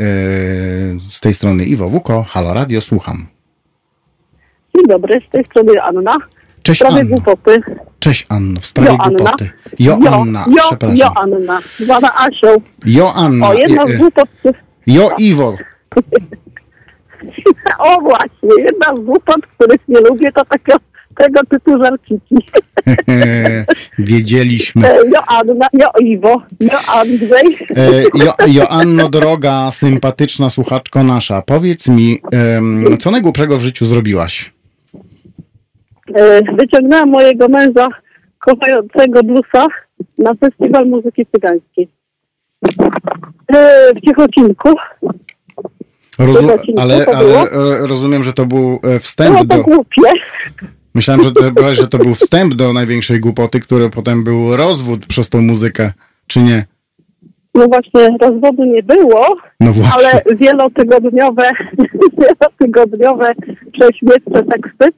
z 1.00 1.20
tej 1.20 1.34
strony 1.34 1.64
Iwo 1.64 1.88
Wuko, 1.88 2.22
Halo 2.28 2.54
Radio, 2.54 2.80
słucham. 2.80 3.26
Dzień 4.74 4.86
dobry, 4.88 5.20
z 5.28 5.30
tej 5.30 5.44
strony 5.44 5.82
Anna. 5.82 6.16
Cześć 6.64 6.80
w 6.80 6.84
sprawie 6.84 7.00
Anno. 7.00 7.10
głupoty. 7.16 7.62
Cześć 7.98 8.26
Anno, 8.28 8.60
w 8.60 8.66
sprawie 8.66 8.88
Joanna. 8.90 9.08
głupoty. 9.18 9.50
Joanna, 9.78 10.44
jo, 10.48 10.62
przepraszam. 10.68 10.96
Joanna, 10.96 11.60
zwana 11.78 12.14
Asią. 12.18 12.60
Joanna. 12.86 13.48
O, 13.48 13.54
jedna 13.54 13.82
e, 13.84 13.92
z 13.92 13.96
głupot... 13.96 14.28
Jo 14.86 15.10
Iwo. 15.18 15.56
O 17.78 18.00
właśnie, 18.00 18.48
jedna 18.64 18.96
z 18.96 19.04
głupot, 19.04 19.36
których 19.56 19.80
nie 19.88 20.00
lubię, 20.00 20.32
to 20.32 20.44
takie, 20.44 20.72
tego 21.16 21.40
typu 21.50 21.78
żarciki. 21.82 22.36
Wiedzieliśmy. 23.98 24.88
E, 24.88 24.96
Joanna, 24.96 25.66
Jo 25.72 25.88
Iwo, 26.00 26.42
Jo 26.60 26.78
Andrzej. 26.94 27.58
E, 27.76 28.02
jo, 28.24 28.32
Joanno, 28.46 29.08
droga, 29.08 29.70
sympatyczna 29.70 30.50
słuchaczko 30.50 31.02
nasza, 31.02 31.42
powiedz 31.42 31.88
mi, 31.88 32.20
co 33.00 33.10
najgłupszego 33.10 33.58
w 33.58 33.60
życiu 33.60 33.86
zrobiłaś? 33.86 34.53
E, 36.14 36.40
Wyciągnęłam 36.56 37.10
mojego 37.10 37.48
męża 37.48 37.88
kochającego 38.38 39.22
bluesa 39.22 39.66
na 40.18 40.34
festiwal 40.34 40.86
muzyki 40.86 41.26
cygańskiej. 41.34 41.88
E, 43.54 43.90
W 43.94 44.00
Ciechocinku. 44.00 44.68
Rozu- 46.18 46.48
ale 46.78 47.06
ale 47.06 47.24
było? 47.24 47.44
rozumiem, 47.86 48.24
że 48.24 48.32
to 48.32 48.46
był 48.46 48.74
e, 48.82 48.86
Było 48.86 48.98
wstęp 48.98 49.38
to 49.38 49.44
do... 49.44 49.62
głupie. 49.62 50.02
Myślałem, 50.94 51.22
że 51.24 51.32
to, 51.32 51.74
że 51.74 51.86
to 51.86 51.98
był 51.98 52.14
wstęp 52.14 52.54
do 52.54 52.72
największej 52.72 53.20
głupoty, 53.20 53.60
który 53.60 53.90
potem 53.90 54.24
był 54.24 54.56
rozwód 54.56 55.06
przez 55.06 55.28
tą 55.28 55.40
muzykę, 55.42 55.92
czy 56.26 56.40
nie? 56.40 56.64
No 57.54 57.66
właśnie, 57.68 58.16
rozwodu 58.20 58.64
nie 58.64 58.82
było, 58.82 59.36
No 59.60 59.72
ale 59.94 60.22
wielotygodniowe, 60.36 61.50
wielotygodniowe 62.18 63.32
prześmieszne 63.72 64.42
teksty 64.42 64.88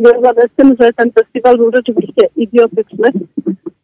związane 0.00 0.42
z 0.42 0.56
tym, 0.56 0.76
że 0.80 0.92
ten 0.92 1.12
festiwal 1.12 1.56
był 1.56 1.70
rzeczywiście 1.74 2.28
idiotyczny, 2.36 3.08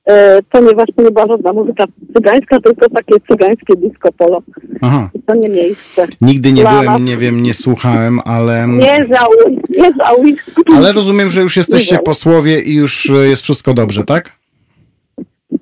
e, 0.09 0.39
ponieważ 0.51 0.87
to 0.97 1.03
nie 1.03 1.11
była 1.11 1.27
żadna 1.27 1.53
muzyka 1.53 1.85
cygańska, 2.17 2.61
tylko 2.61 2.89
takie 2.91 3.15
cygańskie 3.31 3.75
disco 3.77 4.13
polo. 4.19 4.43
Aha. 4.81 5.11
I 5.15 5.23
to 5.23 5.35
nie 5.35 5.49
miejsce. 5.49 6.07
Nigdy 6.21 6.53
nie 6.53 6.63
Dla 6.63 6.71
byłem, 6.71 6.87
nas- 6.87 7.03
nie 7.11 7.17
wiem, 7.17 7.43
nie 7.43 7.55
słuchałem, 7.55 8.21
ale... 8.25 8.69
Nie 8.69 9.07
żałuj, 9.07 9.59
nie 9.79 9.93
żałuj. 9.99 10.37
Ale 10.77 10.93
rozumiem, 10.93 11.31
że 11.31 11.41
już 11.41 11.57
jesteście 11.57 11.97
Nie. 11.97 12.03
po 12.03 12.15
słowie 12.15 12.61
i 12.61 12.75
już 12.75 13.11
e, 13.11 13.29
jest 13.29 13.43
wszystko 13.43 13.75
dobrze, 13.75 14.05
tak? 14.05 14.33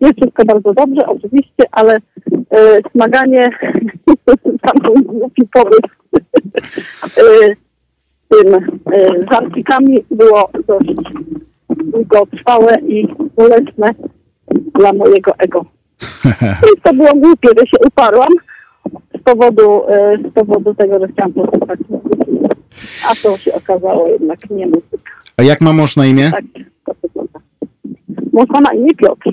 Jest 0.01 0.15
wszystko 0.17 0.45
bardzo 0.45 0.75
dobrze, 0.75 1.07
oczywiście, 1.07 1.65
ale 1.73 1.97
e, 2.51 2.81
smaganie 2.93 3.51
tam 4.63 4.77
był 4.83 4.95
głupi 5.03 5.43
pomysł. 5.53 5.97
e, 7.17 7.21
tym 8.29 8.55
e, 8.55 9.09
żarcikami 9.33 10.05
było 10.11 10.51
dość 10.67 11.01
długotrwałe 11.69 12.79
i 12.81 13.09
bolesne 13.37 13.95
dla 14.75 14.93
mojego 14.93 15.33
ego. 15.39 15.65
I 16.77 16.81
to 16.83 16.95
było 16.95 17.15
głupie, 17.15 17.49
że 17.59 17.67
się 17.67 17.77
uparłam 17.87 18.29
z 19.19 19.23
powodu, 19.23 19.83
e, 19.89 20.19
z 20.31 20.33
powodu 20.33 20.75
tego, 20.75 20.99
że 21.01 21.09
chciałam 21.09 21.33
posłuchać 21.33 21.81
muzyki. 21.89 22.57
A 23.11 23.15
to 23.23 23.39
się 23.39 23.55
okazało 23.55 24.09
jednak 24.09 24.51
nie 24.51 24.67
muzyka. 24.67 25.13
A 25.37 25.43
jak 25.43 25.61
ma 25.61 25.73
mąż 25.73 25.97
na 25.97 26.07
imię? 26.07 26.31
Tak 26.31 26.45
to 26.87 26.93
wygląda. 27.03 27.41
Można 28.33 28.61
na 28.61 28.73
imię 28.73 28.91
Piotr. 28.97 29.29
E, 29.29 29.33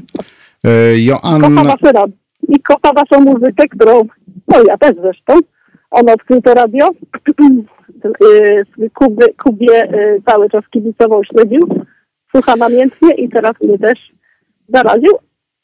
Kocha 0.62 1.40
Joanna... 1.40 1.64
wasze 1.64 1.92
radio. 1.94 2.16
I 2.50 2.60
kocha 2.60 2.94
waszą 2.94 3.24
muzykę, 3.24 3.68
którą, 3.68 4.02
no 4.48 4.64
ja 4.68 4.78
też 4.78 4.96
zresztą, 5.02 5.34
on 5.92 6.10
odkrył 6.10 6.42
to 6.42 6.54
radio, 6.54 6.92
Y, 7.42 7.64
Kubie, 8.94 9.26
Kubie 9.44 9.84
y, 9.94 10.22
cały 10.26 10.50
czas 10.50 10.64
kibicował, 10.70 11.22
śledził, 11.24 11.86
słucha 12.32 12.56
namiętnie 12.56 13.14
i 13.16 13.30
teraz 13.30 13.54
mnie 13.66 13.80
też 13.80 14.00
zaraził. 14.70 15.12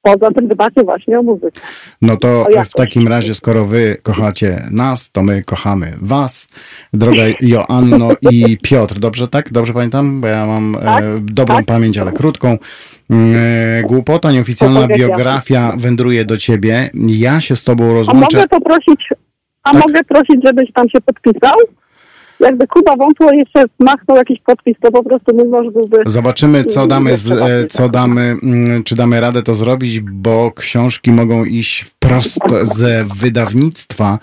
Poza 0.01 0.31
tym 0.31 0.47
dbacie 0.47 0.83
właśnie 0.83 1.19
o 1.19 1.23
muzykę. 1.23 1.61
No 2.01 2.17
to 2.17 2.45
w 2.65 2.73
takim 2.73 3.07
razie, 3.07 3.35
skoro 3.35 3.65
wy 3.65 3.97
kochacie 4.03 4.63
nas, 4.71 5.09
to 5.11 5.21
my 5.23 5.43
kochamy 5.43 5.93
was. 6.01 6.47
Droga 6.93 7.23
Joanno 7.41 8.09
i 8.31 8.57
Piotr, 8.63 8.99
dobrze 8.99 9.27
tak? 9.27 9.51
Dobrze 9.51 9.73
pamiętam? 9.73 10.21
Bo 10.21 10.27
ja 10.27 10.45
mam 10.45 10.77
Tak, 10.85 11.03
e, 11.03 11.17
dobrą 11.21 11.55
tak. 11.55 11.65
pamięć, 11.65 11.97
ale 11.97 12.11
krótką. 12.11 12.57
E, 13.11 13.83
głupota, 13.83 14.31
nieoficjalna 14.31 14.87
biografia 14.87 15.73
wędruje 15.77 16.25
do 16.25 16.37
ciebie. 16.37 16.89
Ja 17.07 17.41
się 17.41 17.55
z 17.55 17.63
tobą 17.63 17.91
A 17.91 17.93
rozłączę. 17.93 18.37
mogę 18.37 18.47
poprosić, 18.47 19.09
a 19.63 19.71
Tak. 19.73 19.81
mogę 19.87 20.03
prosić, 20.03 20.41
żebyś 20.45 20.71
tam 20.73 20.89
się 20.89 21.01
podpisał? 21.01 21.57
Jakby 22.39 22.67
Kuba 22.67 22.95
Wątło 22.95 23.31
jeszcze 23.33 23.63
machnął 23.79 24.17
jakiś 24.17 24.39
podpis, 24.45 24.77
to 24.81 24.91
po 24.91 25.03
prostu 25.03 25.35
mój 25.35 25.47
mąż 25.47 25.73
byłby... 25.73 25.97
Zobaczymy, 26.05 26.65
co 26.65 26.87
damy, 26.87 27.17
z, 27.17 27.25
Jeszcze 27.25 27.45
e, 27.45 27.67
co 27.67 27.83
tak. 27.83 27.91
damy, 27.91 28.35
mm, 28.43 28.83
czy 28.83 28.95
damy 28.95 29.19
radę 29.21 29.43
to 29.43 29.55
zrobić, 29.55 29.99
bo 29.99 30.51
książki 30.51 31.11
mogą 31.11 31.43
iść 31.43 31.81
wprost 31.81 32.39
z 32.61 33.07
wydawnictwa, 33.17 34.19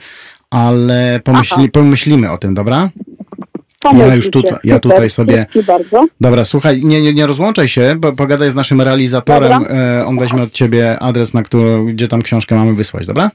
ale 0.51 1.21
pomyśli, 1.25 1.71
pomyślimy 1.71 2.31
o 2.31 2.39
tym, 2.39 2.55
dobra? 2.55 2.91
Ja 3.95 4.15
już 4.15 4.31
tutaj- 4.31 4.51
się. 4.53 4.59
ja 4.65 4.79
tutaj 4.79 5.11
sobie-. 5.11 5.47
Dobra, 6.21 6.45
słuchaj, 6.45 6.85
nie, 6.85 7.03
nie, 7.03 7.15
nie 7.15 7.27
rozłączaj 7.27 7.69
się, 7.69 7.95
bo 7.99 8.13
pogadaj 8.13 8.51
z 8.51 8.55
naszym 8.55 8.81
realizatorem. 8.81 9.63
Dobra. 9.63 9.77
E, 9.77 10.07
on 10.07 10.19
weźmie 10.19 10.43
od 10.43 10.51
ciebie 10.53 10.99
adres, 10.99 11.35
na 11.35 11.43
który, 11.43 11.85
gdzie 11.87 12.09
tam 12.09 12.23
książkę 12.23 12.55
mamy 12.55 12.75
wysłać, 12.75 13.07
dobra? 13.07 13.31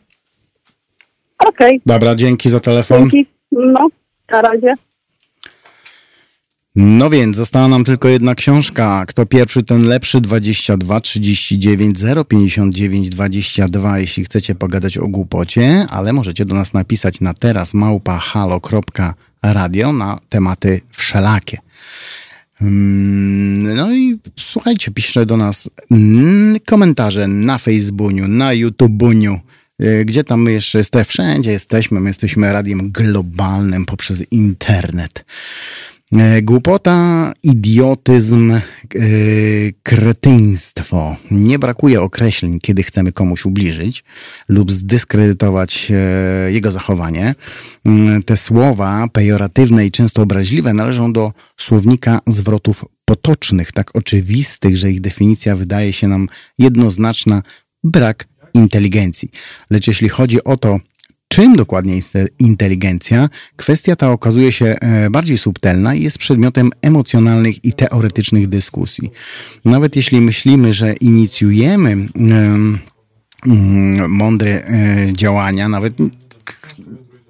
Okej, 1.47 1.81
Dobra, 1.85 2.15
dzięki 2.15 2.49
za 2.49 2.59
telefon. 2.59 2.99
dzięki. 2.99 3.25
No, 3.51 3.87
na 4.31 4.41
razie. 4.41 4.75
No 6.75 7.09
więc, 7.09 7.35
została 7.35 7.67
nam 7.67 7.83
tylko 7.83 8.09
jedna 8.09 8.35
książka. 8.35 9.05
Kto 9.07 9.25
pierwszy, 9.25 9.63
ten 9.63 9.87
lepszy. 9.87 10.21
22 10.21 10.99
39 10.99 11.97
059 12.27 13.09
22. 13.09 13.99
Jeśli 13.99 14.23
chcecie 14.23 14.55
pogadać 14.55 14.97
o 14.97 15.07
głupocie, 15.07 15.85
ale 15.89 16.13
możecie 16.13 16.45
do 16.45 16.55
nas 16.55 16.73
napisać 16.73 17.21
na 17.21 17.33
teraz 17.33 17.73
małpa 17.73 18.17
na 19.93 20.19
tematy 20.29 20.81
wszelakie. 20.89 21.57
Mm, 22.61 23.75
No 23.75 23.93
i 23.93 24.19
słuchajcie, 24.39 24.91
piszcie 24.91 25.25
do 25.25 25.37
nas 25.37 25.69
mm, 25.91 26.59
komentarze 26.65 27.27
na 27.27 27.57
Facebooku, 27.57 28.27
na 28.27 28.53
YouTubuniu, 28.53 29.39
gdzie 30.05 30.23
tam 30.23 30.41
my 30.41 30.51
jeszcze 30.51 30.77
jesteśmy, 30.77 31.05
wszędzie 31.05 31.51
jesteśmy, 31.51 31.99
my 31.99 32.09
jesteśmy 32.09 32.53
radiem 32.53 32.91
globalnym 32.91 33.85
poprzez 33.85 34.23
internet. 34.31 35.25
E, 36.17 36.41
Głupota, 36.41 37.31
idiotyzm, 37.43 38.51
e, 38.51 38.61
kretyństwo. 39.83 41.15
Nie 41.31 41.59
brakuje 41.59 42.01
określeń, 42.01 42.59
kiedy 42.59 42.83
chcemy 42.83 43.11
komuś 43.11 43.45
ubliżyć 43.45 44.03
lub 44.49 44.71
zdyskredytować 44.71 45.91
e, 45.91 46.51
jego 46.51 46.71
zachowanie. 46.71 47.35
Mm, 47.85 48.23
Te 48.23 48.37
słowa 48.37 49.07
pejoratywne 49.13 49.85
i 49.85 49.91
często 49.91 50.21
obraźliwe 50.21 50.73
należą 50.73 51.13
do 51.13 51.33
słownika 51.57 52.19
zwrotów 52.27 52.85
potocznych, 53.05 53.71
tak 53.71 53.95
oczywistych, 53.95 54.77
że 54.77 54.91
ich 54.91 55.01
definicja 55.01 55.55
wydaje 55.55 55.93
się 55.93 56.07
nam 56.07 56.27
jednoznaczna 56.57 57.43
brak 57.83 58.27
inteligencji. 58.53 59.31
Lecz 59.69 59.87
jeśli 59.87 60.09
chodzi 60.09 60.43
o 60.43 60.57
to, 60.57 60.79
Czym 61.31 61.55
dokładnie 61.55 61.95
jest 61.95 62.13
te 62.13 62.25
inteligencja? 62.39 63.29
Kwestia 63.55 63.95
ta 63.95 64.11
okazuje 64.11 64.51
się 64.51 64.65
e, 64.65 65.09
bardziej 65.09 65.37
subtelna 65.37 65.95
i 65.95 66.03
jest 66.03 66.17
przedmiotem 66.17 66.69
emocjonalnych 66.81 67.65
i 67.65 67.73
teoretycznych 67.73 68.47
dyskusji. 68.47 69.11
Nawet 69.65 69.95
jeśli 69.95 70.21
myślimy, 70.21 70.73
że 70.73 70.93
inicjujemy 70.93 71.89
em, 71.91 72.09
mm, 73.47 74.11
mądre 74.11 74.51
e, 74.51 75.13
działania, 75.13 75.69
nawet 75.69 75.93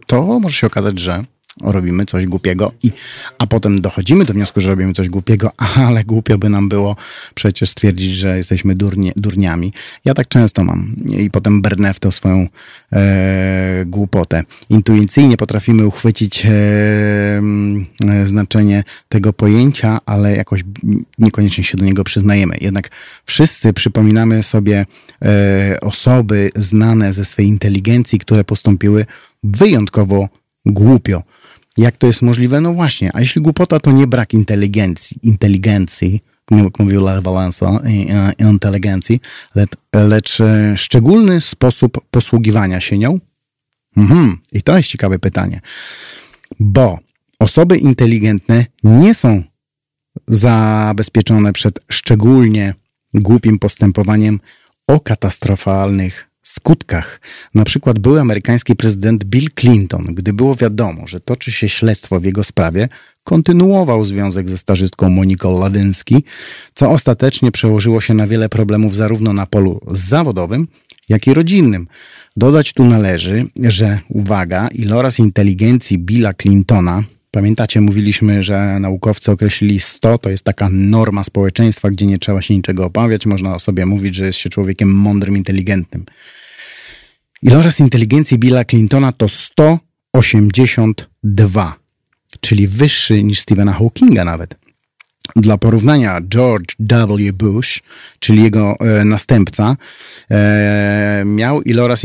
to 0.07 0.39
może 0.39 0.55
się 0.55 0.67
okazać, 0.67 0.99
że 0.99 1.23
robimy 1.61 2.05
coś 2.05 2.25
głupiego, 2.25 2.71
i, 2.83 2.91
a 3.37 3.47
potem 3.47 3.81
dochodzimy 3.81 4.25
do 4.25 4.33
wniosku, 4.33 4.61
że 4.61 4.69
robimy 4.69 4.93
coś 4.93 5.09
głupiego, 5.09 5.51
ale 5.87 6.03
głupio 6.03 6.37
by 6.37 6.49
nam 6.49 6.69
było 6.69 6.95
przecież 7.35 7.69
stwierdzić, 7.69 8.15
że 8.15 8.37
jesteśmy 8.37 8.75
durnie, 8.75 9.11
durniami. 9.15 9.73
Ja 10.05 10.13
tak 10.13 10.27
często 10.27 10.63
mam 10.63 10.95
i 11.17 11.31
potem 11.31 11.61
brnę 11.61 11.93
w 11.93 11.99
tą 11.99 12.11
swoją 12.11 12.47
e, 12.93 13.83
głupotę. 13.85 14.43
Intuicyjnie 14.69 15.37
potrafimy 15.37 15.87
uchwycić 15.87 16.45
e, 16.45 16.49
e, 16.49 18.25
znaczenie 18.25 18.83
tego 19.09 19.33
pojęcia, 19.33 19.99
ale 20.05 20.35
jakoś 20.35 20.63
niekoniecznie 21.17 21.63
się 21.63 21.77
do 21.77 21.85
niego 21.85 22.03
przyznajemy. 22.03 22.55
Jednak 22.61 22.89
wszyscy 23.25 23.73
przypominamy 23.73 24.43
sobie 24.43 24.85
e, 25.25 25.77
osoby 25.81 26.49
znane 26.55 27.13
ze 27.13 27.25
swej 27.25 27.47
inteligencji, 27.47 28.19
które 28.19 28.43
postąpiły 28.43 29.05
wyjątkowo 29.43 30.29
głupio. 30.65 31.23
Jak 31.77 31.97
to 31.97 32.07
jest 32.07 32.21
możliwe? 32.21 32.61
No 32.61 32.73
właśnie, 32.73 33.11
a 33.13 33.19
jeśli 33.19 33.41
głupota 33.41 33.79
to 33.79 33.91
nie 33.91 34.07
brak 34.07 34.33
inteligencji, 34.33 35.17
inteligencji, 35.23 36.21
jak 36.51 36.79
mówił 36.79 37.01
Lech 37.01 37.21
inteligencji, 38.51 39.21
lecz 39.93 40.37
szczególny 40.75 41.41
sposób 41.41 42.05
posługiwania 42.11 42.81
się 42.81 42.97
nią? 42.97 43.19
Mhm. 43.97 44.37
I 44.51 44.61
to 44.61 44.77
jest 44.77 44.89
ciekawe 44.89 45.19
pytanie, 45.19 45.61
bo 46.59 46.99
osoby 47.39 47.77
inteligentne 47.77 48.65
nie 48.83 49.15
są 49.15 49.43
zabezpieczone 50.27 51.53
przed 51.53 51.79
szczególnie 51.89 52.73
głupim 53.13 53.59
postępowaniem 53.59 54.39
o 54.87 54.99
katastrofalnych 54.99 56.30
skutkach. 56.51 57.21
Na 57.55 57.63
przykład 57.63 57.99
były 57.99 58.21
amerykański 58.21 58.75
prezydent 58.75 59.23
Bill 59.23 59.49
Clinton, 59.59 60.05
gdy 60.05 60.33
było 60.33 60.55
wiadomo, 60.55 61.07
że 61.07 61.19
toczy 61.19 61.51
się 61.51 61.69
śledztwo 61.69 62.19
w 62.19 62.23
jego 62.23 62.43
sprawie, 62.43 62.89
kontynuował 63.23 64.05
związek 64.05 64.49
ze 64.49 64.57
stażystką 64.57 65.09
Moniką 65.09 65.59
Ladyński, 65.59 66.23
co 66.75 66.91
ostatecznie 66.91 67.51
przełożyło 67.51 68.01
się 68.01 68.13
na 68.13 68.27
wiele 68.27 68.49
problemów 68.49 68.95
zarówno 68.95 69.33
na 69.33 69.45
polu 69.45 69.81
zawodowym, 69.91 70.67
jak 71.09 71.27
i 71.27 71.33
rodzinnym. 71.33 71.87
Dodać 72.37 72.73
tu 72.73 72.85
należy, 72.85 73.45
że 73.63 73.99
uwaga, 74.09 74.67
iloraz 74.67 75.19
inteligencji 75.19 75.97
Billa 75.97 76.33
Clintona 76.33 77.03
Pamiętacie, 77.31 77.81
mówiliśmy, 77.81 78.43
że 78.43 78.79
naukowcy 78.79 79.31
określili 79.31 79.79
100, 79.79 80.17
to 80.17 80.29
jest 80.29 80.43
taka 80.43 80.69
norma 80.71 81.23
społeczeństwa, 81.23 81.91
gdzie 81.91 82.05
nie 82.05 82.17
trzeba 82.17 82.41
się 82.41 82.55
niczego 82.55 82.85
obawiać, 82.85 83.25
można 83.25 83.55
o 83.55 83.59
sobie 83.59 83.85
mówić, 83.85 84.15
że 84.15 84.25
jest 84.25 84.39
się 84.39 84.49
człowiekiem 84.49 84.93
mądrym, 84.93 85.37
inteligentnym. 85.37 86.05
Iloraz 87.43 87.79
inteligencji 87.79 88.37
Billa 88.37 88.65
Clintona 88.65 89.11
to 89.11 89.29
182, 89.29 91.75
czyli 92.41 92.67
wyższy 92.67 93.23
niż 93.23 93.39
Stephena 93.39 93.73
Hawkinga 93.73 94.25
nawet. 94.25 94.55
Dla 95.35 95.57
porównania, 95.57 96.21
George 96.21 96.75
W. 96.79 97.33
Bush, 97.33 97.81
czyli 98.19 98.43
jego 98.43 98.75
e, 98.79 99.05
następca, 99.05 99.77
e, 100.31 101.23
miał 101.25 101.61
iloraz 101.61 102.03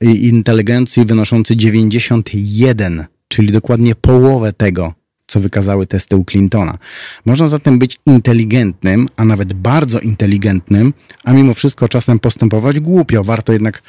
inteligencji 0.00 1.04
wynoszący 1.04 1.56
91 1.56 3.06
czyli 3.32 3.52
dokładnie 3.52 3.94
połowę 3.94 4.52
tego, 4.52 4.94
co 5.32 5.40
wykazały 5.40 5.86
testy 5.86 6.16
u 6.16 6.24
Clintona. 6.24 6.78
Można 7.24 7.48
zatem 7.48 7.78
być 7.78 7.98
inteligentnym, 8.06 9.08
a 9.16 9.24
nawet 9.24 9.52
bardzo 9.52 10.00
inteligentnym, 10.00 10.92
a 11.24 11.32
mimo 11.32 11.54
wszystko 11.54 11.88
czasem 11.88 12.18
postępować 12.18 12.80
głupio. 12.80 13.24
Warto 13.24 13.52
jednak 13.52 13.82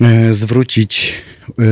e, 0.00 0.34
zwrócić 0.34 1.14
e, 1.58 1.62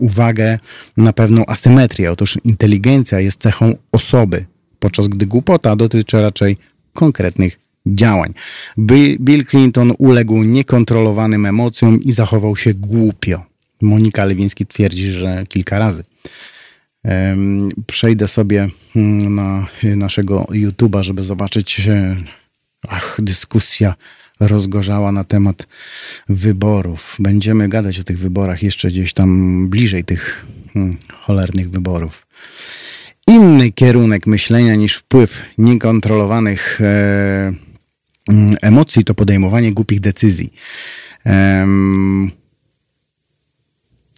uwagę 0.00 0.58
na 0.96 1.12
pewną 1.12 1.46
asymetrię. 1.46 2.12
Otóż 2.12 2.38
inteligencja 2.44 3.20
jest 3.20 3.40
cechą 3.40 3.74
osoby, 3.92 4.44
podczas 4.78 5.08
gdy 5.08 5.26
głupota 5.26 5.76
dotyczy 5.76 6.20
raczej 6.20 6.56
konkretnych 6.92 7.58
działań. 7.86 8.34
Bill 9.20 9.46
Clinton 9.46 9.92
uległ 9.98 10.42
niekontrolowanym 10.42 11.46
emocjom 11.46 12.02
i 12.02 12.12
zachował 12.12 12.56
się 12.56 12.74
głupio. 12.74 13.42
Monika 13.82 14.24
Lewiński 14.24 14.66
twierdzi, 14.66 15.10
że 15.10 15.44
kilka 15.48 15.78
razy. 15.78 16.02
Przejdę 17.86 18.28
sobie 18.28 18.68
hmm, 18.94 19.34
na 19.34 19.66
naszego 19.96 20.44
YouTube'a, 20.50 21.02
żeby 21.02 21.24
zobaczyć, 21.24 21.88
ach, 22.88 23.16
dyskusja 23.22 23.94
rozgorzała 24.40 25.12
na 25.12 25.24
temat 25.24 25.66
wyborów. 26.28 27.16
Będziemy 27.18 27.68
gadać 27.68 27.98
o 27.98 28.04
tych 28.04 28.18
wyborach 28.18 28.62
jeszcze 28.62 28.88
gdzieś 28.88 29.12
tam 29.12 29.68
bliżej 29.68 30.04
tych 30.04 30.46
hmm, 30.74 30.96
cholernych 31.12 31.70
wyborów. 31.70 32.26
Inny 33.26 33.72
kierunek 33.72 34.26
myślenia 34.26 34.74
niż 34.74 34.94
wpływ 34.96 35.42
niekontrolowanych 35.58 36.80
e, 36.80 37.52
mm, 38.28 38.56
emocji 38.62 39.04
to 39.04 39.14
podejmowanie 39.14 39.72
głupich 39.72 40.00
decyzji. 40.00 40.52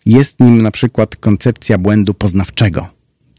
Jest 0.06 0.40
nim 0.40 0.62
na 0.62 0.70
przykład 0.70 1.16
koncepcja 1.16 1.78
błędu 1.78 2.14
poznawczego. 2.14 2.88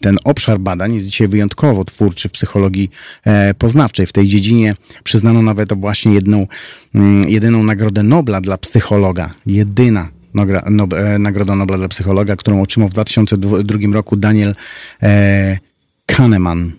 Ten 0.01 0.17
obszar 0.23 0.59
badań 0.59 0.93
jest 0.93 1.07
dzisiaj 1.07 1.27
wyjątkowo 1.27 1.85
twórczy 1.85 2.29
w 2.29 2.31
psychologii 2.31 2.91
e, 3.25 3.53
poznawczej. 3.53 4.05
W 4.07 4.13
tej 4.13 4.27
dziedzinie 4.27 4.75
przyznano 5.03 5.41
nawet 5.41 5.73
właśnie 5.73 6.13
jedną, 6.13 6.47
mm, 6.95 7.29
jedyną 7.29 7.63
nagrodę 7.63 8.03
Nobla 8.03 8.41
dla 8.41 8.57
psychologa. 8.57 9.33
Jedyna 9.45 10.09
e, 10.35 11.19
Nagroda 11.19 11.55
Nobla 11.55 11.77
dla 11.77 11.87
psychologa, 11.87 12.35
którą 12.35 12.61
otrzymał 12.61 12.89
w 12.89 12.93
2002 12.93 13.93
roku 13.93 14.15
Daniel 14.15 14.55
e, 15.03 15.57
Kahneman. 16.05 16.71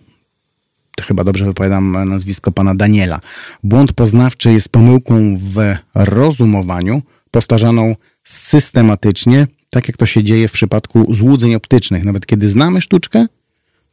Chyba 1.01 1.25
dobrze 1.25 1.45
wypowiadam 1.45 2.09
nazwisko 2.09 2.53
pana 2.53 2.75
Daniela. 2.75 3.21
Błąd 3.63 3.93
poznawczy 3.93 4.53
jest 4.53 4.69
pomyłką 4.69 5.39
w 5.41 5.75
rozumowaniu, 5.95 7.03
powtarzaną 7.31 7.95
systematycznie 8.25 9.47
tak 9.71 9.89
jak 9.89 9.97
to 9.97 10.07
się 10.07 10.25
dzieje 10.25 10.49
w 10.49 10.53
przypadku 10.53 11.15
złudzeń 11.15 11.55
optycznych. 11.55 12.05
Nawet 12.05 12.27
kiedy 12.27 12.49
znamy 12.49 12.81
sztuczkę, 12.81 13.27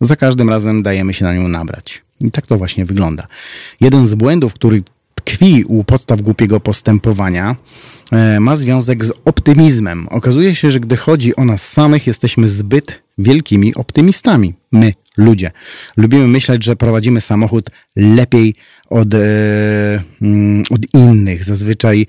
za 0.01 0.15
każdym 0.15 0.49
razem 0.49 0.83
dajemy 0.83 1.13
się 1.13 1.25
na 1.25 1.33
nią 1.33 1.47
nabrać. 1.47 2.01
I 2.21 2.31
tak 2.31 2.47
to 2.47 2.57
właśnie 2.57 2.85
wygląda. 2.85 3.27
Jeden 3.81 4.07
z 4.07 4.15
błędów, 4.15 4.53
który 4.53 4.83
tkwi 5.15 5.63
u 5.67 5.83
podstaw 5.83 6.21
głupiego 6.21 6.59
postępowania, 6.59 7.55
e, 8.11 8.39
ma 8.39 8.55
związek 8.55 9.05
z 9.05 9.11
optymizmem. 9.25 10.07
Okazuje 10.07 10.55
się, 10.55 10.71
że 10.71 10.79
gdy 10.79 10.97
chodzi 10.97 11.35
o 11.35 11.45
nas 11.45 11.71
samych, 11.71 12.07
jesteśmy 12.07 12.49
zbyt 12.49 13.01
wielkimi 13.17 13.75
optymistami. 13.75 14.53
My, 14.71 14.93
ludzie. 15.17 15.51
Lubimy 15.97 16.27
myśleć, 16.27 16.63
że 16.63 16.75
prowadzimy 16.75 17.21
samochód 17.21 17.69
lepiej 17.95 18.55
od, 18.95 19.13
e, 19.13 19.17
mm, 20.21 20.63
od 20.69 20.81
innych, 20.93 21.43
zazwyczaj 21.43 22.07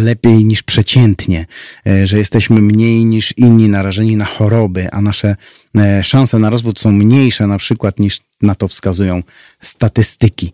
lepiej 0.00 0.44
niż 0.44 0.62
przeciętnie, 0.62 1.46
e, 1.86 2.06
że 2.06 2.18
jesteśmy 2.18 2.62
mniej 2.62 3.04
niż 3.04 3.34
inni 3.36 3.68
narażeni 3.68 4.16
na 4.16 4.24
choroby, 4.24 4.90
a 4.92 5.00
nasze 5.00 5.36
e, 5.78 6.04
szanse 6.04 6.38
na 6.38 6.50
rozwód 6.50 6.78
są 6.78 6.92
mniejsze 6.92 7.46
na 7.46 7.58
przykład 7.58 7.98
niż 7.98 8.20
na 8.42 8.54
to 8.54 8.68
wskazują 8.68 9.22
statystyki. 9.60 10.52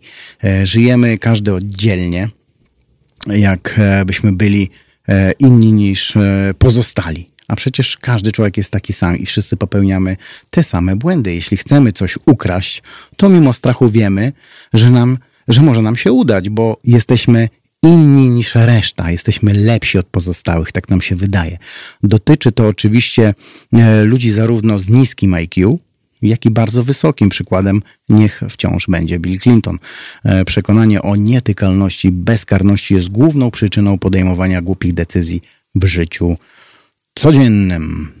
Żyjemy 0.63 1.17
każdy 1.17 1.53
oddzielnie, 1.53 2.29
jakbyśmy 3.27 4.31
byli 4.31 4.69
inni 5.39 5.71
niż 5.71 6.13
pozostali. 6.57 7.29
A 7.47 7.55
przecież 7.55 7.97
każdy 7.97 8.31
człowiek 8.31 8.57
jest 8.57 8.71
taki 8.71 8.93
sam 8.93 9.17
i 9.17 9.25
wszyscy 9.25 9.57
popełniamy 9.57 10.17
te 10.49 10.63
same 10.63 10.95
błędy. 10.95 11.33
Jeśli 11.33 11.57
chcemy 11.57 11.91
coś 11.91 12.17
ukraść, 12.25 12.83
to 13.17 13.29
mimo 13.29 13.53
strachu 13.53 13.89
wiemy, 13.89 14.33
że 14.73 14.91
nam 14.91 15.17
że 15.47 15.61
może 15.61 15.81
nam 15.81 15.97
się 15.97 16.11
udać, 16.11 16.49
bo 16.49 16.77
jesteśmy 16.83 17.49
inni 17.83 18.29
niż 18.29 18.55
reszta, 18.55 19.11
jesteśmy 19.11 19.53
lepsi 19.53 19.97
od 19.97 20.05
pozostałych, 20.05 20.71
tak 20.71 20.89
nam 20.89 21.01
się 21.01 21.15
wydaje. 21.15 21.57
Dotyczy 22.03 22.51
to 22.51 22.67
oczywiście 22.67 23.33
e, 23.73 24.03
ludzi 24.03 24.31
zarówno 24.31 24.79
z 24.79 24.89
niskim 24.89 25.33
IQ, 25.33 25.79
jak 26.21 26.45
i 26.45 26.49
bardzo 26.49 26.83
wysokim. 26.83 27.29
Przykładem 27.29 27.81
niech 28.09 28.41
wciąż 28.49 28.87
będzie 28.87 29.19
Bill 29.19 29.39
Clinton. 29.39 29.79
E, 30.23 30.45
przekonanie 30.45 31.01
o 31.01 31.15
nietykalności, 31.15 32.11
bezkarności 32.11 32.93
jest 32.93 33.09
główną 33.09 33.51
przyczyną 33.51 33.97
podejmowania 33.97 34.61
głupich 34.61 34.93
decyzji 34.93 35.41
w 35.75 35.85
życiu 35.85 36.37
codziennym. 37.15 38.20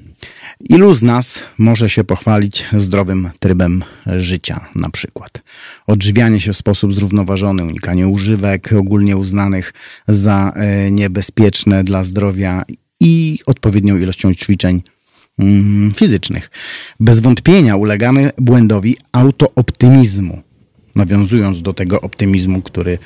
Ilu 0.69 0.93
z 0.93 1.03
nas 1.03 1.39
może 1.57 1.89
się 1.89 2.03
pochwalić 2.03 2.65
zdrowym 2.77 3.29
trybem 3.39 3.83
życia, 4.17 4.65
na 4.75 4.89
przykład? 4.89 5.31
Odżywianie 5.87 6.39
się 6.39 6.53
w 6.53 6.57
sposób 6.57 6.93
zrównoważony, 6.93 7.63
unikanie 7.63 8.07
używek 8.07 8.73
ogólnie 8.79 9.17
uznanych 9.17 9.73
za 10.07 10.53
e, 10.55 10.91
niebezpieczne 10.91 11.83
dla 11.83 12.03
zdrowia 12.03 12.63
i 12.99 13.39
odpowiednią 13.45 13.97
ilością 13.97 14.33
ćwiczeń 14.33 14.81
mm, 15.39 15.91
fizycznych. 15.91 16.51
Bez 16.99 17.19
wątpienia 17.19 17.75
ulegamy 17.75 18.31
błędowi 18.37 18.97
autooptymizmu, 19.11 20.41
nawiązując 20.95 21.61
do 21.61 21.73
tego 21.73 22.01
optymizmu, 22.01 22.61
który 22.61 22.97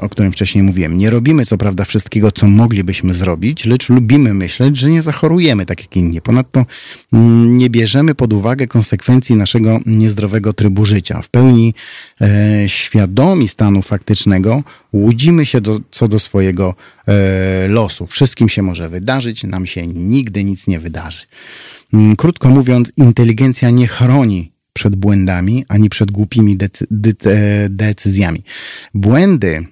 o 0.00 0.08
którym 0.08 0.32
wcześniej 0.32 0.64
mówiłem. 0.64 0.98
Nie 0.98 1.10
robimy 1.10 1.46
co 1.46 1.58
prawda 1.58 1.84
wszystkiego, 1.84 2.32
co 2.32 2.46
moglibyśmy 2.46 3.14
zrobić, 3.14 3.64
lecz 3.64 3.88
lubimy 3.88 4.34
myśleć, 4.34 4.76
że 4.76 4.90
nie 4.90 5.02
zachorujemy 5.02 5.66
tak 5.66 5.80
jak 5.80 5.96
inni. 5.96 6.20
Ponadto 6.20 6.66
mm, 7.12 7.58
nie 7.58 7.70
bierzemy 7.70 8.14
pod 8.14 8.32
uwagę 8.32 8.66
konsekwencji 8.66 9.36
naszego 9.36 9.80
niezdrowego 9.86 10.52
trybu 10.52 10.84
życia. 10.84 11.22
W 11.22 11.28
pełni 11.28 11.74
e, 12.20 12.68
świadomi 12.68 13.48
stanu 13.48 13.82
faktycznego 13.82 14.62
łudzimy 14.92 15.46
się 15.46 15.60
do, 15.60 15.80
co 15.90 16.08
do 16.08 16.18
swojego 16.18 16.74
e, 17.06 17.68
losu. 17.68 18.06
Wszystkim 18.06 18.48
się 18.48 18.62
może 18.62 18.88
wydarzyć, 18.88 19.44
nam 19.44 19.66
się 19.66 19.86
nigdy 19.86 20.44
nic 20.44 20.66
nie 20.66 20.78
wydarzy. 20.78 21.26
Mm, 21.94 22.16
krótko 22.16 22.48
mówiąc, 22.48 22.92
inteligencja 22.96 23.70
nie 23.70 23.88
chroni 23.88 24.53
przed 24.74 24.96
błędami, 24.96 25.64
ani 25.68 25.88
przed 25.88 26.10
głupimi 26.10 26.56
decy 26.56 26.86
decyzjami. 27.70 28.42
Błędy 28.94 29.66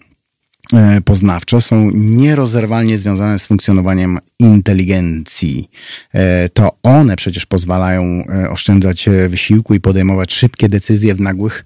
e, 0.73 1.01
poznawcze 1.01 1.61
są 1.61 1.91
nierozerwalnie 1.95 2.99
związane 2.99 3.39
z 3.39 3.47
funkcjonowaniem 3.47 4.19
inteligencji. 4.39 5.71
E, 6.15 6.49
to 6.49 6.77
one 6.83 7.17
przecież 7.17 7.47
pozwalają 7.47 8.03
e, 8.03 8.51
oszczędzać 8.51 9.09
wysiłku 9.29 9.75
i 9.75 9.81
podejmować 9.81 10.35
szybkie 10.35 10.69
decyzje 10.69 11.15
w 11.15 11.21
nagłych 11.21 11.65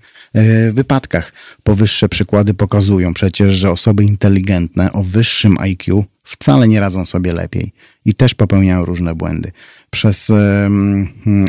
wypadkach. 0.73 1.33
Powyższe 1.63 2.09
przykłady 2.09 2.55
pokazują 2.55 3.15
przecież, 3.15 3.53
że 3.53 3.71
osoby 3.71 4.05
inteligentne 4.05 4.93
o 4.93 5.03
wyższym 5.03 5.59
IQ 5.59 6.05
wcale 6.25 6.69
nie 6.69 6.81
radzą 6.81 7.07
sobie 7.07 7.33
lepiej 7.33 7.73
i 8.05 8.15
też 8.15 8.35
popełniają 8.35 8.85
różne 8.85 9.15
błędy. 9.15 9.53
Przez 9.97 10.33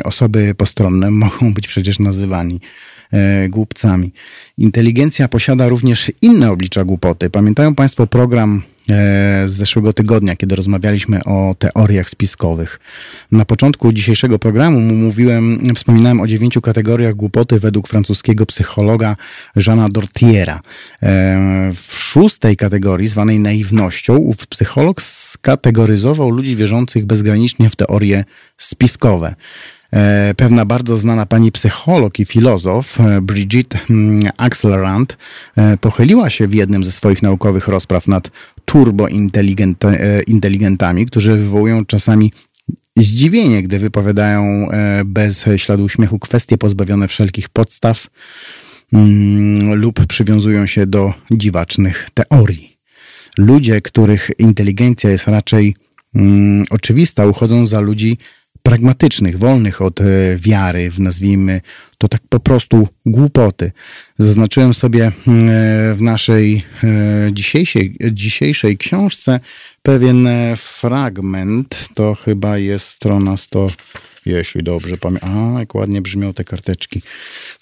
osoby 0.04 0.54
postronne 0.54 1.10
mogą 1.24 1.54
być 1.54 1.68
przecież 1.68 1.98
nazywani 1.98 2.60
E, 3.12 3.48
głupcami. 3.48 4.12
Inteligencja 4.58 5.28
posiada 5.28 5.68
również 5.68 6.12
inne 6.22 6.50
oblicza 6.50 6.84
głupoty. 6.84 7.30
Pamiętają 7.30 7.74
Państwo 7.74 8.06
program 8.06 8.62
z 9.46 9.50
zeszłego 9.50 9.92
tygodnia, 9.92 10.36
kiedy 10.36 10.56
rozmawialiśmy 10.56 11.24
o 11.24 11.54
teoriach 11.58 12.10
spiskowych. 12.10 12.80
Na 13.32 13.44
początku 13.44 13.92
dzisiejszego 13.92 14.38
programu 14.38 14.80
mówiłem, 14.80 15.74
wspominałem 15.74 16.20
o 16.20 16.26
dziewięciu 16.26 16.60
kategoriach 16.60 17.14
głupoty 17.14 17.60
według 17.60 17.88
francuskiego 17.88 18.46
psychologa 18.46 19.16
Jeana 19.66 19.88
Dortiera. 19.88 20.60
E, 21.02 21.72
w 21.74 21.98
szóstej 21.98 22.56
kategorii, 22.56 23.08
zwanej 23.08 23.40
naiwnością, 23.40 24.16
ów 24.16 24.46
psycholog 24.46 25.02
skategoryzował 25.02 26.30
ludzi 26.30 26.56
wierzących 26.56 27.06
bezgranicznie 27.06 27.70
w 27.70 27.76
teorie 27.76 28.24
spiskowe. 28.58 29.34
E, 29.92 30.34
pewna 30.36 30.64
bardzo 30.64 30.96
znana 30.96 31.26
pani 31.26 31.52
psycholog 31.52 32.20
i 32.20 32.24
filozof 32.24 33.00
e, 33.00 33.20
Brigitte 33.20 33.78
mm, 33.90 34.30
Axelrand 34.36 35.16
e, 35.56 35.76
pochyliła 35.76 36.30
się 36.30 36.46
w 36.46 36.54
jednym 36.54 36.84
ze 36.84 36.92
swoich 36.92 37.22
naukowych 37.22 37.68
rozpraw 37.68 38.08
nad 38.08 38.30
turbointeligentami, 38.68 41.06
którzy 41.06 41.36
wywołują 41.36 41.84
czasami 41.84 42.32
zdziwienie, 42.96 43.62
gdy 43.62 43.78
wypowiadają 43.78 44.68
bez 45.04 45.44
śladu 45.56 45.84
uśmiechu 45.84 46.18
kwestie 46.18 46.58
pozbawione 46.58 47.08
wszelkich 47.08 47.48
podstaw 47.48 48.06
mm, 48.92 49.74
lub 49.74 50.06
przywiązują 50.06 50.66
się 50.66 50.86
do 50.86 51.12
dziwacznych 51.30 52.08
teorii. 52.14 52.78
Ludzie, 53.38 53.80
których 53.80 54.30
inteligencja 54.38 55.10
jest 55.10 55.26
raczej 55.26 55.74
mm, 56.14 56.64
oczywista, 56.70 57.26
uchodzą 57.26 57.66
za 57.66 57.80
ludzi 57.80 58.18
pragmatycznych, 58.62 59.38
wolnych 59.38 59.82
od 59.82 60.00
e, 60.00 60.04
wiary, 60.36 60.90
nazwijmy 60.98 61.60
to 61.98 62.08
tak 62.08 62.20
po 62.28 62.40
prostu 62.40 62.88
głupoty. 63.06 63.72
Zaznaczyłem 64.18 64.74
sobie 64.74 65.06
e, 65.06 65.12
w 65.94 65.98
naszej 66.00 66.64
e, 66.84 67.32
dzisiejszej, 67.32 67.96
dzisiejszej 68.12 68.76
książce 68.76 69.40
pewien 69.82 70.28
fragment, 70.56 71.88
to 71.94 72.14
chyba 72.14 72.58
jest 72.58 72.86
strona 72.86 73.36
100, 73.36 73.66
jeśli 74.26 74.62
dobrze 74.62 74.96
pamiętam. 74.96 75.54
A, 75.56 75.60
jak 75.60 75.74
ładnie 75.74 76.02
brzmią 76.02 76.34
te 76.34 76.44
karteczki. 76.44 77.02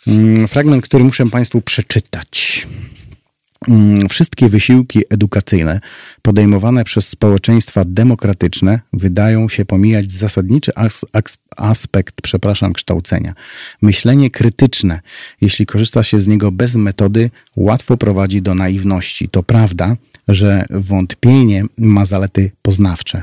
Mm, 0.07 0.49
fragment, 0.49 0.85
który 0.85 1.05
muszę 1.05 1.27
Państwu 1.27 1.61
przeczytać. 1.63 2.67
Mm, 3.69 4.09
wszystkie 4.09 4.49
wysiłki 4.49 5.03
edukacyjne 5.11 5.81
podejmowane 6.23 6.85
przez 6.85 7.09
społeczeństwa 7.09 7.85
demokratyczne 7.87 8.81
wydają 8.93 9.49
się 9.49 9.65
pomijać 9.65 10.13
zasadniczy 10.13 10.73
as 10.75 11.07
aspekt, 11.57 12.15
przepraszam, 12.23 12.73
kształcenia. 12.73 13.35
Myślenie 13.83 14.31
krytyczne, 14.31 15.01
jeśli 15.41 15.67
korzysta 15.67 16.03
się 16.03 16.21
z 16.21 16.27
niego 16.27 16.53
bez 16.53 16.75
metody, 16.75 17.31
łatwo 17.57 17.97
prowadzi 17.97 18.43
do 18.43 18.55
naiwności. 18.55 19.29
To 19.29 19.43
prawda, 19.43 19.97
że 20.29 20.65
wątpienie 20.71 21.65
ma 21.79 22.07
zalety 22.07 22.51
poznawcze, 22.63 23.23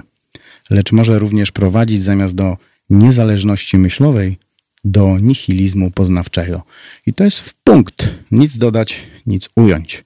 lecz 0.69 0.91
może 0.91 1.19
również 1.19 1.51
prowadzić 1.51 2.01
zamiast 2.03 2.35
do 2.35 2.57
niezależności 2.89 3.77
myślowej 3.77 4.37
do 4.83 5.19
nihilizmu 5.19 5.91
poznawczego. 5.91 6.63
I 7.07 7.13
to 7.13 7.23
jest 7.23 7.39
w 7.39 7.53
punkt. 7.53 8.09
Nic 8.31 8.57
dodać, 8.57 8.99
nic 9.27 9.49
ująć. 9.55 10.03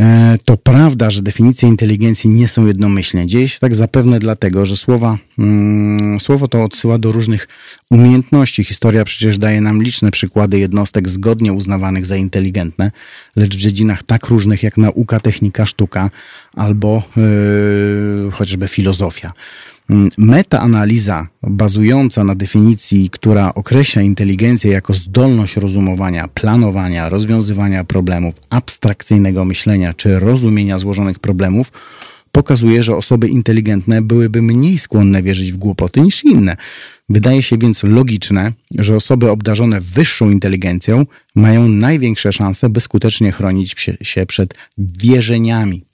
E, 0.00 0.38
to 0.44 0.56
prawda, 0.56 1.10
że 1.10 1.22
definicje 1.22 1.68
inteligencji 1.68 2.30
nie 2.30 2.48
są 2.48 2.66
jednomyślne. 2.66 3.26
Dzieje 3.26 3.48
się 3.48 3.58
tak 3.58 3.74
zapewne 3.74 4.18
dlatego, 4.18 4.66
że 4.66 4.76
słowa, 4.76 5.18
mm, 5.38 6.20
słowo 6.20 6.48
to 6.48 6.64
odsyła 6.64 6.98
do 6.98 7.12
różnych 7.12 7.48
umiejętności. 7.90 8.64
Historia 8.64 9.04
przecież 9.04 9.38
daje 9.38 9.60
nam 9.60 9.82
liczne 9.82 10.10
przykłady 10.10 10.58
jednostek 10.58 11.08
zgodnie 11.08 11.52
uznawanych 11.52 12.06
za 12.06 12.16
inteligentne, 12.16 12.90
lecz 13.36 13.56
w 13.56 13.58
dziedzinach 13.58 14.02
tak 14.02 14.26
różnych 14.26 14.62
jak 14.62 14.76
nauka, 14.76 15.20
technika, 15.20 15.66
sztuka 15.66 16.10
albo 16.54 17.02
yy, 17.16 18.30
chociażby 18.32 18.68
filozofia. 18.68 19.32
Mm, 19.90 20.10
metaanaliza 20.18 21.28
bazująca 21.42 22.24
na 22.24 22.34
definicji, 22.34 23.10
która 23.10 23.54
określa 23.54 24.02
inteligencję 24.02 24.72
jako 24.72 24.92
zdolność 24.92 25.56
rozumowania, 25.56 26.28
planowania, 26.28 27.08
rozwiązywania 27.08 27.84
problemów, 27.84 28.34
abstrakcyjnego 28.50 29.44
myślenia 29.44 29.94
czy 29.94 30.18
rozumienia 30.18 30.78
złożonych 30.78 31.18
problemów, 31.18 31.72
pokazuje, 32.32 32.82
że 32.82 32.96
osoby 32.96 33.28
inteligentne 33.28 34.02
byłyby 34.02 34.42
mniej 34.42 34.78
skłonne 34.78 35.22
wierzyć 35.22 35.52
w 35.52 35.56
głupoty 35.56 36.00
niż 36.00 36.24
inne. 36.24 36.56
Wydaje 37.08 37.42
się 37.42 37.58
więc 37.58 37.82
logiczne, 37.82 38.52
że 38.78 38.96
osoby 38.96 39.30
obdarzone 39.30 39.80
wyższą 39.80 40.30
inteligencją 40.30 41.06
mają 41.34 41.68
największe 41.68 42.32
szanse, 42.32 42.68
by 42.68 42.80
skutecznie 42.80 43.32
chronić 43.32 43.76
się 44.02 44.26
przed 44.26 44.54
wierzeniami 44.78 45.87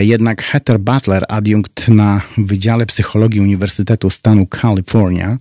jednak 0.00 0.42
Heather 0.42 0.80
Butler, 0.80 1.24
adiunkt 1.28 1.88
na 1.88 2.20
Wydziale 2.38 2.86
Psychologii 2.86 3.40
Uniwersytetu 3.40 4.10
Stanu 4.10 4.46
Kalifornia, 4.46 5.38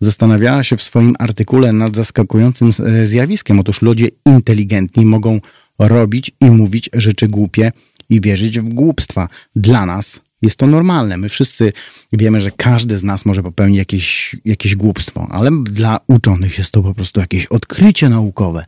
zastanawiała 0.00 0.62
się 0.62 0.76
w 0.76 0.82
swoim 0.82 1.14
artykule 1.18 1.72
nad 1.72 1.96
zaskakującym 1.96 2.70
e, 2.86 3.06
zjawiskiem. 3.06 3.60
Otóż 3.60 3.82
ludzie 3.82 4.08
inteligentni 4.26 5.06
mogą 5.06 5.40
robić 5.78 6.30
i 6.40 6.50
mówić 6.50 6.90
rzeczy 6.92 7.28
głupie 7.28 7.72
i 8.10 8.20
wierzyć 8.20 8.60
w 8.60 8.68
głupstwa. 8.68 9.28
Dla 9.56 9.86
nas 9.86 10.20
jest 10.42 10.56
to 10.56 10.66
normalne. 10.66 11.16
My 11.16 11.28
wszyscy 11.28 11.72
wiemy, 12.12 12.40
że 12.40 12.50
każdy 12.50 12.98
z 12.98 13.04
nas 13.04 13.26
może 13.26 13.42
popełnić 13.42 13.78
jakieś, 13.78 14.36
jakieś 14.44 14.76
głupstwo, 14.76 15.26
ale 15.30 15.50
dla 15.62 15.98
uczonych 16.06 16.58
jest 16.58 16.70
to 16.70 16.82
po 16.82 16.94
prostu 16.94 17.20
jakieś 17.20 17.46
odkrycie 17.46 18.08
naukowe. 18.08 18.64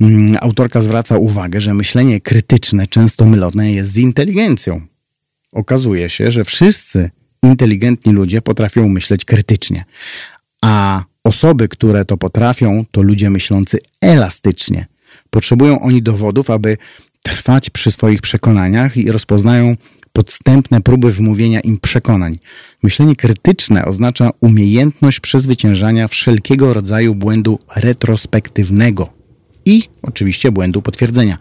Mm, 0.00 0.36
autorka 0.40 0.80
zwraca 0.80 1.16
uwagę, 1.16 1.60
że 1.60 1.74
myślenie 1.74 2.20
krytyczne 2.20 2.86
często 2.86 3.26
mylone 3.26 3.72
jest 3.72 3.92
z 3.92 3.96
inteligencją. 3.96 4.80
Okazuje 5.52 6.08
się, 6.08 6.30
że 6.30 6.44
wszyscy 6.44 7.10
inteligentni 7.42 8.12
ludzie 8.12 8.42
potrafią 8.42 8.88
myśleć 8.88 9.24
krytycznie, 9.24 9.84
a 10.62 11.04
osoby, 11.24 11.68
które 11.68 12.04
to 12.04 12.16
potrafią, 12.16 12.84
to 12.90 13.02
ludzie 13.02 13.30
myślący 13.30 13.78
elastycznie. 14.00 14.86
Potrzebują 15.30 15.80
oni 15.80 16.02
dowodów, 16.02 16.50
aby 16.50 16.76
trwać 17.22 17.70
przy 17.70 17.90
swoich 17.90 18.20
przekonaniach 18.20 18.96
i 18.96 19.12
rozpoznają 19.12 19.76
podstępne 20.12 20.80
próby 20.80 21.12
wmówienia 21.12 21.60
im 21.60 21.78
przekonań. 21.78 22.38
Myślenie 22.82 23.16
krytyczne 23.16 23.84
oznacza 23.84 24.30
umiejętność 24.40 25.20
przezwyciężania 25.20 26.08
wszelkiego 26.08 26.72
rodzaju 26.72 27.14
błędu 27.14 27.58
retrospektywnego 27.76 29.21
i 29.66 29.88
oczywiście 30.02 30.52
błędu 30.52 30.82
potwierdzenia. 30.82 31.38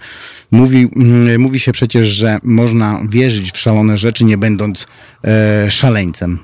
Mówi, 0.51 0.87
mm, 0.95 1.41
mówi 1.41 1.59
się 1.59 1.71
przecież, 1.71 2.07
że 2.07 2.39
można 2.43 3.01
wierzyć 3.09 3.51
w 3.51 3.57
szalone 3.57 3.97
rzeczy, 3.97 4.25
nie 4.25 4.37
będąc 4.37 4.87
e, 5.23 5.71
szaleńcem. 5.71 6.39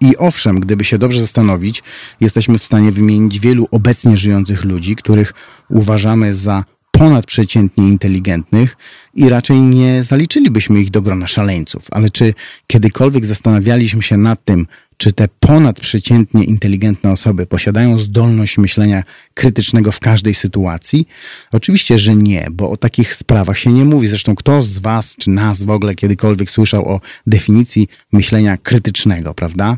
I 0.00 0.16
owszem, 0.16 0.60
gdyby 0.60 0.84
się 0.84 0.98
dobrze 0.98 1.20
zastanowić, 1.20 1.82
jesteśmy 2.20 2.58
w 2.58 2.64
stanie 2.64 2.92
wymienić 2.92 3.40
wielu 3.40 3.68
obecnie 3.70 4.16
żyjących 4.16 4.64
ludzi, 4.64 4.96
których 4.96 5.34
uważamy 5.68 6.34
za 6.34 6.64
ponadprzeciętnie 6.98 7.88
inteligentnych 7.88 8.76
i 9.14 9.28
raczej 9.28 9.60
nie 9.60 10.02
zaliczylibyśmy 10.02 10.80
ich 10.80 10.90
do 10.90 11.02
grona 11.02 11.26
szaleńców. 11.26 11.86
Ale 11.90 12.10
czy 12.10 12.34
kiedykolwiek 12.66 13.26
zastanawialiśmy 13.26 14.02
się 14.02 14.16
nad 14.16 14.44
tym, 14.44 14.66
czy 14.98 15.12
te 15.12 15.28
ponadprzeciętnie 15.40 16.44
inteligentne 16.44 17.12
osoby 17.12 17.46
posiadają 17.46 17.98
zdolność 17.98 18.58
myślenia 18.58 19.02
krytycznego 19.34 19.92
w 19.92 20.00
każdej 20.00 20.34
sytuacji? 20.34 21.08
Oczywiście, 21.52 21.98
że 21.98 22.14
nie, 22.14 22.48
bo 22.50 22.70
o 22.70 22.76
takich 22.76 23.14
sprawach 23.14 23.58
się 23.58 23.72
nie 23.72 23.84
mówi. 23.84 24.06
Zresztą 24.06 24.34
kto 24.34 24.62
z 24.62 24.78
Was 24.78 25.16
czy 25.16 25.30
nas 25.30 25.62
w 25.62 25.70
ogóle 25.70 25.94
kiedykolwiek 25.94 26.50
słyszał 26.50 26.88
o 26.88 27.00
definicji 27.26 27.88
myślenia 28.12 28.56
krytycznego, 28.56 29.34
prawda? 29.34 29.76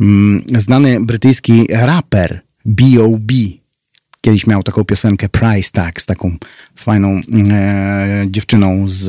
Mm, 0.00 0.44
znany 0.58 1.04
brytyjski 1.04 1.66
raper 1.70 2.40
B.O.B 2.64 3.34
kiedyś 4.28 4.46
miał 4.46 4.62
taką 4.62 4.84
piosenkę 4.84 5.28
Price 5.28 5.70
Tag 5.72 6.00
z 6.00 6.06
taką 6.06 6.36
fajną 6.76 7.20
e, 7.50 8.26
dziewczyną 8.30 8.88
z, 8.88 9.08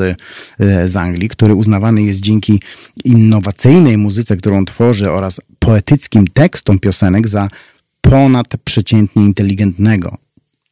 e, 0.59 0.87
z 0.87 0.95
Anglii, 0.95 1.29
który 1.29 1.55
uznawany 1.55 2.03
jest 2.03 2.19
dzięki 2.19 2.61
innowacyjnej 3.03 3.97
muzyce, 3.97 4.37
którą 4.37 4.65
tworzy 4.65 5.11
oraz 5.11 5.41
poetyckim 5.59 6.27
tekstom 6.27 6.79
piosenek 6.79 7.27
za 7.27 7.47
ponadprzeciętnie 8.01 9.25
inteligentnego. 9.25 10.17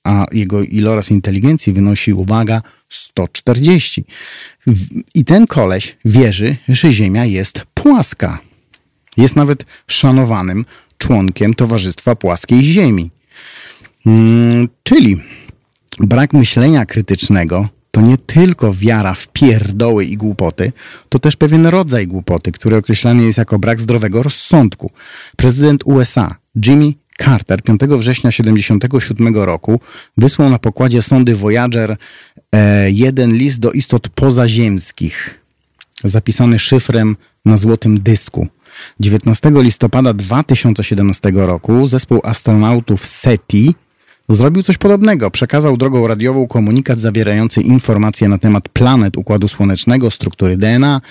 a 0.04 0.26
jego 0.32 0.62
iloraz 0.62 1.12
inteligencji 1.12 1.74
wynosi, 1.74 2.14
uwaga, 2.14 2.62
140. 2.90 4.06
I 5.16 5.26
ten 5.26 5.48
koleś 5.48 5.98
wierzy, 6.06 6.58
że 6.70 6.92
Ziemia 6.92 7.26
jest 7.26 7.62
płaska. 7.74 8.40
Jest 9.18 9.36
nawet 9.36 9.66
szanowanym 9.88 10.66
członkiem 10.98 11.54
Towarzystwa 11.54 12.16
Płaskiej 12.16 12.64
Ziemi. 12.64 13.10
Hmm, 14.08 14.68
czyli 14.84 15.22
brak 16.00 16.34
myślenia 16.34 16.86
krytycznego 16.86 17.68
to 17.92 18.02
nie 18.02 18.18
tylko 18.18 18.74
wiara 18.74 19.14
w 19.14 19.28
pierdoły 19.28 20.06
i 20.06 20.18
głupoty, 20.18 20.72
to 21.10 21.20
też 21.20 21.36
pewien 21.36 21.66
rodzaj 21.66 22.08
głupoty, 22.08 22.52
który 22.52 22.78
określany 22.78 23.24
jest 23.24 23.38
jako 23.38 23.60
brak 23.60 23.82
zdrowego 23.82 24.24
rozsądku. 24.24 24.92
Prezydent 25.36 25.84
USA 25.86 26.36
Jimmy 26.66 26.94
Carter 27.18 27.64
5 27.64 27.82
września 27.82 28.32
1977 28.32 29.36
roku 29.36 29.80
wysłał 30.18 30.50
na 30.50 30.60
pokładzie 30.60 31.02
sondy 31.02 31.36
Voyager 31.36 31.98
e, 32.52 32.92
jeden 32.92 33.34
list 33.34 33.60
do 33.60 33.72
istot 33.72 34.10
pozaziemskich, 34.10 35.42
zapisany 36.04 36.60
szyfrem 36.60 37.16
na 37.46 37.58
złotym 37.58 38.00
dysku. 38.00 38.48
19 39.00 39.52
listopada 39.56 40.14
2017 40.14 41.32
roku 41.36 41.88
zespół 41.88 42.22
astronautów 42.24 43.06
SETI 43.06 43.76
Zrobił 44.30 44.64
coś 44.64 44.78
podobnego. 44.78 45.32
Przekazał 45.32 45.78
drogą 45.78 46.08
radiową 46.08 46.48
komunikat 46.48 47.00
zawierający 47.00 47.62
informacje 47.62 48.30
na 48.30 48.38
temat 48.38 48.70
planet 48.70 49.18
Układu 49.18 49.48
Słonecznego, 49.48 50.12
struktury 50.12 50.58
DNA, 50.58 51.02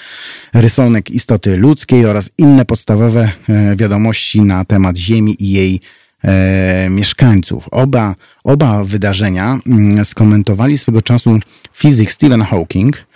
rysunek 0.54 1.10
istoty 1.10 1.56
ludzkiej 1.56 2.06
oraz 2.06 2.30
inne 2.38 2.64
podstawowe 2.64 3.30
e, 3.48 3.76
wiadomości 3.76 4.40
na 4.40 4.64
temat 4.64 4.96
Ziemi 4.96 5.36
i 5.44 5.50
jej 5.50 5.80
e, 6.24 6.88
mieszkańców. 6.90 7.68
Oba, 7.70 8.14
oba 8.44 8.84
wydarzenia 8.84 9.58
mm, 9.66 10.04
skomentowali 10.04 10.78
swego 10.78 11.02
czasu 11.02 11.38
fizyk 11.72 12.12
Stephen 12.12 12.42
Hawking, 12.42 13.06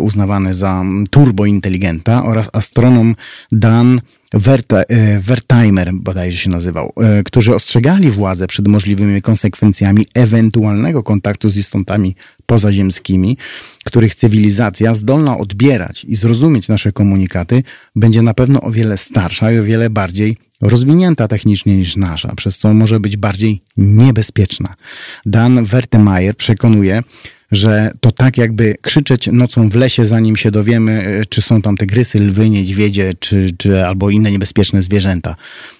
uznawany 0.00 0.54
za 0.54 0.84
turbointeligenta 1.10 2.24
oraz 2.24 2.50
astronom 2.52 3.14
Dan 3.52 4.00
E, 4.88 5.20
Wertheimer 5.20 5.92
bodajże 5.92 6.38
się 6.38 6.50
nazywał, 6.50 6.92
e, 6.96 7.22
którzy 7.22 7.54
ostrzegali 7.54 8.10
władzę 8.10 8.46
przed 8.46 8.68
możliwymi 8.68 9.22
konsekwencjami 9.22 10.06
ewentualnego 10.14 11.02
kontaktu 11.02 11.48
z 11.48 11.56
istotami 11.56 12.16
pozaziemskimi, 12.46 13.36
których 13.84 14.14
cywilizacja 14.14 14.94
zdolna 14.94 15.38
odbierać 15.38 16.04
i 16.04 16.16
zrozumieć 16.16 16.68
nasze 16.68 16.92
komunikaty 16.92 17.62
będzie 17.96 18.22
na 18.22 18.34
pewno 18.34 18.60
o 18.60 18.70
wiele 18.70 18.96
starsza 18.98 19.52
i 19.52 19.58
o 19.58 19.64
wiele 19.64 19.90
bardziej 19.90 20.36
rozwinięta 20.60 21.28
technicznie 21.28 21.76
niż 21.76 21.96
nasza, 21.96 22.34
przez 22.36 22.58
co 22.58 22.74
może 22.74 23.00
być 23.00 23.16
bardziej 23.16 23.60
niebezpieczna. 23.76 24.74
Dan 25.26 25.64
Wertemeyer 25.64 26.36
przekonuje, 26.36 27.02
że 27.52 27.90
to 28.00 28.12
tak 28.12 28.38
jakby 28.38 28.74
krzyczeć 28.82 29.28
nocą 29.32 29.68
w 29.68 29.74
lesie, 29.74 30.06
zanim 30.06 30.36
się 30.36 30.50
dowiemy, 30.50 30.92
e, 30.92 31.26
czy 31.26 31.42
są 31.42 31.62
tam 31.62 31.76
te 31.76 31.86
grysy, 31.86 32.20
lwy, 32.20 32.50
niedźwiedzie, 32.50 33.14
czy, 33.20 33.54
czy 33.58 33.86
albo 33.86 34.10
inne 34.10 34.30
niebezpieczne 34.30 34.82
zwierzęta. 34.82 35.36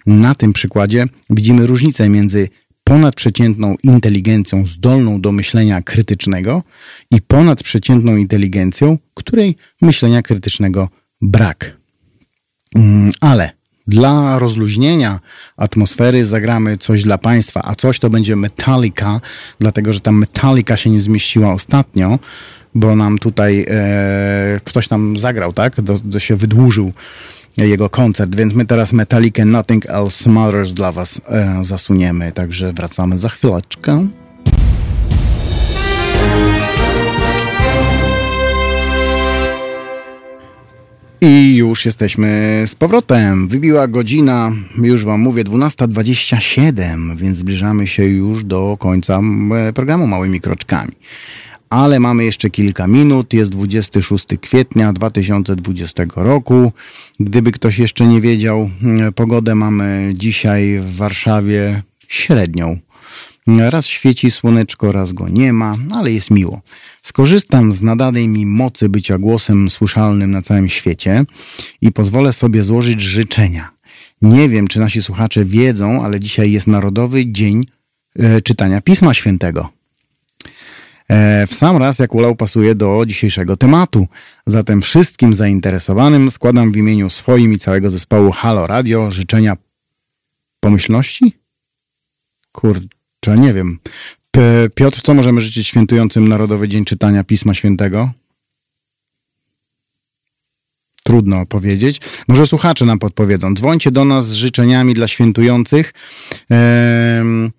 Na 0.07 0.35
tym 0.35 0.53
przykładzie 0.53 1.07
widzimy 1.31 1.67
różnicę 1.67 2.09
między 2.09 2.49
ponadprzeciętną 2.85 3.77
inteligencją 3.83 4.67
zdolną 4.67 5.21
do 5.21 5.33
myślenia 5.33 5.83
krytycznego 5.83 6.63
i 7.11 7.23
ponadprzeciętną 7.23 8.17
inteligencją, 8.17 8.99
której 9.15 9.57
myślenia 9.83 10.23
krytycznego 10.23 10.89
brak. 11.21 11.77
Mm, 12.75 13.13
ale 13.21 13.56
dla 13.87 14.39
rozluźnienia 14.39 15.21
atmosfery 15.57 16.25
zagramy 16.25 16.79
coś 16.79 17.03
dla 17.03 17.19
Państwa, 17.19 17.61
a 17.65 17.75
coś 17.75 17.99
to 17.99 18.11
będzie 18.11 18.37
Metallica, 18.37 19.21
dlatego 19.59 19.93
że 19.93 20.01
ta 20.01 20.13
Metallica 20.13 20.77
się 20.77 20.91
nie 20.91 21.01
zmieściła 21.01 21.53
ostatnio, 21.53 22.19
bo 22.75 22.97
nam 22.97 23.19
tutaj 23.19 23.67
e, 23.69 24.61
ktoś 24.65 24.89
tam 24.89 25.19
zagrał, 25.19 25.53
tak? 25.53 25.81
Do, 25.81 25.99
do 26.05 26.19
się 26.19 26.37
wydłużył 26.37 26.93
jego 27.57 27.91
koncert, 27.91 28.37
więc 28.37 28.55
my 28.55 28.65
teraz 28.65 28.93
Metallica 28.93 29.45
Nothing 29.45 29.87
Else 29.87 30.31
Matters 30.31 30.73
dla 30.73 30.93
Was 30.93 31.21
e, 31.29 31.65
zasuniemy, 31.65 32.33
także 32.33 32.73
wracamy 32.73 33.19
za 33.19 33.29
chwileczkę. 33.29 34.07
I 41.21 41.57
już 41.57 41.85
jesteśmy 41.85 42.63
z 42.67 42.75
powrotem. 42.75 43.49
Wybiła 43.49 43.89
godzina, 43.89 44.53
już 44.79 45.05
Wam 45.05 45.21
mówię, 45.21 45.45
12.27, 45.45 47.17
więc 47.17 47.39
zbliżamy 47.39 47.87
się 47.87 48.05
już 48.05 48.45
do 48.45 48.77
końca 48.81 49.21
e, 49.69 49.73
programu 49.73 50.07
małymi 50.07 50.41
kroczkami. 50.41 50.93
Ale 51.71 52.01
mamy 52.01 52.25
jeszcze 52.25 52.51
kilka 52.51 52.87
minut. 52.87 53.33
Jest 53.33 53.51
26 53.51 54.27
kwietnia 54.41 54.93
2020 54.93 56.05
roku. 56.17 56.73
Gdyby 57.21 57.53
ktoś 57.53 57.79
jeszcze 57.79 58.07
nie 58.07 58.21
wiedział, 58.21 58.71
pogodę 59.15 59.55
mamy 59.55 60.13
dzisiaj 60.15 60.79
w 60.81 60.97
Warszawie 60.97 61.83
średnią. 62.09 62.79
Raz 63.47 63.87
świeci 63.87 64.31
słoneczko, 64.31 64.93
raz 64.93 65.13
go 65.13 65.29
nie 65.29 65.53
ma, 65.53 65.77
ale 65.95 66.13
jest 66.13 66.31
miło. 66.31 66.61
Skorzystam 67.03 67.73
z 67.73 67.83
nadanej 67.83 68.29
mi 68.29 68.47
mocy 68.47 68.89
bycia 68.89 69.19
głosem 69.19 69.71
słyszalnym 69.71 70.31
na 70.31 70.43
całym 70.43 70.69
świecie 70.69 71.25
i 71.81 71.93
pozwolę 71.93 72.33
sobie 72.33 72.63
złożyć 72.63 73.01
życzenia. 73.01 73.71
Nie 74.23 74.49
wiem, 74.49 74.69
czy 74.69 74.81
nasi 74.81 75.03
słuchacze 75.03 75.45
wiedzą, 75.45 76.05
ale 76.05 76.21
dzisiaj 76.21 76.53
jest 76.53 76.67
Narodowy 76.67 77.33
Dzień 77.33 77.67
e, 78.19 78.41
Czytania 78.41 78.81
Pisma 78.81 79.15
Świętego. 79.15 79.69
E, 81.09 81.47
w 81.47 81.55
sam 81.55 81.77
raz 81.77 81.99
jak 81.99 82.15
ulał 82.15 82.37
pasuje 82.37 82.75
do 82.75 83.03
dzisiejszego 83.07 83.57
tematu. 83.57 84.07
Zatem 84.47 84.83
wszystkim 84.83 85.35
zainteresowanym 85.35 86.31
składam 86.31 86.73
w 86.73 86.77
imieniu 86.77 87.11
swoim 87.11 87.53
i 87.53 87.59
całego 87.59 87.91
zespołu 87.91 88.33
Halo 88.33 88.67
Radio 88.67 89.11
życzenia 89.11 89.57
pomyślności? 90.61 91.33
Kurczę, 93.27 93.43
nie 93.43 93.53
wiem. 93.53 93.79
Piotr, 94.75 95.01
co 95.03 95.15
możemy 95.15 95.41
życzyć 95.41 95.67
świętującym 95.67 96.29
Narodowy 96.29 96.69
Dzień 96.69 96.85
Czytania 96.85 97.25
Pisma 97.25 97.55
Świętego? 97.55 98.11
Trudno 101.05 101.47
powiedzieć. 101.47 102.01
Może 102.29 102.47
słuchacze 102.47 102.85
nam 102.85 102.99
podpowiedzą. 102.99 103.55
Dzwońcie 103.55 103.91
do 103.91 104.05
nas 104.05 104.29
z 104.29 104.33
życzeniami 104.33 104.95
dla 104.95 105.09
świętujących. 105.09 105.93
Ehm, 106.51 107.51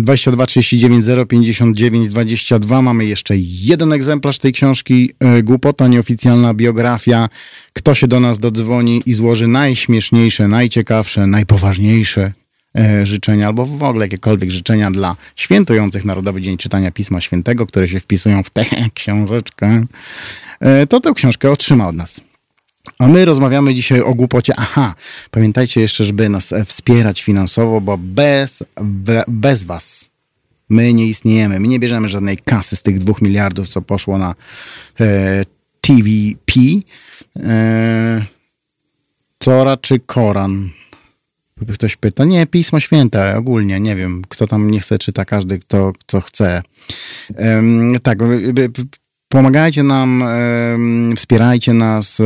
22 0.00 0.46
39 0.46 1.04
059 1.28 2.08
22. 2.08 2.82
Mamy 2.82 3.04
jeszcze 3.04 3.34
jeden 3.38 3.92
egzemplarz 3.92 4.38
tej 4.38 4.52
książki. 4.52 5.10
E, 5.20 5.42
Głupota, 5.42 5.88
nieoficjalna 5.88 6.54
biografia. 6.54 7.28
Kto 7.72 7.94
się 7.94 8.06
do 8.06 8.20
nas 8.20 8.38
dodzwoni 8.38 9.02
i 9.06 9.14
złoży 9.14 9.48
najśmieszniejsze, 9.48 10.48
najciekawsze, 10.48 11.26
najpoważniejsze 11.26 12.32
życzenia, 13.02 13.46
albo 13.46 13.66
w 13.66 13.82
ogóle 13.82 14.04
jakiekolwiek 14.04 14.50
życzenia 14.50 14.90
dla 14.90 15.16
świętujących 15.36 16.04
Narodowy 16.04 16.42
Dzień 16.42 16.56
Czytania 16.56 16.90
Pisma 16.90 17.20
Świętego, 17.20 17.66
które 17.66 17.88
się 17.88 18.00
wpisują 18.00 18.42
w 18.42 18.50
tę 18.50 18.64
książeczkę, 18.94 19.86
e, 20.60 20.86
to 20.86 21.00
tę 21.00 21.12
książkę 21.14 21.50
otrzyma 21.50 21.88
od 21.88 21.96
nas. 21.96 22.20
A 22.98 23.08
my 23.08 23.24
rozmawiamy 23.24 23.74
dzisiaj 23.74 24.00
o 24.00 24.14
głupocie. 24.14 24.52
Aha, 24.56 24.94
pamiętajcie 25.30 25.80
jeszcze, 25.80 26.04
żeby 26.04 26.28
nas 26.28 26.52
e, 26.52 26.64
wspierać 26.64 27.22
finansowo, 27.22 27.80
bo 27.80 27.98
bez, 27.98 28.62
bez 29.28 29.64
was 29.64 30.10
my 30.68 30.94
nie 30.94 31.06
istniejemy. 31.06 31.60
My 31.60 31.68
nie 31.68 31.78
bierzemy 31.78 32.08
żadnej 32.08 32.36
kasy 32.36 32.76
z 32.76 32.82
tych 32.82 32.98
dwóch 32.98 33.22
miliardów, 33.22 33.68
co 33.68 33.82
poszło 33.82 34.18
na 34.18 34.34
e, 35.00 35.44
TVP. 35.80 36.52
E, 37.36 38.24
Tora 39.38 39.76
czy 39.76 40.00
Koran? 40.00 40.70
Ktoś 41.74 41.96
pyta, 41.96 42.24
nie, 42.24 42.46
Pismo 42.46 42.80
Święte 42.80 43.36
ogólnie, 43.36 43.80
nie 43.80 43.96
wiem, 43.96 44.22
kto 44.28 44.46
tam 44.46 44.70
nie 44.70 44.80
chce, 44.80 44.98
czyta 44.98 45.24
każdy, 45.24 45.58
kto, 45.58 45.92
kto 45.92 46.20
chce. 46.20 46.62
Tak, 48.02 48.18
pomagajcie 49.28 49.82
nam, 49.82 50.24
wspierajcie 51.16 51.72
nas, 51.72 52.22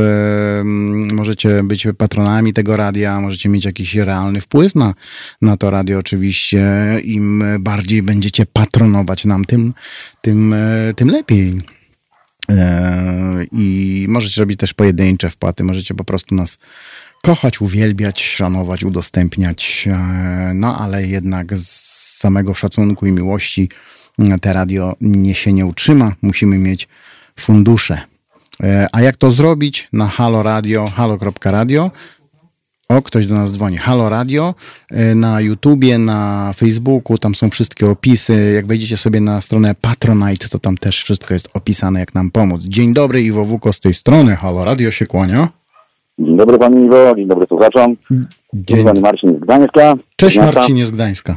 możecie 1.12 1.62
być 1.62 1.86
patronami 1.98 2.52
tego 2.52 2.76
radia, 2.76 3.20
możecie 3.20 3.48
mieć 3.48 3.64
jakiś 3.64 3.94
realny 3.94 4.40
wpływ 4.40 4.74
na, 4.74 4.94
na 5.42 5.56
to 5.56 5.70
radio 5.70 5.98
oczywiście. 5.98 6.64
Im 7.04 7.44
bardziej 7.60 8.02
będziecie 8.02 8.46
patronować 8.46 9.24
nam, 9.24 9.44
tym, 9.44 9.74
tym, 10.20 10.52
e, 10.52 10.94
tym 10.96 11.08
lepiej. 11.08 11.60
E, 12.48 13.44
I 13.52 14.06
możecie 14.08 14.40
robić 14.40 14.58
też 14.58 14.74
pojedyncze 14.74 15.30
wpłaty, 15.30 15.64
możecie 15.64 15.94
po 15.94 16.04
prostu 16.04 16.34
nas 16.34 16.58
kochać, 17.22 17.60
uwielbiać, 17.60 18.24
szanować, 18.24 18.84
udostępniać, 18.84 19.88
e, 19.90 20.52
no 20.54 20.78
ale 20.78 21.06
jednak 21.06 21.56
z 21.56 21.68
samego 22.18 22.54
szacunku 22.54 23.06
i 23.06 23.12
miłości 23.12 23.68
e, 24.18 24.38
te 24.38 24.52
radio 24.52 24.96
nie 25.00 25.34
się 25.34 25.52
nie 25.52 25.66
utrzyma. 25.66 26.12
Musimy 26.22 26.58
mieć 26.58 26.88
fundusze. 27.40 28.00
E, 28.62 28.86
a 28.92 29.02
jak 29.02 29.16
to 29.16 29.30
zrobić? 29.30 29.88
Na 29.92 30.06
Halo 30.06 30.42
Radio, 30.42 30.86
halo.radio 30.96 31.90
O, 32.88 33.02
ktoś 33.02 33.26
do 33.26 33.34
nas 33.34 33.52
dzwoni. 33.52 33.76
Halo 33.76 34.08
Radio 34.08 34.54
e, 34.90 35.14
na 35.14 35.40
YouTubie, 35.40 35.98
na 35.98 36.52
Facebooku, 36.56 37.18
tam 37.18 37.34
są 37.34 37.50
wszystkie 37.50 37.90
opisy. 37.90 38.52
Jak 38.54 38.66
wejdziecie 38.66 38.96
sobie 38.96 39.20
na 39.20 39.40
stronę 39.40 39.74
Patronite, 39.74 40.48
to 40.48 40.58
tam 40.58 40.76
też 40.76 41.02
wszystko 41.04 41.34
jest 41.34 41.48
opisane, 41.54 42.00
jak 42.00 42.14
nam 42.14 42.30
pomóc. 42.30 42.62
Dzień 42.62 42.94
dobry, 42.94 43.22
Iwo 43.22 43.44
Wuko 43.44 43.72
z 43.72 43.80
tej 43.80 43.94
strony. 43.94 44.36
Halo 44.36 44.64
Radio 44.64 44.90
się 44.90 45.06
kłania. 45.06 45.61
Dzień 46.18 46.36
dobry 46.36 46.58
Panie 46.58 46.84
Iwo, 46.84 47.14
dzień 47.16 47.26
dobry 47.26 47.46
słuchaczom. 47.46 47.96
Dzień 48.52 48.84
dobry 48.84 49.00
Marcin 49.00 49.36
z 49.36 49.40
Gdańska. 49.40 49.94
Cześć 50.16 50.38
Marcinie 50.38 50.86
z 50.86 50.90
Gdańska. 50.90 51.36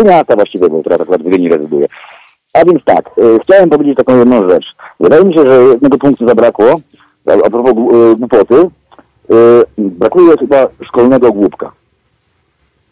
Z 0.00 0.04
miasta 0.04 0.36
właściwie, 0.36 0.68
bo 0.68 0.82
teraz 0.82 1.00
akurat 1.00 1.22
w 1.22 1.24
Gdyni 1.24 1.48
rezyduje. 1.48 1.86
A 2.52 2.64
więc 2.64 2.84
tak, 2.84 3.10
y, 3.18 3.38
chciałem 3.42 3.70
powiedzieć 3.70 3.96
taką 3.96 4.18
jedną 4.18 4.48
rzecz. 4.48 4.64
Wydaje 5.00 5.24
mi 5.24 5.34
się, 5.34 5.46
że 5.46 5.62
jednego 5.62 5.98
punktu 5.98 6.28
zabrakło, 6.28 6.80
a, 7.26 7.32
a 7.32 7.50
propos 7.50 7.72
y, 7.72 8.16
głupoty, 8.16 8.54
y, 8.54 8.68
brakuje 9.78 10.36
chyba 10.38 10.66
szkolnego 10.84 11.32
głupka. 11.32 11.72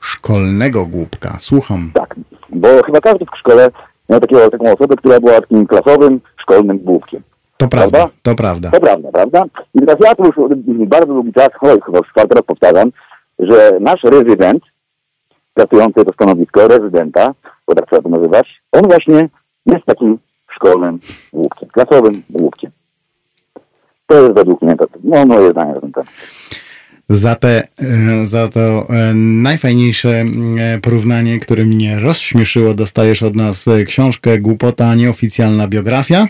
Szkolnego 0.01 0.86
głupka, 0.86 1.36
słucham. 1.40 1.90
Tak, 1.94 2.14
bo 2.51 2.68
chyba 2.82 3.01
każdy 3.01 3.24
w 3.24 3.38
szkole 3.38 3.70
miał 4.09 4.20
takiego, 4.20 4.51
taką 4.51 4.72
osobę, 4.72 4.97
która 4.97 5.20
była 5.20 5.40
takim 5.40 5.66
klasowym, 5.66 6.20
szkolnym 6.36 6.78
głupkiem. 6.78 7.22
To 7.61 7.69
prawda, 7.69 7.99
prawda, 7.99 8.15
to 8.23 8.35
prawda. 8.35 8.70
To 8.70 8.81
prawda, 8.81 9.12
prawda? 9.12 9.45
I 9.74 9.78
teraz 9.78 9.97
ja 10.01 10.15
tu 10.15 10.24
już 10.24 10.35
bardzo 10.89 11.07
długi 11.07 11.32
czas, 11.32 11.49
chyba 11.61 11.73
już 11.73 12.09
czwarty 12.09 12.35
raz 12.35 12.45
powtarzam, 12.45 12.91
że 13.39 13.77
nasz 13.81 14.03
rezydent, 14.03 14.62
pracujący 15.55 16.05
to 16.05 16.12
stanowisko 16.12 16.69
rezydenta, 16.69 17.35
bo 17.66 17.74
tak 17.74 17.87
trzeba 17.87 18.03
to 18.03 18.09
nazywać, 18.09 18.62
on 18.73 18.82
właśnie 18.82 19.28
jest 19.66 19.85
takim 19.87 20.19
szkolnym 20.51 20.99
łupkiem, 21.32 21.69
klasowym 21.69 22.23
łupkiem. 22.41 22.70
To 24.07 24.15
jest 24.23 24.35
według 24.35 24.62
mnie, 24.62 24.77
to, 24.77 24.87
no 25.05 25.27
moje 25.27 25.51
zdanie 25.51 25.73
na 25.73 25.81
ten 25.81 25.93
temat. 25.93 26.09
Za, 27.09 27.35
te, 27.35 27.62
e, 27.78 28.27
za 28.27 28.49
to 28.49 28.61
e, 28.61 29.15
najfajniejsze 29.15 30.09
e, 30.09 30.78
porównanie, 30.82 31.41
które 31.41 31.65
mnie 31.65 32.01
rozśmieszyło, 32.01 32.74
dostajesz 32.74 33.23
od 33.23 33.37
nas 33.37 33.66
książkę 33.87 34.39
Głupota, 34.39 34.95
nieoficjalna 34.95 35.69
biografia. 35.69 36.28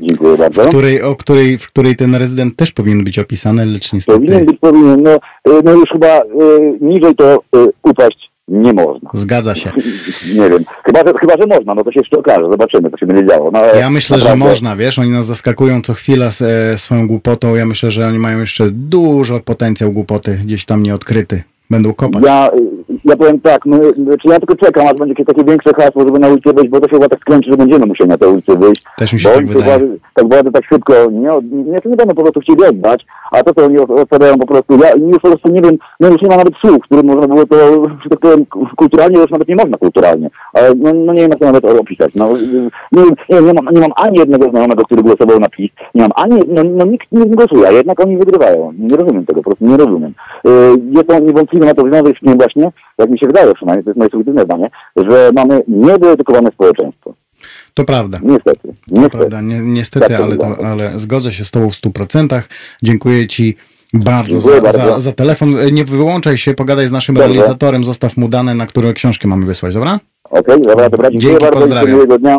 Dziękuję 0.00 0.36
bardzo. 0.36 0.62
W 0.62 0.68
której, 0.68 1.02
o 1.02 1.16
której, 1.16 1.58
w 1.58 1.66
której 1.66 1.96
ten 1.96 2.14
rezydent 2.14 2.56
też 2.56 2.72
powinien 2.72 3.04
być 3.04 3.18
opisany, 3.18 3.66
lecz 3.66 3.92
niestety... 3.92 4.18
Powinien 4.18 4.46
być, 4.46 4.58
powinien. 4.60 5.02
No, 5.02 5.18
no 5.64 5.72
już 5.72 5.90
chyba 5.92 6.20
y, 6.20 6.78
niżej 6.80 7.14
to 7.14 7.34
y, 7.56 7.72
upaść 7.82 8.32
nie 8.48 8.72
można. 8.72 9.10
Zgadza 9.14 9.54
się. 9.54 9.72
Nie 10.38 10.50
wiem. 10.50 10.64
Chyba 10.84 11.00
że, 11.06 11.12
chyba, 11.20 11.36
że 11.36 11.46
można, 11.46 11.74
no 11.74 11.84
to 11.84 11.92
się 11.92 12.00
jeszcze 12.00 12.18
okaże. 12.18 12.50
Zobaczymy, 12.50 12.90
co 12.90 12.96
się 12.96 13.06
będzie 13.06 13.26
działo. 13.26 13.50
No, 13.50 13.64
ja 13.64 13.90
myślę, 13.90 14.16
naprawdę... 14.16 14.44
że 14.44 14.48
można, 14.50 14.76
wiesz, 14.76 14.98
oni 14.98 15.10
nas 15.10 15.26
zaskakują 15.26 15.82
co 15.82 15.94
chwila 15.94 16.26
e, 16.26 16.78
swoją 16.78 17.06
głupotą. 17.06 17.54
Ja 17.54 17.66
myślę, 17.66 17.90
że 17.90 18.06
oni 18.06 18.18
mają 18.18 18.40
jeszcze 18.40 18.70
dużo 18.70 19.40
potencjał 19.40 19.92
głupoty 19.92 20.38
gdzieś 20.44 20.64
tam 20.64 20.82
nieodkryty. 20.82 21.42
Będą 21.70 21.94
kopać. 21.94 22.22
Ja, 22.24 22.50
ja 23.04 23.16
powiem 23.16 23.40
tak, 23.40 23.66
my, 23.66 23.78
czy 24.22 24.28
ja 24.28 24.38
tylko 24.38 24.56
czekam, 24.56 24.86
aż 24.86 24.94
będzie 24.94 25.08
jakieś 25.08 25.26
takie 25.26 25.44
większe 25.44 25.70
hasło, 25.74 26.02
żeby 26.02 26.18
na 26.18 26.28
ulicę 26.28 26.52
wyjść, 26.52 26.70
bo 26.70 26.80
to 26.80 26.88
się 26.88 26.94
chyba 26.94 27.08
tak 27.08 27.20
skręci, 27.20 27.50
że 27.50 27.56
będziemy 27.56 27.86
musieli 27.86 28.10
na 28.10 28.18
tę 28.18 28.28
ulicę 28.28 28.56
wyjść. 28.56 28.82
Też 28.98 29.12
mi 29.12 29.20
się 29.20 29.28
bo 29.28 29.34
tak 29.34 29.46
wydaje. 29.46 29.64
Władzy, 29.64 29.98
tak 30.14 30.28
władze 30.28 30.52
tak 30.52 30.64
szybko 30.64 30.94
nie, 31.10 31.30
nie, 31.42 31.80
nie 31.84 31.96
będą 31.96 32.14
po 32.14 32.22
prostu 32.22 32.40
chcieli 32.40 32.64
oddać, 32.64 33.06
a 33.32 33.42
to, 33.42 33.54
co 33.54 33.64
oni 33.64 33.78
odpowiadają 33.78 34.38
po 34.38 34.46
prostu, 34.46 34.78
ja 34.78 34.94
już 34.94 35.18
po 35.22 35.28
prostu 35.28 35.48
nie 35.48 35.60
wiem, 35.60 35.78
no 36.00 36.08
już 36.08 36.22
nie 36.22 36.28
ma 36.28 36.36
nawet 36.36 36.54
słów, 36.56 36.82
którym 36.82 37.06
można 37.06 37.26
było 37.26 37.46
to, 37.46 37.56
że 38.02 38.10
tak 38.10 38.18
powiem, 38.18 38.46
kulturalnie, 38.76 39.20
już 39.20 39.30
nawet 39.30 39.48
nie 39.48 39.56
można 39.56 39.78
kulturalnie, 39.78 40.30
ale 40.52 40.74
no, 40.74 40.94
no 40.94 41.12
nie 41.12 41.20
wiem, 41.20 41.30
jak 41.30 41.38
to 41.38 41.44
nawet 41.44 41.64
opisać, 41.64 42.14
no, 42.14 42.28
nie, 42.92 43.02
nie, 43.02 43.42
nie, 43.42 43.52
mam, 43.54 43.74
nie 43.74 43.80
mam 43.80 43.92
ani 43.96 44.18
jednego 44.18 44.50
znajomego, 44.50 44.84
który 44.84 45.02
głosował 45.02 45.40
na 45.40 45.48
PiS, 45.48 45.70
nie 45.94 46.02
mam 46.02 46.10
ani, 46.14 46.40
no, 46.48 46.62
no 46.64 46.84
nikt 46.84 47.12
nie 47.12 47.26
głosuje, 47.26 47.68
a 47.68 47.70
jednak 47.70 48.00
oni 48.00 48.16
wygrywają, 48.16 48.72
nie 48.78 48.96
rozumiem 48.96 49.26
tego, 49.26 49.42
po 49.42 49.50
prostu 49.50 49.66
nie 49.66 49.76
rozumiem. 49.76 50.12
Y, 50.46 50.50
jest 50.90 51.08
to 51.08 51.18
niewątpliwie 51.18 51.66
na 51.66 51.74
to 51.74 51.82
związek 51.82 52.18
z 52.18 52.20
tym 52.20 52.38
właśnie, 52.38 52.72
jak 52.98 53.10
mi 53.10 53.18
się 53.18 53.26
wydaje 53.26 53.54
przynajmniej, 53.54 53.84
to 53.84 53.90
jest 53.90 53.98
moje 53.98 54.10
subiektywne 54.10 54.44
zdanie, 54.44 54.70
że 54.96 55.30
mamy 55.34 55.62
niedootykowane 55.68 56.50
społeczeństwo. 56.50 57.14
To 57.74 57.84
prawda. 57.84 58.18
Niestety. 58.22 58.68
niestety. 58.88 59.10
To 59.10 59.18
prawda. 59.18 59.40
Ni 59.40 59.60
niestety, 59.60 60.08
tak 60.08 60.20
ale, 60.20 60.36
to, 60.36 60.66
ale 60.66 60.98
zgodzę 60.98 61.32
się 61.32 61.44
z 61.44 61.50
Tobą 61.50 61.70
w 61.70 61.74
100%. 61.74 62.42
Dziękuję 62.82 63.28
Ci 63.28 63.56
bardzo, 63.94 64.40
za. 64.40 64.60
Za, 64.60 65.00
za, 65.00 65.12
telefon. 65.12 65.56
Nie 65.72 65.84
wyłączaj 65.84 66.36
się, 66.36 66.54
pogadaj 66.54 66.88
z 66.88 66.92
naszym 66.92 67.14
Dobrze. 67.14 67.28
realizatorem, 67.28 67.84
zostaw 67.84 68.16
mu 68.16 68.28
dane, 68.28 68.54
na 68.54 68.66
które 68.66 68.92
książkę 68.92 69.28
mamy 69.28 69.46
wysłać, 69.46 69.74
dobra? 69.74 70.00
Okej, 70.24 70.54
okay, 70.54 70.66
dobra, 70.66 70.90
dobra. 70.90 71.10
Dziękuję 71.10 71.30
Dzięki, 71.30 71.44
bardzo. 71.44 71.60
pozdrawiam. 71.60 72.18
dnia. 72.18 72.38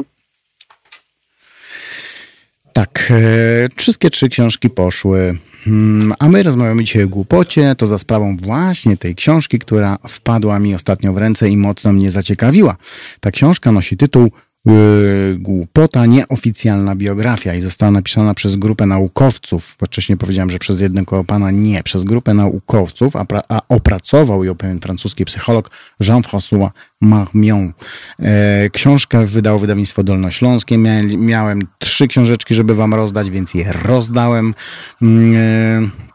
Tak, 2.73 3.11
e, 3.11 3.69
wszystkie 3.75 4.09
trzy 4.09 4.29
książki 4.29 4.69
poszły. 4.69 5.37
Hmm, 5.65 6.13
a 6.19 6.29
my 6.29 6.43
rozmawiamy 6.43 6.83
dzisiaj 6.83 7.03
o 7.03 7.07
głupocie, 7.07 7.75
to 7.75 7.87
za 7.87 7.97
sprawą 7.97 8.37
właśnie 8.37 8.97
tej 8.97 9.15
książki, 9.15 9.59
która 9.59 9.97
wpadła 10.07 10.59
mi 10.59 10.75
ostatnio 10.75 11.13
w 11.13 11.17
ręce 11.17 11.49
i 11.49 11.57
mocno 11.57 11.93
mnie 11.93 12.11
zaciekawiła. 12.11 12.75
Ta 13.19 13.31
książka 13.31 13.71
nosi 13.71 13.97
tytuł 13.97 14.31
Yy, 14.65 15.37
głupota, 15.39 16.05
nieoficjalna 16.05 16.95
biografia 16.95 17.53
i 17.53 17.61
została 17.61 17.91
napisana 17.91 18.33
przez 18.33 18.55
grupę 18.55 18.85
naukowców. 18.85 19.77
Wcześniej 19.85 20.17
powiedziałem, 20.17 20.51
że 20.51 20.59
przez 20.59 20.81
jednego 20.81 21.23
pana 21.23 21.51
nie, 21.51 21.83
przez 21.83 22.03
grupę 22.03 22.33
naukowców, 22.33 23.15
a, 23.15 23.25
a 23.49 23.61
opracował 23.69 24.43
ją 24.43 24.55
pewien 24.55 24.79
francuski 24.79 25.25
psycholog 25.25 25.71
Jean-François 26.01 26.69
Marmion. 27.01 27.73
E, 28.19 28.69
książkę 28.69 29.25
wydał 29.25 29.59
wydawnictwo 29.59 30.03
Dolnośląskie. 30.03 30.77
Miałem, 30.77 31.25
miałem 31.25 31.67
trzy 31.79 32.07
książeczki, 32.07 32.55
żeby 32.55 32.75
wam 32.75 32.93
rozdać, 32.93 33.29
więc 33.29 33.53
je 33.53 33.73
rozdałem. 33.73 34.53
E, 35.01 36.12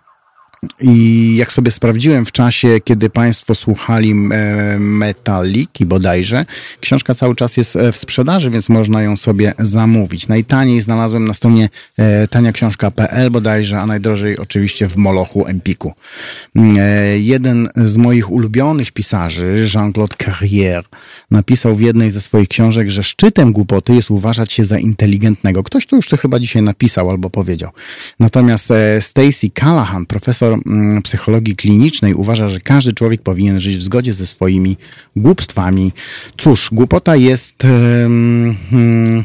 i 0.81 1.37
jak 1.37 1.53
sobie 1.53 1.71
sprawdziłem 1.71 2.25
w 2.25 2.33
czasie, 2.33 2.81
kiedy 2.85 3.11
Państwo 3.11 3.55
słuchali 3.55 4.11
e, 4.11 4.15
Metaliki 4.79 5.87
bodajże, 5.87 6.47
książka 6.81 7.15
cały 7.15 7.35
czas 7.35 7.57
jest 7.57 7.77
e, 7.77 7.93
w 7.93 7.97
sprzedaży, 7.97 8.51
więc 8.51 8.69
można 8.69 9.03
ją 9.03 9.17
sobie 9.17 9.55
zamówić. 9.59 10.29
Najtaniej 10.29 10.81
znalazłem 10.81 11.25
na 11.25 11.35
stronie 11.35 11.69
e, 11.97 12.29
taniaksiążka.pl 12.29 13.31
bodajże, 13.31 13.79
a 13.79 13.87
najdrożej 13.87 14.39
oczywiście 14.39 14.89
w 14.89 14.97
Molochu 14.97 15.47
Empiku. 15.47 15.93
Jeden 17.19 17.69
z 17.77 17.97
moich 17.97 18.31
ulubionych 18.31 18.93
pisarzy, 18.93 19.67
Jean-Claude 19.75 20.17
Carrière, 20.17 20.85
napisał 21.31 21.77
w 21.77 21.81
jednej 21.81 22.11
ze 22.11 22.21
swoich 22.21 22.49
książek, 22.49 22.91
że 22.91 23.03
szczytem 23.03 23.53
głupoty 23.53 23.95
jest 23.95 24.11
uważać 24.11 24.53
się 24.53 24.65
za 24.65 24.79
inteligentnego. 24.79 25.63
Ktoś 25.63 25.87
to 25.87 25.97
już 25.97 26.09
to 26.09 26.17
chyba 26.17 26.41
dzisiaj 26.41 26.63
napisał 26.63 27.11
albo 27.11 27.31
powiedział. 27.31 27.71
Natomiast 28.21 28.73
Stacy 29.01 29.51
Callahan, 29.61 30.07
profesor 30.07 30.48
profesor 30.49 30.73
mm, 30.75 31.03
psychologii 31.03 31.57
klinicznej 31.57 32.15
uważa, 32.15 32.49
że 32.49 32.61
każdy 32.61 32.93
człowiek 32.93 33.23
powinien 33.23 33.61
żyć 33.61 33.77
w 33.77 33.83
zgodzie 33.83 34.15
ze 34.15 34.27
swoimi 34.27 34.77
głupstwami. 35.17 35.93
Cóż, 36.37 36.69
głupota 36.73 37.17
jest 37.17 37.63
hmm, 37.63 39.25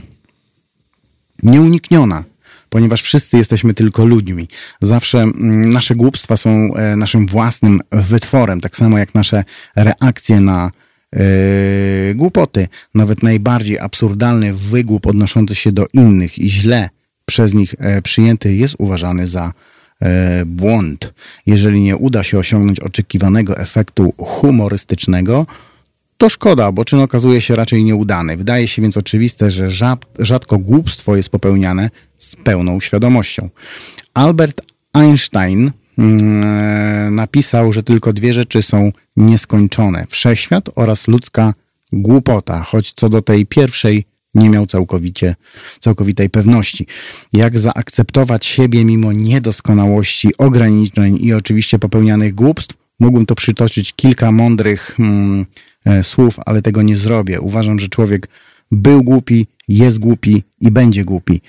nieunikniona 1.44 2.24
ponieważ 2.70 3.02
wszyscy 3.02 3.38
jesteśmy 3.38 3.74
tylko 3.74 4.06
ludźmi. 4.06 4.48
Zawsze 4.82 5.22
mm, 5.22 5.74
nasze 5.74 5.96
głupstwa 5.96 6.38
są 6.38 6.50
e, 6.50 6.96
naszym 6.96 7.28
własnym 7.28 7.82
wytworem, 7.92 8.62
tak 8.62 8.78
samo 8.78 8.98
jak 8.98 9.16
nasze 9.16 9.44
reakcje 9.76 10.40
na 10.40 10.72
yy, 11.14 12.16
głupoty. 12.16 12.68
Nawet 12.96 13.24
najbardziej 13.24 13.80
absurdalny 13.80 14.54
wygłup 14.54 15.08
odnoszący 15.08 15.56
się 15.56 15.72
do 15.72 15.86
innych 15.94 16.40
i 16.40 16.50
źle 16.50 16.90
przez 17.26 17.54
nich 17.54 17.76
e, 17.78 18.02
przyjęty 18.02 18.56
jest 18.56 18.76
uważany 18.78 19.28
za 19.28 19.54
błąd. 20.46 21.14
Jeżeli 21.46 21.82
nie 21.82 21.98
uda 21.98 22.24
się 22.24 22.40
osiągnąć 22.40 22.80
oczekiwanego 22.80 23.58
efektu 23.58 24.14
humorystycznego, 24.18 25.46
to 26.18 26.30
szkoda, 26.30 26.72
bo 26.72 26.86
czyn 26.86 27.00
okazuje 27.00 27.42
się 27.42 27.56
raczej 27.56 27.84
nieudany. 27.84 28.38
Wydaje 28.38 28.68
się 28.68 28.82
więc 28.82 28.98
oczywiste, 28.98 29.52
że 29.52 29.96
rzadko 30.20 30.58
głupstwo 30.58 31.16
jest 31.16 31.30
popełniane 31.30 31.90
z 32.18 32.36
pełną 32.36 32.80
świadomością. 32.80 33.50
Albert 34.14 34.62
Einstein 34.94 35.72
mm, 35.98 37.16
napisał, 37.16 37.74
że 37.74 37.84
tylko 37.84 38.14
dwie 38.14 38.34
rzeczy 38.34 38.62
są 38.62 38.92
nieskończone: 39.18 40.06
wszechświat 40.10 40.70
oraz 40.76 41.08
ludzka 41.08 41.54
głupota, 41.94 42.64
choć 42.64 42.94
co 42.94 43.10
do 43.10 43.22
tej 43.22 43.46
pierwszej 43.46 44.06
nie 44.36 44.50
miał 44.50 44.68
całkowicie, 44.68 45.36
całkowitej 45.80 46.30
pewności. 46.30 46.88
Jak 47.34 47.60
zaakceptować 47.60 48.46
siebie 48.46 48.86
mimo 48.86 49.12
niedoskonałości, 49.12 50.38
ograniczeń 50.38 51.18
i 51.22 51.34
oczywiście 51.34 51.80
popełnianych 51.80 52.36
głupstw? 52.36 52.76
Mógłbym 53.00 53.26
to 53.26 53.36
przytoczyć 53.36 53.94
kilka 53.94 54.32
mądrych 54.32 54.94
hmm, 54.98 55.46
e, 55.86 56.04
słów, 56.04 56.40
ale 56.46 56.62
tego 56.62 56.82
nie 56.82 56.96
zrobię. 56.96 57.42
Uważam, 57.42 57.80
że 57.80 57.88
człowiek 57.88 58.28
był 58.72 59.04
głupi, 59.04 59.48
jest 59.68 60.00
głupi 60.00 60.44
i 60.62 60.72
będzie 60.72 61.06
głupi. 61.06 61.42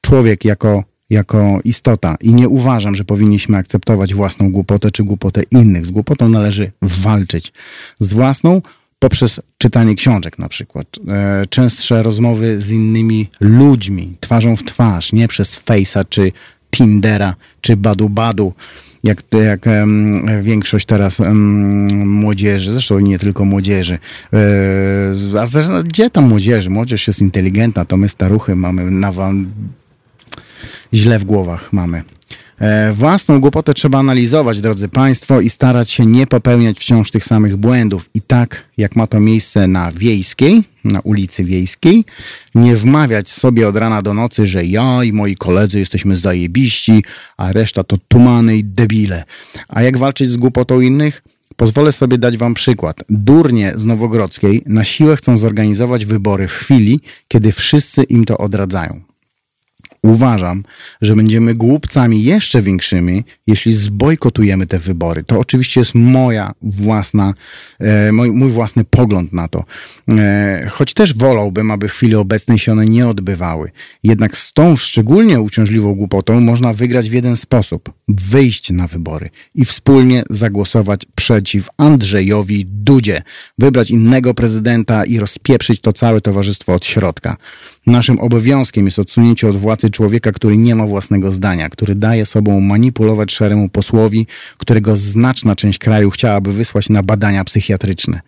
Człowiek 0.00 0.44
jako, 0.44 0.84
jako 1.10 1.60
istota 1.64 2.16
i 2.20 2.34
nie 2.34 2.48
uważam, 2.48 2.96
że 2.96 3.04
powinniśmy 3.04 3.56
akceptować 3.56 4.14
własną 4.14 4.52
głupotę 4.52 4.90
czy 4.90 5.04
głupotę 5.04 5.42
innych. 5.50 5.86
Z 5.86 5.90
głupotą 5.90 6.28
należy 6.28 6.72
walczyć. 6.82 7.52
Z 8.00 8.12
własną 8.12 8.62
poprzez 9.02 9.40
czytanie 9.58 9.94
książek 9.94 10.38
na 10.38 10.48
przykład, 10.48 10.86
e, 11.08 11.46
częstsze 11.46 12.02
rozmowy 12.02 12.60
z 12.60 12.70
innymi 12.70 13.28
ludźmi, 13.40 14.16
twarzą 14.20 14.56
w 14.56 14.64
twarz, 14.64 15.12
nie 15.12 15.28
przez 15.28 15.60
Face'a 15.60 16.04
czy 16.08 16.32
Tindera 16.70 17.34
czy 17.60 17.76
Badu 17.76 18.08
Badu. 18.08 18.52
jak, 19.04 19.22
jak 19.44 19.60
większość 20.42 20.86
teraz 20.86 21.18
młodzieży, 22.04 22.72
zresztą 22.72 22.98
nie 22.98 23.18
tylko 23.18 23.44
młodzieży. 23.44 23.98
E, 25.34 25.40
a 25.40 25.46
zresztą, 25.46 25.82
gdzie 25.82 26.10
tam 26.10 26.28
młodzieży? 26.28 26.70
Młodzież 26.70 27.06
jest 27.06 27.20
inteligentna, 27.20 27.84
to 27.84 27.96
my 27.96 28.08
staruchy 28.08 28.56
mamy 28.56 28.90
na 28.90 29.12
źle 30.94 31.18
w 31.18 31.24
głowach 31.24 31.72
mamy. 31.72 32.02
E, 32.62 32.92
własną 32.92 33.40
głupotę 33.40 33.74
trzeba 33.74 33.98
analizować, 33.98 34.60
drodzy 34.60 34.88
Państwo, 34.88 35.40
i 35.40 35.50
starać 35.50 35.90
się 35.90 36.06
nie 36.06 36.26
popełniać 36.26 36.78
wciąż 36.78 37.10
tych 37.10 37.24
samych 37.24 37.56
błędów. 37.56 38.10
I 38.14 38.20
tak, 38.20 38.64
jak 38.76 38.96
ma 38.96 39.06
to 39.06 39.20
miejsce 39.20 39.68
na 39.68 39.92
wiejskiej, 39.92 40.64
na 40.84 41.00
ulicy 41.00 41.44
wiejskiej, 41.44 42.04
nie 42.54 42.76
wmawiać 42.76 43.28
sobie 43.30 43.68
od 43.68 43.76
rana 43.76 44.02
do 44.02 44.14
nocy, 44.14 44.46
że 44.46 44.64
ja 44.64 45.04
i 45.04 45.12
moi 45.12 45.36
koledzy 45.36 45.78
jesteśmy 45.78 46.16
zajebiści, 46.16 47.04
a 47.36 47.52
reszta 47.52 47.84
to 47.84 47.96
tumany 48.08 48.56
i 48.56 48.64
debile. 48.64 49.24
A 49.68 49.82
jak 49.82 49.98
walczyć 49.98 50.30
z 50.30 50.36
głupotą 50.36 50.80
innych? 50.80 51.22
Pozwolę 51.56 51.92
sobie 51.92 52.18
dać 52.18 52.36
Wam 52.36 52.54
przykład. 52.54 53.04
Durnie 53.08 53.72
z 53.76 53.84
Nowogrodzkiej 53.84 54.62
na 54.66 54.84
siłę 54.84 55.16
chcą 55.16 55.38
zorganizować 55.38 56.06
wybory 56.06 56.48
w 56.48 56.52
chwili, 56.52 57.00
kiedy 57.28 57.52
wszyscy 57.52 58.02
im 58.02 58.24
to 58.24 58.38
odradzają. 58.38 59.11
Uważam, 60.02 60.64
że 61.00 61.16
będziemy 61.16 61.54
głupcami 61.54 62.22
jeszcze 62.22 62.62
większymi, 62.62 63.24
jeśli 63.46 63.72
zbojkotujemy 63.72 64.66
te 64.66 64.78
wybory. 64.78 65.24
To 65.24 65.38
oczywiście 65.38 65.80
jest 65.80 65.94
moja 65.94 66.52
własna, 66.62 67.34
e, 67.78 68.12
mój, 68.12 68.30
mój 68.30 68.50
własny 68.50 68.84
pogląd 68.84 69.32
na 69.32 69.48
to. 69.48 69.64
E, 70.08 70.66
choć 70.70 70.94
też 70.94 71.14
wolałbym, 71.14 71.70
aby 71.70 71.88
w 71.88 71.92
chwili 71.92 72.14
obecnej 72.14 72.58
się 72.58 72.72
one 72.72 72.86
nie 72.86 73.08
odbywały. 73.08 73.70
Jednak 74.02 74.36
z 74.36 74.52
tą 74.52 74.76
szczególnie 74.76 75.40
uciążliwą 75.40 75.94
głupotą 75.94 76.40
można 76.40 76.72
wygrać 76.72 77.10
w 77.10 77.12
jeden 77.12 77.36
sposób. 77.36 77.92
Wyjść 78.08 78.70
na 78.70 78.86
wybory 78.86 79.30
i 79.54 79.64
wspólnie 79.64 80.22
zagłosować 80.30 81.06
przeciw 81.14 81.68
Andrzejowi 81.76 82.66
Dudzie. 82.66 83.22
Wybrać 83.58 83.90
innego 83.90 84.34
prezydenta 84.34 85.04
i 85.04 85.18
rozpieprzyć 85.18 85.80
to 85.80 85.92
całe 85.92 86.20
towarzystwo 86.20 86.74
od 86.74 86.84
środka. 86.84 87.36
Naszym 87.86 88.20
obowiązkiem 88.20 88.84
jest 88.84 88.98
odsunięcie 88.98 89.48
od 89.48 89.56
władzy 89.56 89.91
człowieka, 89.92 90.32
który 90.32 90.56
nie 90.56 90.74
ma 90.74 90.86
własnego 90.86 91.32
zdania, 91.32 91.68
który 91.68 91.94
daje 91.94 92.26
sobą 92.26 92.60
manipulować 92.60 93.32
szaremu 93.32 93.68
posłowi, 93.68 94.26
którego 94.58 94.96
znaczna 94.96 95.56
część 95.56 95.78
kraju 95.78 96.10
chciałaby 96.10 96.52
wysłać 96.52 96.88
na 96.88 97.02
badania 97.02 97.44
psychiatryczne. 97.44 98.20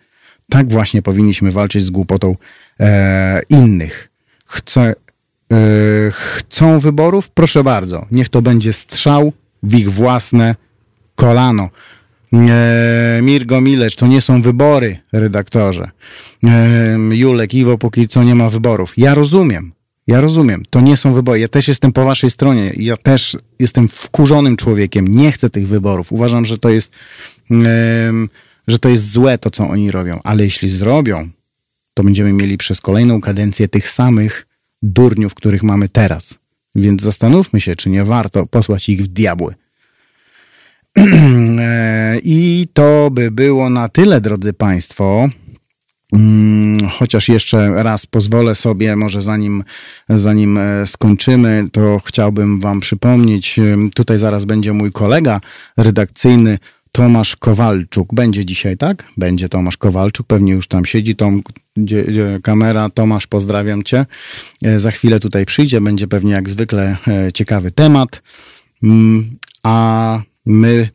Tak 0.49 0.69
właśnie 0.69 1.01
powinniśmy 1.01 1.51
walczyć 1.51 1.83
z 1.83 1.89
głupotą 1.89 2.35
e, 2.79 3.41
innych. 3.49 4.09
Chce, 4.45 4.81
e, 4.81 4.95
chcą 6.11 6.79
wyborów? 6.79 7.29
Proszę 7.29 7.63
bardzo. 7.63 8.05
Niech 8.11 8.29
to 8.29 8.41
będzie 8.41 8.73
strzał 8.73 9.33
w 9.63 9.75
ich 9.75 9.91
własne 9.91 10.55
kolano. 11.15 11.69
E, 12.33 13.19
Mirgo 13.21 13.61
Milecz, 13.61 13.95
to 13.95 14.07
nie 14.07 14.21
są 14.21 14.41
wybory, 14.41 14.99
redaktorze. 15.11 15.91
E, 16.43 16.97
Julek, 17.11 17.53
Iwo, 17.53 17.77
póki 17.77 18.07
co 18.07 18.23
nie 18.23 18.35
ma 18.35 18.49
wyborów. 18.49 18.93
Ja 18.97 19.13
rozumiem, 19.13 19.71
ja 20.07 20.21
rozumiem, 20.21 20.63
to 20.69 20.81
nie 20.81 20.97
są 20.97 21.13
wybory. 21.13 21.39
Ja 21.39 21.47
też 21.47 21.67
jestem 21.67 21.91
po 21.91 22.05
waszej 22.05 22.29
stronie. 22.29 22.73
Ja 22.77 22.97
też 22.97 23.37
jestem 23.59 23.87
wkurzonym 23.87 24.57
człowiekiem. 24.57 25.07
Nie 25.07 25.31
chcę 25.31 25.49
tych 25.49 25.67
wyborów. 25.67 26.11
Uważam, 26.11 26.45
że 26.45 26.57
to 26.57 26.69
jest, 26.69 26.93
że 28.67 28.79
to 28.79 28.89
jest 28.89 29.11
złe 29.11 29.37
to, 29.37 29.49
co 29.49 29.69
oni 29.69 29.91
robią. 29.91 30.19
Ale 30.23 30.43
jeśli 30.43 30.69
zrobią, 30.69 31.29
to 31.93 32.03
będziemy 32.03 32.33
mieli 32.33 32.57
przez 32.57 32.81
kolejną 32.81 33.21
kadencję 33.21 33.67
tych 33.67 33.89
samych 33.89 34.47
durniów, 34.81 35.33
których 35.33 35.63
mamy 35.63 35.89
teraz. 35.89 36.39
Więc 36.75 37.01
zastanówmy 37.01 37.61
się, 37.61 37.75
czy 37.75 37.89
nie 37.89 38.03
warto 38.03 38.45
posłać 38.45 38.89
ich 38.89 39.03
w 39.03 39.07
diabły. 39.07 39.55
E, 41.59 42.19
I 42.23 42.67
to 42.73 43.09
by 43.11 43.31
było 43.31 43.69
na 43.69 43.89
tyle, 43.89 44.21
drodzy 44.21 44.53
Państwo. 44.53 45.29
Mm, 46.13 46.89
chociaż 46.89 47.29
jeszcze 47.29 47.83
raz 47.83 48.05
pozwolę 48.05 48.55
sobie, 48.55 48.95
może 48.95 49.21
zanim, 49.21 49.63
zanim 50.09 50.57
e, 50.57 50.87
skończymy, 50.87 51.67
to 51.71 52.01
chciałbym 52.05 52.59
Wam 52.59 52.79
przypomnieć, 52.79 53.59
tutaj 53.95 54.19
zaraz 54.19 54.45
będzie 54.45 54.73
mój 54.73 54.91
kolega 54.91 55.41
redakcyjny 55.77 56.57
Tomasz 56.91 57.35
Kowalczuk. 57.35 58.13
Będzie 58.13 58.45
dzisiaj, 58.45 58.77
tak? 58.77 59.03
Będzie 59.17 59.49
Tomasz 59.49 59.77
Kowalczuk, 59.77 60.27
pewnie 60.27 60.53
już 60.53 60.67
tam 60.67 60.85
siedzi. 60.85 61.15
Tom, 61.15 61.41
gdzie, 61.77 62.03
gdzie 62.03 62.39
kamera, 62.43 62.89
Tomasz, 62.89 63.27
pozdrawiam 63.27 63.83
Cię. 63.83 64.05
E, 64.63 64.79
za 64.79 64.91
chwilę 64.91 65.19
tutaj 65.19 65.45
przyjdzie, 65.45 65.81
będzie 65.81 66.07
pewnie 66.07 66.31
jak 66.31 66.49
zwykle 66.49 66.97
ciekawy 67.33 67.71
temat. 67.71 68.21
Mm, 68.83 69.37
a 69.63 70.21
My 70.45 70.89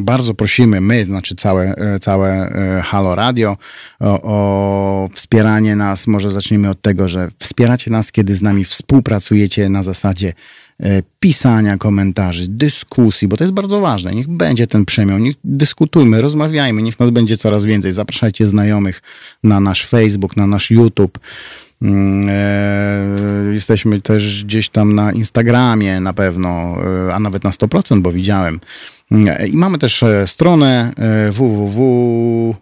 bardzo 0.00 0.34
prosimy, 0.34 0.80
my, 0.80 1.04
znaczy 1.04 1.34
całe, 1.34 1.74
e, 1.74 2.00
całe 2.00 2.30
e, 2.30 2.80
Halo 2.82 3.14
Radio, 3.14 3.56
o, 4.00 4.22
o, 4.22 5.08
wspieranie 5.14 5.76
nas. 5.76 6.06
Może 6.06 6.30
zaczniemy 6.30 6.70
od 6.70 6.82
tego, 6.82 7.08
że 7.08 7.28
wspieracie 7.38 7.90
nas, 7.90 8.12
kiedy 8.12 8.34
z 8.34 8.42
nami 8.42 8.64
współpracujecie 8.64 9.68
na 9.68 9.82
zasadzie 9.82 10.32
e, 10.80 11.02
pisania 11.20 11.76
komentarzy, 11.76 12.48
dyskusji, 12.48 13.28
bo 13.28 13.36
to 13.36 13.44
jest 13.44 13.54
bardzo 13.54 13.80
ważne. 13.80 14.14
Niech 14.14 14.28
będzie 14.28 14.66
ten 14.66 14.84
przemian, 14.84 15.22
niech 15.22 15.36
dyskutujmy, 15.44 16.20
rozmawiajmy, 16.20 16.82
niech 16.82 17.00
nas 17.00 17.10
będzie 17.10 17.36
coraz 17.36 17.64
więcej. 17.64 17.92
Zapraszajcie 17.92 18.46
znajomych 18.46 19.02
na 19.44 19.60
nasz 19.60 19.86
Facebook, 19.86 20.36
na 20.36 20.46
nasz 20.46 20.70
YouTube. 20.70 21.18
Mm, 21.82 22.28
e, 22.30 23.54
jesteśmy 23.54 24.00
też 24.00 24.44
gdzieś 24.44 24.68
tam 24.68 24.94
na 24.94 25.12
Instagramie 25.12 26.00
na 26.00 26.12
pewno, 26.12 26.76
e, 27.08 27.14
a 27.14 27.18
nawet 27.18 27.44
na 27.44 27.50
100%, 27.50 28.00
bo 28.00 28.12
widziałem. 28.12 28.60
Mm, 29.10 29.46
I 29.46 29.56
mamy 29.56 29.78
też 29.78 30.02
e, 30.02 30.26
stronę 30.26 30.92
www.halo.radio. 31.30 32.58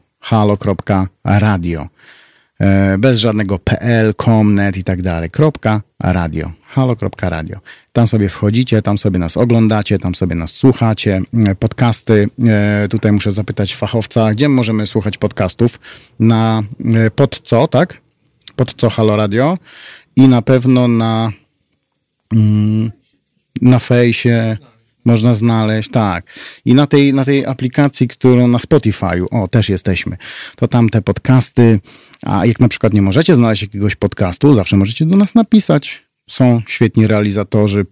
Bez 2.98 3.18
żadnego 3.18 3.58
pl, 3.58 4.14
comnet 4.14 4.76
i 4.76 4.84
tak 4.84 5.02
dalej. 5.02 5.30
Kropka, 5.30 5.82
radio. 6.00 6.50
halo.radio. 6.66 7.58
Tam 7.92 8.06
sobie 8.06 8.28
wchodzicie, 8.28 8.82
tam 8.82 8.98
sobie 8.98 9.18
nas 9.18 9.36
oglądacie, 9.36 9.98
tam 9.98 10.14
sobie 10.14 10.34
nas 10.34 10.50
słuchacie. 10.50 11.20
Podcasty, 11.58 12.28
tutaj 12.90 13.12
muszę 13.12 13.32
zapytać 13.32 13.74
fachowca, 13.74 14.32
gdzie 14.32 14.48
możemy 14.48 14.86
słuchać 14.86 15.18
podcastów? 15.18 15.80
Na 16.20 16.62
pod 17.16 17.40
co, 17.44 17.68
tak? 17.68 18.00
Pod 18.58 18.74
co 18.74 18.90
Halo 18.90 19.16
Radio 19.16 19.58
i 20.16 20.28
na 20.28 20.42
pewno 20.42 20.88
na, 20.88 21.32
mm, 22.32 22.90
na 23.62 23.78
fejsie 23.78 24.56
można 25.04 25.34
znaleźć, 25.34 25.90
tak. 25.90 26.24
I 26.64 26.74
na 26.74 26.86
tej, 26.86 27.14
na 27.14 27.24
tej 27.24 27.46
aplikacji, 27.46 28.08
którą 28.08 28.48
na 28.48 28.58
Spotify'u, 28.58 29.26
o, 29.30 29.48
też 29.48 29.68
jesteśmy. 29.68 30.16
To 30.56 30.68
tam 30.68 30.88
te 30.88 31.02
podcasty, 31.02 31.80
a 32.22 32.46
jak 32.46 32.60
na 32.60 32.68
przykład 32.68 32.92
nie 32.92 33.02
możecie 33.02 33.34
znaleźć 33.34 33.62
jakiegoś 33.62 33.94
podcastu, 33.94 34.54
zawsze 34.54 34.76
możecie 34.76 35.06
do 35.06 35.16
nas 35.16 35.34
napisać. 35.34 36.02
Są 36.30 36.62
świetni 36.66 37.06
realizatorzy, 37.06 37.86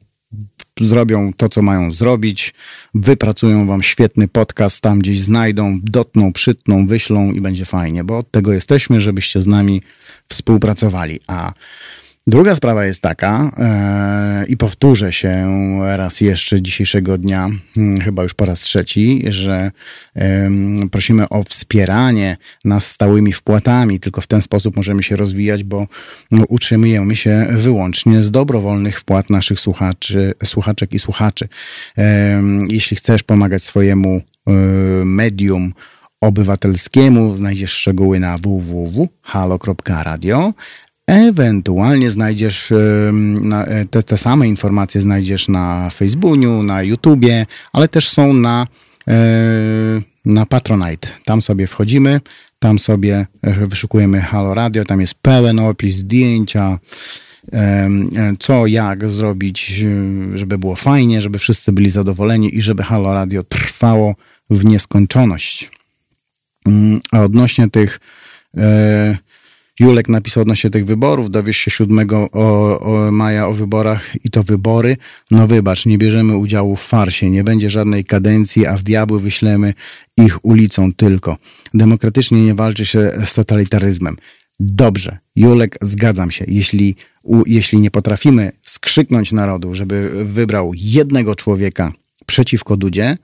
zrobią 0.81 1.33
to, 1.37 1.49
co 1.49 1.63
mają 1.63 1.93
zrobić, 1.93 2.55
wypracują 2.95 3.67
wam 3.67 3.83
świetny 3.83 4.29
podcast, 4.29 4.81
tam 4.81 4.99
gdzieś 4.99 5.21
znajdą, 5.21 5.79
dotną, 5.83 6.33
przytną, 6.33 6.87
wyślą 6.87 7.33
i 7.33 7.41
będzie 7.41 7.65
fajnie, 7.65 8.05
bo 8.05 8.19
od 8.19 8.31
tego 8.31 8.53
jesteśmy, 8.53 9.01
żebyście 9.01 9.41
z 9.41 9.47
nami 9.47 9.83
współpracowali. 10.29 11.21
A 11.27 11.53
Druga 12.29 12.55
sprawa 12.55 12.85
jest 12.85 13.01
taka, 13.01 13.51
e, 13.59 14.47
i 14.47 14.57
powtórzę 14.57 15.13
się 15.13 15.49
raz 15.97 16.21
jeszcze 16.21 16.63
dzisiejszego 16.63 17.19
dnia, 17.19 17.51
hmm, 17.75 18.01
chyba 18.01 18.23
już 18.23 18.35
po 18.35 18.45
raz 18.45 18.61
trzeci, 18.61 19.23
że 19.29 19.71
prosimy 20.91 21.29
o 21.29 21.43
wspieranie 21.43 22.37
nas 22.65 22.91
stałymi 22.91 23.33
wpłatami. 23.33 24.01
Tylko 24.01 24.21
w 24.21 24.27
ten 24.27 24.43
sposób 24.43 24.77
możemy 24.77 25.03
się 25.03 25.17
rozwijać, 25.17 25.65
bo 25.65 25.87
no, 26.31 26.45
utrzymujemy 26.49 27.17
się 27.17 27.47
wyłącznie 27.51 28.23
z 28.23 28.31
dobrowolnych 28.31 29.01
wpłat 29.01 29.31
naszych 29.31 29.61
słuchaczy, 29.61 30.35
słuchaczek 30.45 30.93
i 30.93 30.99
słuchaczy. 30.99 31.49
Jeśli 32.69 32.97
chcesz 32.97 33.23
pomagać 33.23 33.63
swojemu 33.63 34.21
e, 34.47 34.53
medium, 35.05 35.73
obywatelskiemu. 36.21 37.35
Znajdziesz 37.35 37.73
szczegóły 37.73 38.21
na 38.21 38.39
www.halo.radio. 38.39 39.13
Ewentualnie 41.07 42.11
znajdziesz 42.11 42.73
e, 42.73 43.85
te, 43.91 44.03
te 44.03 44.17
same 44.17 44.49
informacje 44.49 45.01
znajdziesz 45.01 45.49
na 45.49 45.91
Facebooku, 45.91 46.63
na 46.63 46.83
YouTubie, 46.83 47.47
ale 47.73 47.89
też 47.89 48.09
są 48.09 48.33
na, 48.33 48.67
e, 49.09 49.15
na 50.25 50.47
Patronite. 50.47 51.09
Tam 51.25 51.43
sobie 51.43 51.67
wchodzimy, 51.67 52.21
tam 52.59 52.79
sobie 52.79 53.27
e, 53.43 53.67
wyszukujemy 53.67 54.21
Halo 54.21 54.55
Radio, 54.55 54.85
tam 54.85 55.01
jest 55.01 55.15
pełen 55.15 55.59
opis, 55.59 55.97
zdjęcia, 55.97 56.79
co, 58.39 58.67
jak 58.67 59.09
zrobić, 59.09 59.85
żeby 60.35 60.59
było 60.59 60.77
fajnie, 60.77 61.23
żeby 61.23 61.39
wszyscy 61.39 61.73
byli 61.73 61.91
zadowoleni 61.91 62.57
i 62.57 62.63
żeby 62.63 62.83
Halo 62.83 63.15
Radio 63.15 63.45
trwało 63.45 64.15
w 64.51 64.65
nieskończoność. 64.65 65.71
Mm, 66.67 67.01
a 67.13 67.23
odnośnie 67.23 67.71
tych 67.71 68.01
Julek 69.81 70.09
napisał 70.09 70.43
odnośnie 70.43 70.71
tych 70.71 70.87
wyborów, 70.87 71.31
dowiesz 71.31 71.57
się 71.57 71.71
7 71.71 72.09
o, 72.33 72.81
o 72.81 73.11
maja 73.11 73.49
o 73.49 73.53
wyborach 73.53 74.25
i 74.25 74.31
to 74.31 74.43
wybory. 74.43 74.97
No 75.31 75.47
wybacz, 75.47 75.87
nie 75.87 75.99
bierzemy 75.99 76.37
udziału 76.37 76.77
w 76.77 76.83
farsie, 76.83 77.31
nie 77.31 77.45
będzie 77.45 77.71
żadnej 77.71 78.05
kadencji, 78.05 78.67
a 78.67 78.77
w 78.77 78.83
diabły 78.83 79.21
wyślemy 79.21 79.75
ich 80.17 80.45
ulicą 80.45 80.93
tylko. 80.93 81.37
Demokratycznie 81.75 82.45
nie 82.45 82.55
walczy 82.55 82.87
się 82.87 83.13
z 83.25 83.35
totalitaryzmem. 83.35 84.17
Dobrze, 84.61 85.19
Julek, 85.37 85.79
zgadzam 85.83 86.31
się. 86.31 86.45
Jeśli, 86.49 86.97
u, 87.23 87.43
jeśli 87.47 87.79
nie 87.79 87.91
potrafimy 87.91 88.53
skrzyknąć 88.63 89.33
narodu, 89.33 89.75
żeby 89.75 90.25
wybrał 90.25 90.73
jednego 90.75 91.35
człowieka 91.35 91.93
przeciwko 92.27 92.77
Dudzie, 92.77 93.19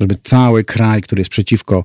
żeby 0.00 0.16
cały 0.22 0.64
kraj, 0.64 1.02
który 1.02 1.20
jest 1.20 1.30
przeciwko 1.30 1.84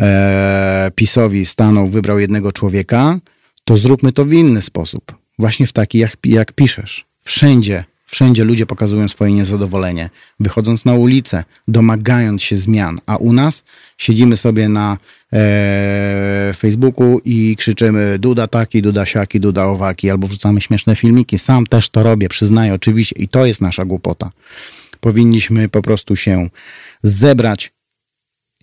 e, 0.00 0.90
PiSowi 0.94 1.46
stanął, 1.46 1.88
wybrał 1.88 2.18
jednego 2.18 2.52
człowieka, 2.52 3.18
to 3.64 3.76
zróbmy 3.76 4.12
to 4.12 4.24
w 4.24 4.32
inny 4.32 4.62
sposób. 4.62 5.14
Właśnie 5.38 5.66
w 5.66 5.72
taki, 5.72 5.98
jak, 5.98 6.16
jak 6.24 6.52
piszesz. 6.52 7.04
Wszędzie, 7.24 7.84
wszędzie 8.06 8.44
ludzie 8.44 8.66
pokazują 8.66 9.08
swoje 9.08 9.32
niezadowolenie, 9.32 10.10
wychodząc 10.40 10.84
na 10.84 10.94
ulicę, 10.94 11.44
domagając 11.68 12.42
się 12.42 12.56
zmian, 12.56 13.00
a 13.06 13.16
u 13.16 13.32
nas 13.32 13.64
siedzimy 13.98 14.36
sobie 14.36 14.68
na 14.68 14.96
e, 15.32 16.54
Facebooku 16.56 17.20
i 17.24 17.56
krzyczymy 17.56 18.18
Duda 18.18 18.46
taki, 18.46 18.82
Duda 18.82 19.06
siaki, 19.06 19.40
Duda 19.40 19.64
owaki, 19.64 20.10
albo 20.10 20.26
wrzucamy 20.26 20.60
śmieszne 20.60 20.96
filmiki. 20.96 21.38
Sam 21.38 21.66
też 21.66 21.90
to 21.90 22.02
robię, 22.02 22.28
przyznaję 22.28 22.74
oczywiście 22.74 23.16
i 23.18 23.28
to 23.28 23.46
jest 23.46 23.60
nasza 23.60 23.84
głupota. 23.84 24.30
Powinniśmy 25.00 25.68
po 25.68 25.82
prostu 25.82 26.16
się 26.16 26.48
zebrać, 27.02 27.72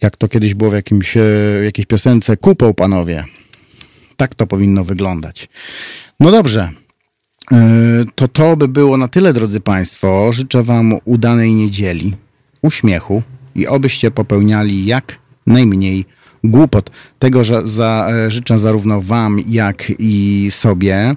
jak 0.02 0.18
to 0.18 0.28
kiedyś 0.28 0.54
było 0.54 0.70
w 0.70 0.74
jakimś, 0.74 1.18
e, 1.18 1.22
jakiejś 1.64 1.86
piosence, 1.86 2.38
kupą 2.38 2.74
panowie. 2.74 3.24
Tak 4.18 4.36
to 4.36 4.48
powinno 4.48 4.84
wyglądać. 4.84 5.50
No 6.20 6.32
dobrze. 6.32 6.72
E, 7.52 7.58
to 8.16 8.28
to 8.28 8.58
by 8.58 8.68
było 8.68 8.98
na 8.98 9.08
tyle, 9.08 9.34
drodzy 9.34 9.60
Państwo. 9.60 10.34
Życzę 10.34 10.64
Wam 10.64 10.94
udanej 11.06 11.52
niedzieli, 11.52 12.14
uśmiechu 12.62 13.24
i 13.56 13.68
obyście 13.68 14.12
popełniali 14.12 14.86
jak 14.86 15.20
najmniej 15.48 16.06
głupot. 16.44 16.90
Tego 17.20 17.42
za, 17.64 18.08
e, 18.12 18.32
życzę 18.32 18.60
zarówno 18.60 19.02
Wam, 19.02 19.40
jak 19.48 19.92
i 20.00 20.48
sobie. 20.52 21.16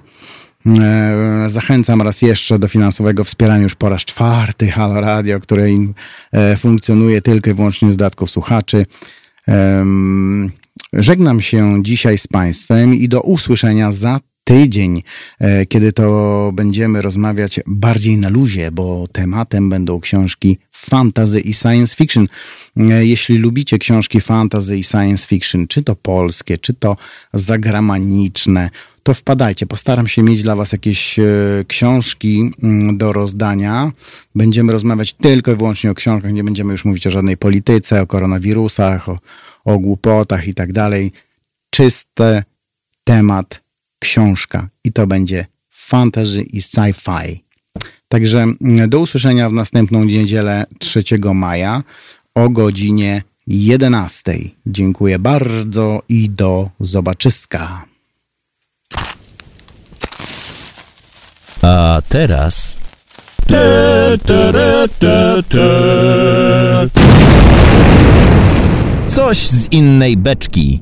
E, 0.67 1.49
zachęcam 1.49 2.01
raz 2.01 2.21
jeszcze 2.21 2.59
do 2.59 2.67
finansowego 2.67 3.23
wspierania 3.23 3.63
już 3.63 3.75
po 3.75 3.89
raz 3.89 4.05
czwarty 4.05 4.67
Halo 4.67 5.01
Radio, 5.01 5.39
które 5.39 5.67
e, 6.31 6.57
funkcjonuje 6.57 7.21
tylko 7.21 7.49
i 7.49 7.53
wyłącznie 7.53 7.93
z 7.93 7.97
datków 7.97 8.31
słuchaczy. 8.31 8.85
Żegnam 10.93 11.41
się 11.41 11.83
dzisiaj 11.83 12.17
z 12.17 12.27
Państwem 12.27 12.95
i 12.95 13.09
do 13.09 13.21
usłyszenia 13.21 13.91
za 13.91 14.19
tydzień, 14.43 15.03
e, 15.39 15.65
kiedy 15.65 15.93
to 15.93 16.51
będziemy 16.53 17.01
rozmawiać 17.01 17.59
bardziej 17.67 18.17
na 18.17 18.29
luzie, 18.29 18.71
bo 18.71 19.07
tematem 19.11 19.69
będą 19.69 19.99
książki 19.99 20.57
fantasy 20.71 21.39
i 21.39 21.53
science 21.53 21.95
fiction. 21.95 22.27
Jeśli 22.99 23.37
lubicie 23.37 23.77
książki 23.77 24.21
fantasy 24.21 24.77
i 24.77 24.83
science 24.83 25.27
fiction, 25.27 25.67
czy 25.67 25.83
to 25.83 25.95
polskie, 25.95 26.57
czy 26.57 26.73
to 26.73 26.97
zagraniczne, 27.33 28.69
to 29.09 29.13
wpadajcie. 29.13 29.65
Postaram 29.65 30.07
się 30.07 30.23
mieć 30.23 30.43
dla 30.43 30.55
Was 30.55 30.71
jakieś 30.71 31.19
e, 31.19 31.23
książki 31.67 32.51
mm, 32.63 32.97
do 32.97 33.13
rozdania. 33.13 33.91
Będziemy 34.35 34.71
rozmawiać 34.71 35.13
tylko 35.13 35.51
i 35.51 35.55
wyłącznie 35.55 35.91
o 35.91 35.93
książkach, 35.93 36.33
nie 36.33 36.43
będziemy 36.43 36.71
już 36.71 36.85
mówić 36.85 37.07
o 37.07 37.09
żadnej 37.09 37.37
polityce, 37.37 38.01
o 38.01 38.07
koronawirusach, 38.07 39.09
o, 39.09 39.17
o 39.65 39.79
głupotach 39.79 40.47
i 40.47 40.53
tak 40.53 40.73
dalej. 40.73 41.11
Czysty 41.69 42.43
temat 43.03 43.61
książka 43.99 44.69
i 44.83 44.91
to 44.93 45.07
będzie 45.07 45.45
fantasy 45.69 46.41
i 46.41 46.61
sci-fi. 46.61 47.39
Także 48.07 48.41
mm, 48.41 48.89
do 48.89 48.99
usłyszenia 48.99 49.49
w 49.49 49.53
następną 49.53 50.03
niedzielę 50.03 50.65
3 50.79 51.03
maja 51.33 51.83
o 52.35 52.49
godzinie 52.49 53.23
11. 53.47 54.39
Dziękuję 54.65 55.19
bardzo 55.19 56.01
i 56.09 56.29
do 56.29 56.69
zobaczyska. 56.79 57.88
A 61.61 62.01
teraz. 62.09 62.77
Coś 69.09 69.37
z 69.47 69.71
innej 69.71 70.17
beczki. 70.17 70.81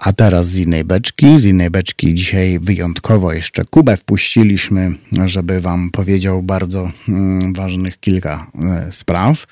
A 0.00 0.12
teraz 0.12 0.48
z 0.48 0.56
innej 0.56 0.84
beczki. 0.84 1.38
Z 1.38 1.44
innej 1.44 1.70
beczki 1.70 2.14
dzisiaj 2.14 2.58
wyjątkowo 2.58 3.32
jeszcze 3.32 3.64
Kubę 3.64 3.96
wpuściliśmy, 3.96 4.94
żeby 5.26 5.60
Wam 5.60 5.90
powiedział 5.90 6.42
bardzo 6.42 6.90
mm, 7.08 7.52
ważnych 7.54 8.00
kilka 8.00 8.46
e, 8.54 8.92
spraw. 8.92 9.46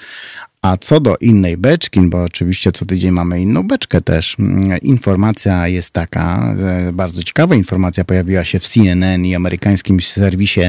A 0.63 0.77
co 0.77 1.01
do 1.01 1.17
innej 1.17 1.57
beczki, 1.57 2.01
bo 2.01 2.23
oczywiście 2.23 2.73
co 2.73 2.87
tydzień 2.87 3.11
mamy 3.11 3.41
inną 3.41 3.63
beczkę 3.63 4.01
też, 4.01 4.37
mm, 4.39 4.79
informacja 4.83 5.69
jest 5.69 5.91
taka, 5.91 6.55
bardzo 6.93 7.23
ciekawa 7.23 7.55
informacja 7.55 8.05
pojawiła 8.05 8.45
się 8.45 8.61
w 8.61 8.69
CNN 8.69 9.25
i 9.25 9.35
amerykańskim 9.35 10.01
serwisie 10.01 10.61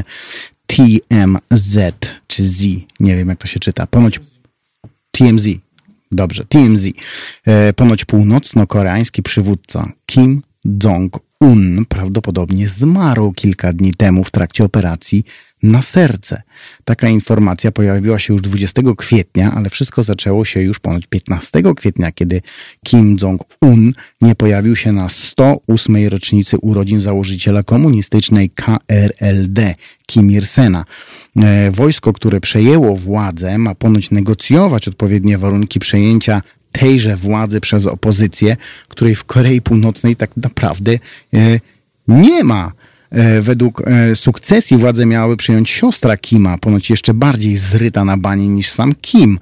TMZ, 0.68 1.78
czy 2.28 2.48
Z, 2.48 2.64
nie 3.00 3.16
wiem 3.16 3.30
jak 3.30 3.38
to 3.38 3.48
się 3.48 3.60
czyta, 3.60 3.88
ponoć 3.88 4.20
TMZ, 5.12 5.48
Dobrze, 6.12 6.46
TMZ. 6.46 6.86
E, 7.46 7.74
ponoć 7.74 8.06
północno-koreański 8.06 9.24
przywódca 9.24 9.92
Kim 10.06 10.42
Jong-un 10.84 11.86
prawdopodobnie 11.86 12.68
zmarł 12.68 13.34
kilka 13.34 13.74
dni 13.74 13.94
temu 13.94 14.24
w 14.24 14.32
trakcie 14.32 14.64
operacji 14.64 15.24
na 15.64 15.82
serce. 15.82 16.42
Taka 16.86 17.10
informacja 17.10 17.72
pojawiła 17.72 18.20
się 18.20 18.34
już 18.34 18.42
20 18.42 18.82
kwietnia, 18.98 19.52
ale 19.56 19.70
wszystko 19.70 20.04
zaczęło 20.04 20.46
się 20.46 20.62
już 20.62 20.80
ponoć 20.80 21.08
15 21.08 21.62
kwietnia, 21.76 22.12
kiedy 22.12 22.42
Kim 22.84 23.18
Jong-un 23.22 23.94
nie 24.22 24.36
pojawił 24.36 24.76
się 24.76 24.92
na 24.92 25.10
108 25.10 26.08
rocznicy 26.08 26.58
urodzin 26.58 27.02
założyciela 27.02 27.64
komunistycznej 27.64 28.50
KRLD, 28.50 29.76
Kim 30.06 30.32
Il-sena. 30.32 30.86
E, 31.36 31.72
wojsko, 31.72 32.14
które 32.14 32.42
przejęło 32.42 32.96
władzę, 32.96 33.58
ma 33.58 33.76
ponoć 33.76 34.12
negocjować 34.12 34.88
odpowiednie 34.88 35.38
warunki 35.38 35.80
przejęcia 35.80 36.42
tejże 36.72 37.16
władzy 37.16 37.62
przez 37.62 37.86
opozycję, 37.86 38.58
której 38.88 39.16
w 39.16 39.24
Korei 39.24 39.62
Północnej 39.62 40.16
tak 40.16 40.38
naprawdę 40.38 40.92
e, 41.34 41.60
nie 42.08 42.44
ma. 42.44 42.72
E, 43.12 43.42
według 43.42 43.82
e, 43.86 44.16
sukcesji 44.16 44.78
władze 44.78 45.06
miały 45.06 45.38
przyjąć 45.38 45.70
siostra 45.70 46.18
Kima, 46.18 46.58
ponoć 46.58 46.90
jeszcze 46.90 47.14
bardziej 47.14 47.58
zryta 47.58 48.06
na 48.06 48.18
banie 48.18 48.48
niż 48.48 48.70
sam 48.70 48.96
Kim. 49.02 49.40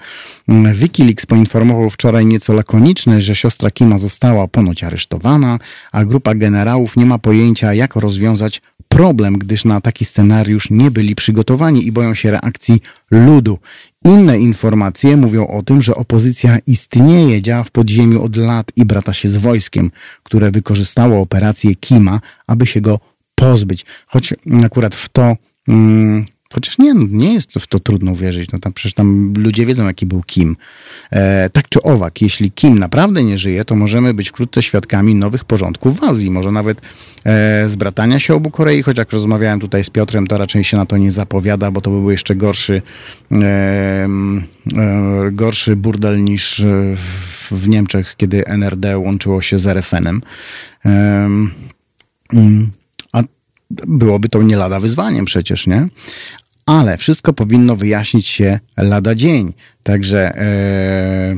Mm, 0.48 0.74
Wikileaks 0.74 1.26
poinformował 1.26 1.90
wczoraj 1.90 2.26
nieco 2.26 2.54
lakoniczne, 2.54 3.22
że 3.22 3.36
siostra 3.36 3.72
Kima 3.72 3.98
została 3.98 4.48
ponoć 4.48 4.84
aresztowana, 4.84 5.60
a 5.92 6.06
grupa 6.06 6.36
generałów 6.36 6.98
nie 6.98 7.06
ma 7.06 7.20
pojęcia, 7.20 7.74
jak 7.74 7.96
rozwiązać 7.96 8.62
problem, 8.90 9.38
gdyż 9.38 9.66
na 9.66 9.82
taki 9.82 10.06
scenariusz 10.06 10.70
nie 10.70 10.92
byli 10.92 11.16
przygotowani 11.16 11.88
i 11.88 11.92
boją 11.92 12.14
się 12.14 12.32
reakcji 12.32 12.82
ludu. 13.12 13.60
Inne 14.06 14.40
informacje 14.40 15.18
mówią 15.18 15.48
o 15.48 15.64
tym, 15.64 15.82
że 15.82 15.96
opozycja 15.96 16.58
istnieje, 16.68 17.42
działa 17.42 17.64
w 17.64 17.72
podziemiu 17.72 18.24
od 18.24 18.36
lat 18.36 18.72
i 18.76 18.86
brata 18.86 19.14
się 19.14 19.30
z 19.30 19.38
wojskiem, 19.38 19.92
które 20.24 20.52
wykorzystało 20.52 21.22
operację 21.22 21.76
Kima, 21.76 22.20
aby 22.48 22.66
się 22.66 22.82
go 22.82 23.00
pozbyć. 23.38 23.86
Choć 24.08 24.34
akurat 24.64 24.96
w 24.96 25.10
to 25.10 25.36
mm, 25.68 26.26
Chociaż 26.54 26.78
nie, 26.78 26.94
nie 26.94 27.34
jest 27.34 27.54
w 27.54 27.68
to 27.68 27.80
trudno 27.80 28.16
wierzyć. 28.16 28.52
No 28.52 28.60
tam 28.60 28.74
przecież 28.74 28.94
tam 28.94 29.34
ludzie 29.38 29.66
wiedzą, 29.66 29.86
jaki 29.86 30.06
był 30.06 30.24
Kim. 30.24 30.56
E, 31.12 31.50
tak 31.50 31.70
czy 31.70 31.82
owak, 31.82 32.22
jeśli 32.22 32.52
Kim 32.52 32.80
naprawdę 32.80 33.24
nie 33.24 33.38
żyje, 33.38 33.66
to 33.66 33.76
możemy 33.76 34.14
być 34.14 34.30
wkrótce 34.30 34.62
świadkami 34.62 35.16
nowych 35.16 35.46
porządków 35.46 36.00
w 36.00 36.04
Azji. 36.04 36.32
Może 36.32 36.52
nawet 36.52 36.82
e, 37.26 37.70
zbratania 37.70 38.20
się 38.20 38.36
obu 38.36 38.52
Korei, 38.52 38.84
choć 38.84 38.98
jak 38.98 39.12
rozmawiałem 39.12 39.60
tutaj 39.60 39.84
z 39.84 39.90
Piotrem, 39.90 40.28
to 40.28 40.38
raczej 40.38 40.64
się 40.64 40.78
na 40.78 40.86
to 40.86 40.98
nie 40.98 41.12
zapowiada, 41.12 41.72
bo 41.72 41.82
to 41.82 41.92
by 41.92 42.00
był 42.00 42.12
jeszcze 42.12 42.36
gorszy, 42.36 42.82
e, 43.32 44.08
gorszy 45.32 45.76
burdel 45.76 46.24
niż 46.24 46.62
w, 46.96 47.52
w, 47.52 47.68
Niemczech, 47.68 48.16
kiedy 48.18 48.46
NRD 48.46 48.98
łączyło 48.98 49.42
się 49.42 49.60
z 49.60 49.68
RFN-em. 49.68 50.22
Mm, 50.86 52.72
byłoby 53.72 54.30
to 54.30 54.44
nie 54.44 54.58
lada 54.58 54.80
wyzwaniem 54.80 55.26
przecież, 55.26 55.68
nie? 55.68 55.88
ale 56.66 56.98
wszystko 56.98 57.34
powinno 57.34 57.76
wyjaśnić 57.76 58.28
się 58.28 58.60
lada 58.78 59.16
dzień. 59.16 59.54
Także 59.84 60.36
e, 60.36 61.38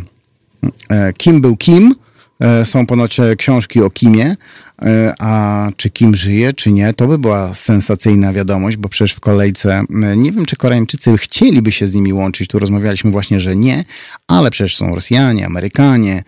e, 0.90 1.14
kim 1.14 1.42
był 1.42 1.58
Kim? 1.58 1.96
E, 2.40 2.66
są 2.66 2.86
ponoć 2.86 3.18
książki 3.38 3.82
o 3.82 3.90
Kimie, 3.90 4.36
e, 4.82 5.14
a 5.20 5.68
czy 5.78 5.90
Kim 5.90 6.16
żyje, 6.16 6.54
czy 6.54 6.72
nie, 6.72 6.94
to 6.94 7.08
by 7.08 7.18
była 7.18 7.54
sensacyjna 7.54 8.34
wiadomość, 8.34 8.78
bo 8.78 8.90
przecież 8.90 9.14
w 9.14 9.20
kolejce, 9.20 9.84
e, 10.04 10.18
nie 10.18 10.32
wiem, 10.32 10.46
czy 10.46 10.56
Koreańczycy 10.56 11.18
chcieliby 11.18 11.72
się 11.72 11.88
z 11.88 11.96
nimi 11.96 12.14
łączyć, 12.14 12.48
tu 12.48 12.60
rozmawialiśmy 12.60 13.12
właśnie, 13.12 13.40
że 13.40 13.56
nie, 13.56 13.86
ale 14.28 14.52
przecież 14.52 14.78
są 14.78 14.96
Rosjanie, 14.96 15.46
Amerykanie, 15.46 16.24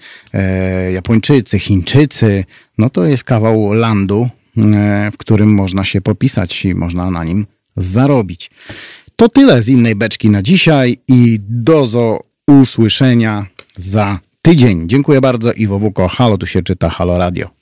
Japończycy, 0.94 1.60
Chińczycy, 1.60 2.46
no 2.78 2.90
to 2.90 3.06
jest 3.06 3.24
kawał 3.24 3.74
landu, 3.74 4.30
w 5.12 5.18
którym 5.18 5.54
można 5.54 5.86
się 5.86 6.02
popisać 6.02 6.66
i 6.66 6.76
można 6.76 7.12
na 7.12 7.24
nim 7.24 7.46
zarobić. 7.78 8.52
To 9.16 9.30
tyle 9.30 9.64
z 9.64 9.68
innej 9.68 9.96
beczki 9.96 10.30
na 10.30 10.42
dzisiaj 10.42 10.98
i 11.08 11.40
do 11.50 11.88
usłyszenia 12.48 13.46
za 13.78 14.20
tydzień. 14.42 14.90
Dziękuję 14.90 15.22
bardzo. 15.22 15.54
Iwo 15.54 15.80
Wuko, 15.80 16.08
halo, 16.08 16.38
tu 16.38 16.46
się 16.46 16.64
czyta, 16.64 16.90
halo 16.90 17.18
radio. 17.18 17.61